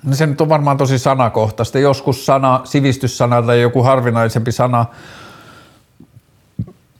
No 0.02 0.14
se 0.14 0.26
nyt 0.26 0.40
on 0.40 0.48
varmaan 0.48 0.76
tosi 0.76 0.98
sanakohtaista. 0.98 1.78
Joskus 1.78 2.26
sana, 2.26 2.60
sivistyssana 2.64 3.42
tai 3.42 3.60
joku 3.60 3.82
harvinaisempi 3.82 4.52
sana 4.52 4.86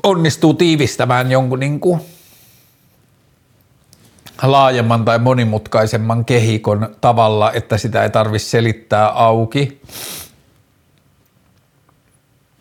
onnistuu 0.03 0.55
tiivistämään 0.55 1.31
jonkun 1.31 1.61
niin 1.61 1.81
kuin 1.81 2.01
laajemman 4.43 5.05
tai 5.05 5.19
monimutkaisemman 5.19 6.25
kehikon 6.25 6.97
tavalla, 7.01 7.53
että 7.53 7.79
sitä 7.79 8.03
ei 8.03 8.11
tarvitse 8.11 8.49
selittää 8.49 9.09
auki. 9.09 9.83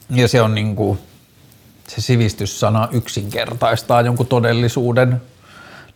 Ja 0.09 0.27
se 0.27 0.41
on 0.41 0.55
niin 0.55 0.76
kuin, 0.76 0.99
se 1.88 2.01
sivistyssana 2.01 2.88
yksinkertaistaa 2.91 4.01
jonkun 4.01 4.27
todellisuuden, 4.27 5.22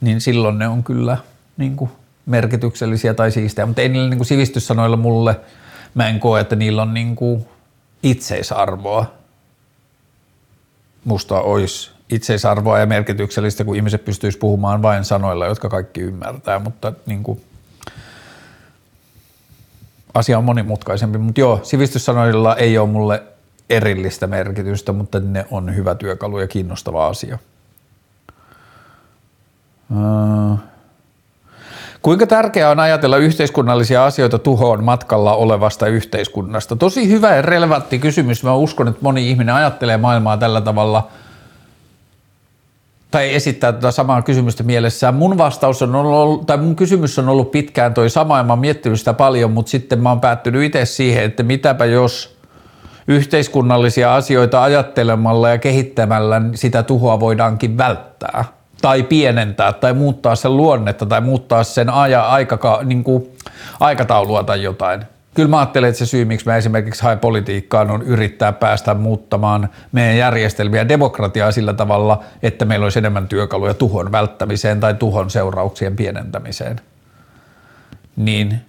niin 0.01 0.21
silloin 0.21 0.59
ne 0.59 0.67
on 0.67 0.83
kyllä 0.83 1.17
niin 1.57 1.75
kuin 1.75 1.91
merkityksellisiä 2.25 3.13
tai 3.13 3.31
siistejä, 3.31 3.65
mutta 3.65 3.81
ei 3.81 3.89
niillä 3.89 4.09
niin 4.09 4.17
kuin 4.17 4.27
sivistyssanoilla 4.27 4.97
mulle, 4.97 5.39
mä 5.93 6.09
en 6.09 6.19
koe, 6.19 6.41
että 6.41 6.55
niillä 6.55 6.81
on 6.81 6.93
niin 6.93 7.15
kuin 7.15 7.45
itseisarvoa. 8.03 9.24
Musta 11.05 11.41
olisi 11.41 11.91
itseisarvoa 12.09 12.79
ja 12.79 12.85
merkityksellistä, 12.85 13.63
kun 13.63 13.75
ihmiset 13.75 14.05
pystyisivät 14.05 14.39
puhumaan 14.39 14.81
vain 14.81 15.03
sanoilla, 15.05 15.45
jotka 15.45 15.69
kaikki 15.69 16.01
ymmärtää, 16.01 16.59
mutta 16.59 16.93
niin 17.05 17.23
kuin, 17.23 17.41
asia 20.13 20.37
on 20.37 20.43
monimutkaisempi. 20.43 21.17
Mutta 21.17 21.41
joo, 21.41 21.59
sivistyssanoilla 21.63 22.55
ei 22.55 22.77
ole 22.77 22.89
mulle 22.89 23.23
erillistä 23.69 24.27
merkitystä, 24.27 24.91
mutta 24.91 25.19
ne 25.19 25.45
on 25.51 25.75
hyvä 25.75 25.95
työkalu 25.95 26.39
ja 26.39 26.47
kiinnostava 26.47 27.07
asia. 27.07 27.39
Uh. 29.91 30.59
Kuinka 32.05 32.27
tärkeää 32.27 32.69
on 32.69 32.79
ajatella 32.79 33.17
yhteiskunnallisia 33.17 34.05
asioita 34.05 34.39
tuhoon 34.39 34.83
matkalla 34.83 35.35
olevasta 35.35 35.87
yhteiskunnasta? 35.87 36.75
Tosi 36.75 37.09
hyvä 37.09 37.35
ja 37.35 37.41
relevantti 37.41 37.99
kysymys. 37.99 38.43
Mä 38.43 38.53
uskon, 38.53 38.87
että 38.87 38.99
moni 39.01 39.29
ihminen 39.29 39.55
ajattelee 39.55 39.97
maailmaa 39.97 40.37
tällä 40.37 40.61
tavalla 40.61 41.07
tai 43.11 43.33
esittää 43.33 43.71
tätä 43.71 43.91
samaa 43.91 44.21
kysymystä 44.21 44.63
mielessään. 44.63 45.15
Mun 45.15 45.37
vastaus 45.37 45.81
on 45.81 45.95
ollut, 45.95 46.45
tai 46.45 46.57
mun 46.57 46.75
kysymys 46.75 47.19
on 47.19 47.29
ollut 47.29 47.51
pitkään 47.51 47.93
toi 47.93 48.09
sama 48.09 48.37
ja 48.37 48.43
mä 48.43 48.53
oon 48.53 48.59
miettinyt 48.59 48.99
sitä 48.99 49.13
paljon, 49.13 49.51
mutta 49.51 49.69
sitten 49.69 50.01
mä 50.01 50.09
oon 50.09 50.21
päättynyt 50.21 50.63
itse 50.63 50.85
siihen, 50.85 51.23
että 51.23 51.43
mitäpä 51.43 51.85
jos 51.85 52.37
yhteiskunnallisia 53.07 54.15
asioita 54.15 54.63
ajattelemalla 54.63 55.49
ja 55.49 55.57
kehittämällä 55.57 56.41
sitä 56.55 56.83
tuhoa 56.83 57.19
voidaankin 57.19 57.77
välttää 57.77 58.45
tai 58.81 59.03
pienentää 59.03 59.73
tai 59.73 59.93
muuttaa 59.93 60.35
sen 60.35 60.57
luonnetta 60.57 61.05
tai 61.05 61.21
muuttaa 61.21 61.63
sen 61.63 61.89
aja, 61.89 62.27
aikaka, 62.27 62.79
niin 62.83 63.03
kuin 63.03 63.31
aikataulua 63.79 64.43
tai 64.43 64.63
jotain. 64.63 65.05
Kyllä 65.33 65.49
mä 65.49 65.59
ajattelen, 65.59 65.89
että 65.89 65.99
se 65.99 66.05
syy, 66.05 66.25
miksi 66.25 66.45
mä 66.45 66.55
esimerkiksi 66.55 67.03
haen 67.03 67.19
politiikkaan, 67.19 67.91
on 67.91 68.01
yrittää 68.01 68.51
päästä 68.51 68.93
muuttamaan 68.93 69.69
meidän 69.91 70.17
järjestelmiä 70.17 70.87
demokratiaa 70.87 71.51
sillä 71.51 71.73
tavalla, 71.73 72.23
että 72.43 72.65
meillä 72.65 72.83
olisi 72.83 72.99
enemmän 72.99 73.27
työkaluja 73.27 73.73
tuhon 73.73 74.11
välttämiseen 74.11 74.79
tai 74.79 74.93
tuhon 74.93 75.29
seurauksien 75.29 75.95
pienentämiseen. 75.95 76.81
Niin 78.15 78.61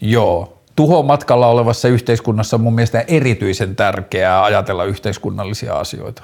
joo, 0.00 0.58
tuhon 0.76 1.06
matkalla 1.06 1.46
olevassa 1.46 1.88
yhteiskunnassa 1.88 2.56
on 2.56 2.60
mun 2.60 2.74
mielestä 2.74 3.04
erityisen 3.06 3.76
tärkeää 3.76 4.44
ajatella 4.44 4.84
yhteiskunnallisia 4.84 5.74
asioita. 5.74 6.22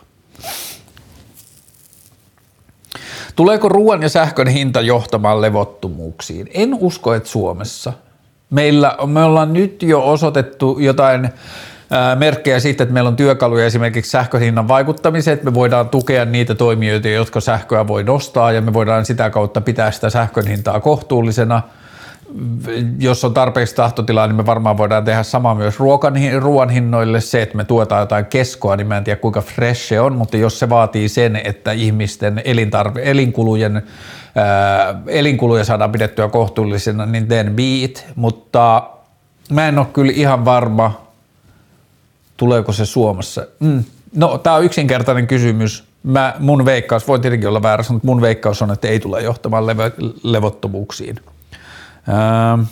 Tuleeko 3.36 3.69
ruoan 3.69 4.02
ja 4.02 4.09
sähkön 4.09 4.48
hinta 4.48 4.81
johtamaan 4.81 5.40
levottomuuksiin? 5.40 6.48
En 6.55 6.74
usko, 6.74 7.15
että 7.15 7.28
Suomessa. 7.28 7.93
Meillä, 8.51 8.97
me 9.06 9.24
ollaan 9.24 9.52
nyt 9.52 9.82
jo 9.82 10.11
osoitettu 10.11 10.78
jotain 10.78 11.28
merkkejä 12.19 12.61
siitä, 12.61 12.82
että 12.82 12.93
meillä 12.93 13.09
on 13.09 13.16
työkaluja 13.16 13.66
esimerkiksi 13.66 14.11
sähköhinnan 14.11 14.69
vaikuttamiseen, 14.69 15.35
että 15.35 15.44
me 15.44 15.55
voidaan 15.55 15.89
tukea 15.89 16.24
niitä 16.24 16.55
toimijoita, 16.55 17.09
jotka 17.09 17.40
sähköä 17.40 17.86
voi 17.86 18.05
nostaa 18.05 18.52
ja 18.52 18.61
me 18.61 18.73
voidaan 18.73 19.05
sitä 19.05 19.31
kautta 19.31 19.61
pitää 19.61 19.90
sitä 19.90 20.11
sähkön 20.11 20.47
hintaa 20.47 20.81
kohtuullisena– 20.81 21.62
jos 22.98 23.24
on 23.24 23.35
tarpeeksi 23.35 23.74
tahtotilaa, 23.74 24.27
niin 24.27 24.36
me 24.36 24.47
varmaan 24.47 24.78
voidaan 24.78 25.05
tehdä 25.05 25.23
sama 25.23 25.55
myös 25.55 25.81
ruokan, 25.81 26.15
ruoan 26.39 26.70
hinnoille. 26.70 27.20
Se, 27.20 27.43
että 27.43 27.56
me 27.56 27.65
tuetaan 27.65 28.01
jotain 28.01 28.27
keskoa, 28.27 28.77
niin 28.77 28.86
mä 28.86 28.97
en 28.97 29.05
tiedä 29.05 29.20
kuinka 29.20 29.40
fresh 29.40 29.81
se 29.81 30.01
on, 30.01 30.16
mutta 30.16 30.36
jos 30.36 30.59
se 30.59 30.69
vaatii 30.69 31.09
sen, 31.09 31.40
että 31.44 31.73
ihmisten 31.73 32.43
elintarve, 32.44 33.01
elinkulujen, 33.05 33.82
ää, 34.35 35.02
elinkuluja 35.06 35.65
saadaan 35.65 35.93
pidettyä 35.93 36.28
kohtuullisena, 36.28 37.06
niin 37.06 37.27
teen 37.27 37.56
beat, 37.56 38.06
mutta 38.16 38.90
mä 39.51 39.69
en 39.69 39.78
ole 39.78 39.86
kyllä 39.93 40.12
ihan 40.15 40.44
varma, 40.44 41.01
tuleeko 42.36 42.73
se 42.73 42.86
Suomessa. 42.86 43.47
Mm. 43.61 43.85
No, 44.15 44.39
tämä 44.39 44.56
on 44.56 44.65
yksinkertainen 44.65 45.27
kysymys. 45.27 45.85
Mä, 46.02 46.35
mun 46.39 46.65
veikkaus, 46.65 47.09
voi 47.09 47.19
tietenkin 47.19 47.48
olla 47.48 47.62
väärässä, 47.62 47.93
mutta 47.93 48.06
mun 48.06 48.20
veikkaus 48.20 48.62
on, 48.62 48.70
että 48.70 48.89
ei 48.89 49.01
tule 49.01 49.23
johtamaan 49.23 49.66
leve, 49.66 49.93
levottomuuksiin. 50.23 51.16
Ähm. 52.06 52.68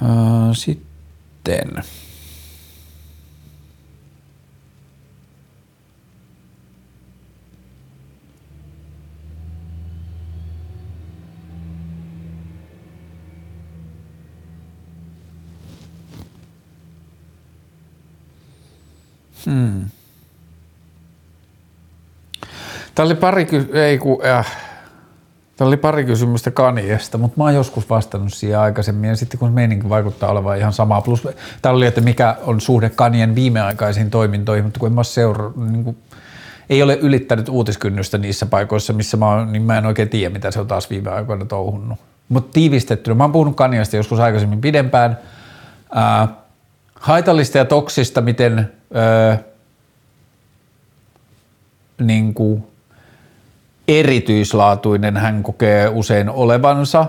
Äh, 0.00 0.52
sitten. 0.54 1.82
Hmm. 19.44 19.95
Tämä 22.96 23.06
oli 23.06 23.14
pari, 23.14 23.46
ei 23.72 23.98
ku, 23.98 24.22
äh. 24.24 24.56
Tämä 25.56 25.68
oli 25.68 25.76
pari 25.76 26.04
kysymystä 26.04 26.50
Kaniesta, 26.50 27.18
mutta 27.18 27.38
mä 27.38 27.44
oon 27.44 27.54
joskus 27.54 27.90
vastannut 27.90 28.32
siihen 28.32 28.58
aikaisemmin 28.58 29.10
ja 29.10 29.16
sitten 29.16 29.38
kun 29.38 29.52
meininki 29.52 29.88
vaikuttaa 29.88 30.30
olevan 30.30 30.58
ihan 30.58 30.72
sama. 30.72 31.00
Plus 31.00 31.28
täällä 31.62 31.76
oli, 31.76 31.86
että 31.86 32.00
mikä 32.00 32.36
on 32.42 32.60
suhde 32.60 32.90
Kanien 32.90 33.34
viimeaikaisiin 33.34 34.10
toimintoihin, 34.10 34.64
mutta 34.64 34.80
kun 34.80 34.86
en 34.86 34.92
mä 34.92 35.04
seura, 35.04 35.50
niin 35.56 35.84
kuin, 35.84 35.96
ei 36.70 36.82
ole 36.82 36.98
ylittänyt 37.02 37.48
uutiskynnystä 37.48 38.18
niissä 38.18 38.46
paikoissa, 38.46 38.92
missä 38.92 39.16
mä 39.16 39.26
oon, 39.26 39.52
niin 39.52 39.62
mä 39.62 39.78
en 39.78 39.86
oikein 39.86 40.08
tiedä, 40.08 40.32
mitä 40.32 40.50
se 40.50 40.60
on 40.60 40.66
taas 40.66 40.90
viime 40.90 41.10
aikoina 41.10 41.44
touhunnut. 41.44 41.98
Mutta 42.28 42.52
tiivistettynä, 42.52 43.14
mä 43.14 43.24
oon 43.24 43.32
puhunut 43.32 43.56
Kaniasta 43.56 43.96
joskus 43.96 44.20
aikaisemmin 44.20 44.60
pidempään, 44.60 45.18
ää, 45.94 46.28
haitallista 46.94 47.58
ja 47.58 47.64
toksista, 47.64 48.20
miten 48.20 48.72
ää, 48.94 49.38
niin 51.98 52.34
kuin, 52.34 52.66
erityislaatuinen 53.88 55.16
hän 55.16 55.42
kokee 55.42 55.88
usein 55.88 56.30
olevansa. 56.30 57.06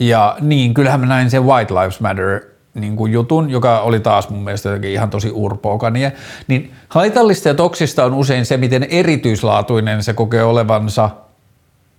Ja 0.00 0.36
niin, 0.40 0.74
kyllähän 0.74 1.00
mä 1.00 1.06
näin 1.06 1.30
sen 1.30 1.46
White 1.46 1.74
Lives 1.74 2.00
Matter 2.00 2.40
niin 2.74 2.96
kuin 2.96 3.12
jutun, 3.12 3.50
joka 3.50 3.80
oli 3.80 4.00
taas 4.00 4.28
mun 4.28 4.44
mielestä 4.44 4.68
jotenkin 4.68 4.90
ihan 4.90 5.10
tosi 5.10 5.30
urpoa 5.30 5.78
Kanye, 5.78 6.12
niin 6.48 6.72
haitallista 6.88 7.48
ja 7.48 7.54
toksista 7.54 8.04
on 8.04 8.14
usein 8.14 8.46
se, 8.46 8.56
miten 8.56 8.82
erityislaatuinen 8.82 10.02
se 10.02 10.12
kokee 10.12 10.42
olevansa 10.42 11.10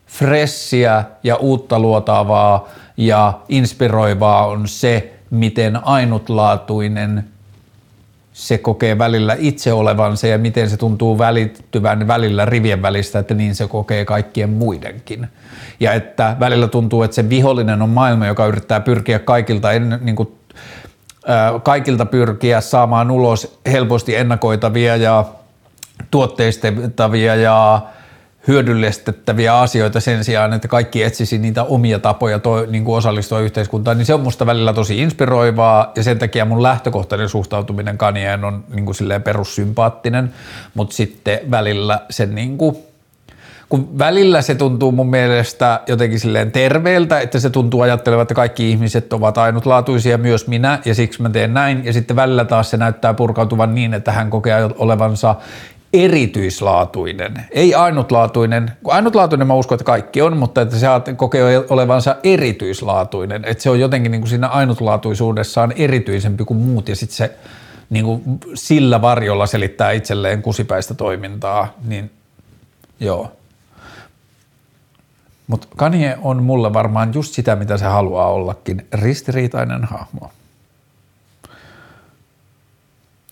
fressiä 0.07 1.03
ja 1.23 1.35
uutta 1.35 1.79
luotavaa 1.79 2.67
ja 2.97 3.39
inspiroivaa 3.49 4.47
on 4.47 4.67
se, 4.67 5.13
miten 5.29 5.87
ainutlaatuinen 5.87 7.25
se 8.35 8.57
kokee 8.57 8.97
välillä 8.97 9.35
itse 9.39 9.73
olevansa 9.73 10.27
ja 10.27 10.37
miten 10.37 10.69
se 10.69 10.77
tuntuu 10.77 11.17
välittyvän 11.17 12.07
välillä 12.07 12.45
rivien 12.45 12.81
välistä, 12.81 13.19
että 13.19 13.33
niin 13.33 13.55
se 13.55 13.67
kokee 13.67 14.05
kaikkien 14.05 14.49
muidenkin. 14.49 15.27
Ja 15.79 15.93
että 15.93 16.35
välillä 16.39 16.67
tuntuu, 16.67 17.03
että 17.03 17.15
se 17.15 17.29
vihollinen 17.29 17.81
on 17.81 17.89
maailma, 17.89 18.27
joka 18.27 18.45
yrittää 18.45 18.79
pyrkiä 18.79 19.19
kaikilta, 19.19 19.71
en, 19.71 19.99
niin 20.01 20.15
kuin, 20.15 20.29
äh, 21.29 21.63
kaikilta 21.63 22.05
pyrkiä 22.05 22.61
saamaan 22.61 23.11
ulos 23.11 23.59
helposti 23.65 24.15
ennakoitavia 24.15 24.95
ja 24.95 25.25
tuotteistettavia 26.11 27.35
ja 27.35 27.81
hyödyllistettäviä 28.47 29.59
asioita 29.59 29.99
sen 29.99 30.23
sijaan, 30.23 30.53
että 30.53 30.67
kaikki 30.67 31.03
etsisi 31.03 31.37
niitä 31.37 31.63
omia 31.63 31.99
tapoja 31.99 32.39
toi, 32.39 32.67
niin 32.67 32.85
kuin 32.85 32.97
osallistua 32.97 33.39
yhteiskuntaan, 33.39 33.97
niin 33.97 34.05
se 34.05 34.13
on 34.13 34.21
musta 34.21 34.45
välillä 34.45 34.73
tosi 34.73 35.01
inspiroivaa. 35.01 35.91
Ja 35.95 36.03
sen 36.03 36.19
takia 36.19 36.45
mun 36.45 36.63
lähtökohtainen 36.63 37.29
suhtautuminen 37.29 37.97
Kanieen 37.97 38.43
on 38.43 38.63
niin 38.73 38.85
kuin 38.85 38.95
silleen 38.95 39.23
perussympaattinen, 39.23 40.33
mutta 40.73 40.95
sitten 40.95 41.39
välillä 41.51 42.01
se 42.09 42.25
niin 42.25 42.57
kuin, 42.57 42.77
kun 43.69 43.99
välillä 43.99 44.41
se 44.41 44.55
tuntuu 44.55 44.91
mun 44.91 45.09
mielestä 45.09 45.79
jotenkin 45.87 46.19
silleen 46.19 46.51
terveeltä, 46.51 47.19
että 47.19 47.39
se 47.39 47.49
tuntuu 47.49 47.81
ajattelevan, 47.81 48.21
että 48.21 48.33
kaikki 48.33 48.71
ihmiset 48.71 49.13
ovat 49.13 49.37
ainutlaatuisia, 49.37 50.17
myös 50.17 50.47
minä, 50.47 50.79
ja 50.85 50.95
siksi 50.95 51.21
mä 51.21 51.29
teen 51.29 51.53
näin, 51.53 51.85
ja 51.85 51.93
sitten 51.93 52.15
välillä 52.15 52.45
taas 52.45 52.69
se 52.69 52.77
näyttää 52.77 53.13
purkautuvan 53.13 53.75
niin, 53.75 53.93
että 53.93 54.11
hän 54.11 54.29
kokee 54.29 54.69
olevansa 54.77 55.35
erityislaatuinen, 55.93 57.45
ei 57.51 57.75
ainutlaatuinen. 57.75 58.71
Ainutlaatuinen 58.87 59.47
mä 59.47 59.53
uskon, 59.53 59.75
että 59.75 59.83
kaikki 59.83 60.21
on, 60.21 60.37
mutta 60.37 60.61
että 60.61 60.75
se 60.75 60.87
kokee 61.15 61.65
olevansa 61.69 62.15
erityislaatuinen, 62.23 63.45
että 63.45 63.63
se 63.63 63.69
on 63.69 63.79
jotenkin 63.79 64.11
niin 64.11 64.21
kuin 64.21 64.29
siinä 64.29 64.47
ainutlaatuisuudessaan 64.47 65.73
erityisempi 65.75 66.45
kuin 66.45 66.57
muut 66.57 66.89
ja 66.89 66.95
sitten 66.95 67.17
se 67.17 67.35
niin 67.89 68.05
kuin 68.05 68.21
sillä 68.53 69.01
varjolla 69.01 69.45
selittää 69.45 69.91
itselleen 69.91 70.41
kusipäistä 70.41 70.93
toimintaa, 70.93 71.73
niin 71.83 72.11
joo. 72.99 73.31
Mutta 75.47 75.67
Kanye 75.75 76.17
on 76.21 76.43
mulle 76.43 76.73
varmaan 76.73 77.13
just 77.13 77.33
sitä, 77.33 77.55
mitä 77.55 77.77
se 77.77 77.85
haluaa 77.85 78.27
ollakin, 78.27 78.87
ristiriitainen 78.93 79.83
hahmo. 79.83 80.31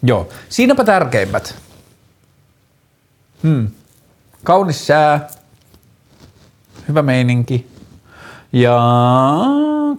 Joo, 0.03 0.29
siinäpä 0.49 0.83
tärkeimmät. 0.83 1.55
Hmm. 3.43 3.67
Kaunis 4.43 4.87
sää, 4.87 5.27
hyvä 6.87 7.01
meininki 7.01 7.67
ja 8.53 8.79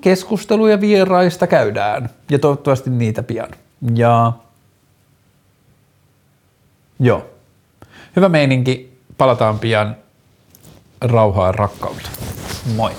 keskusteluja 0.00 0.80
vieraista 0.80 1.46
käydään 1.46 2.10
ja 2.30 2.38
toivottavasti 2.38 2.90
niitä 2.90 3.22
pian. 3.22 3.50
Ja 3.94 4.32
joo, 7.00 7.26
hyvä 8.16 8.28
meininki, 8.28 8.98
palataan 9.18 9.58
pian 9.58 9.96
rauhaa 11.00 11.46
ja 11.46 11.52
rakkautta. 11.52 12.10
Moi! 12.76 12.92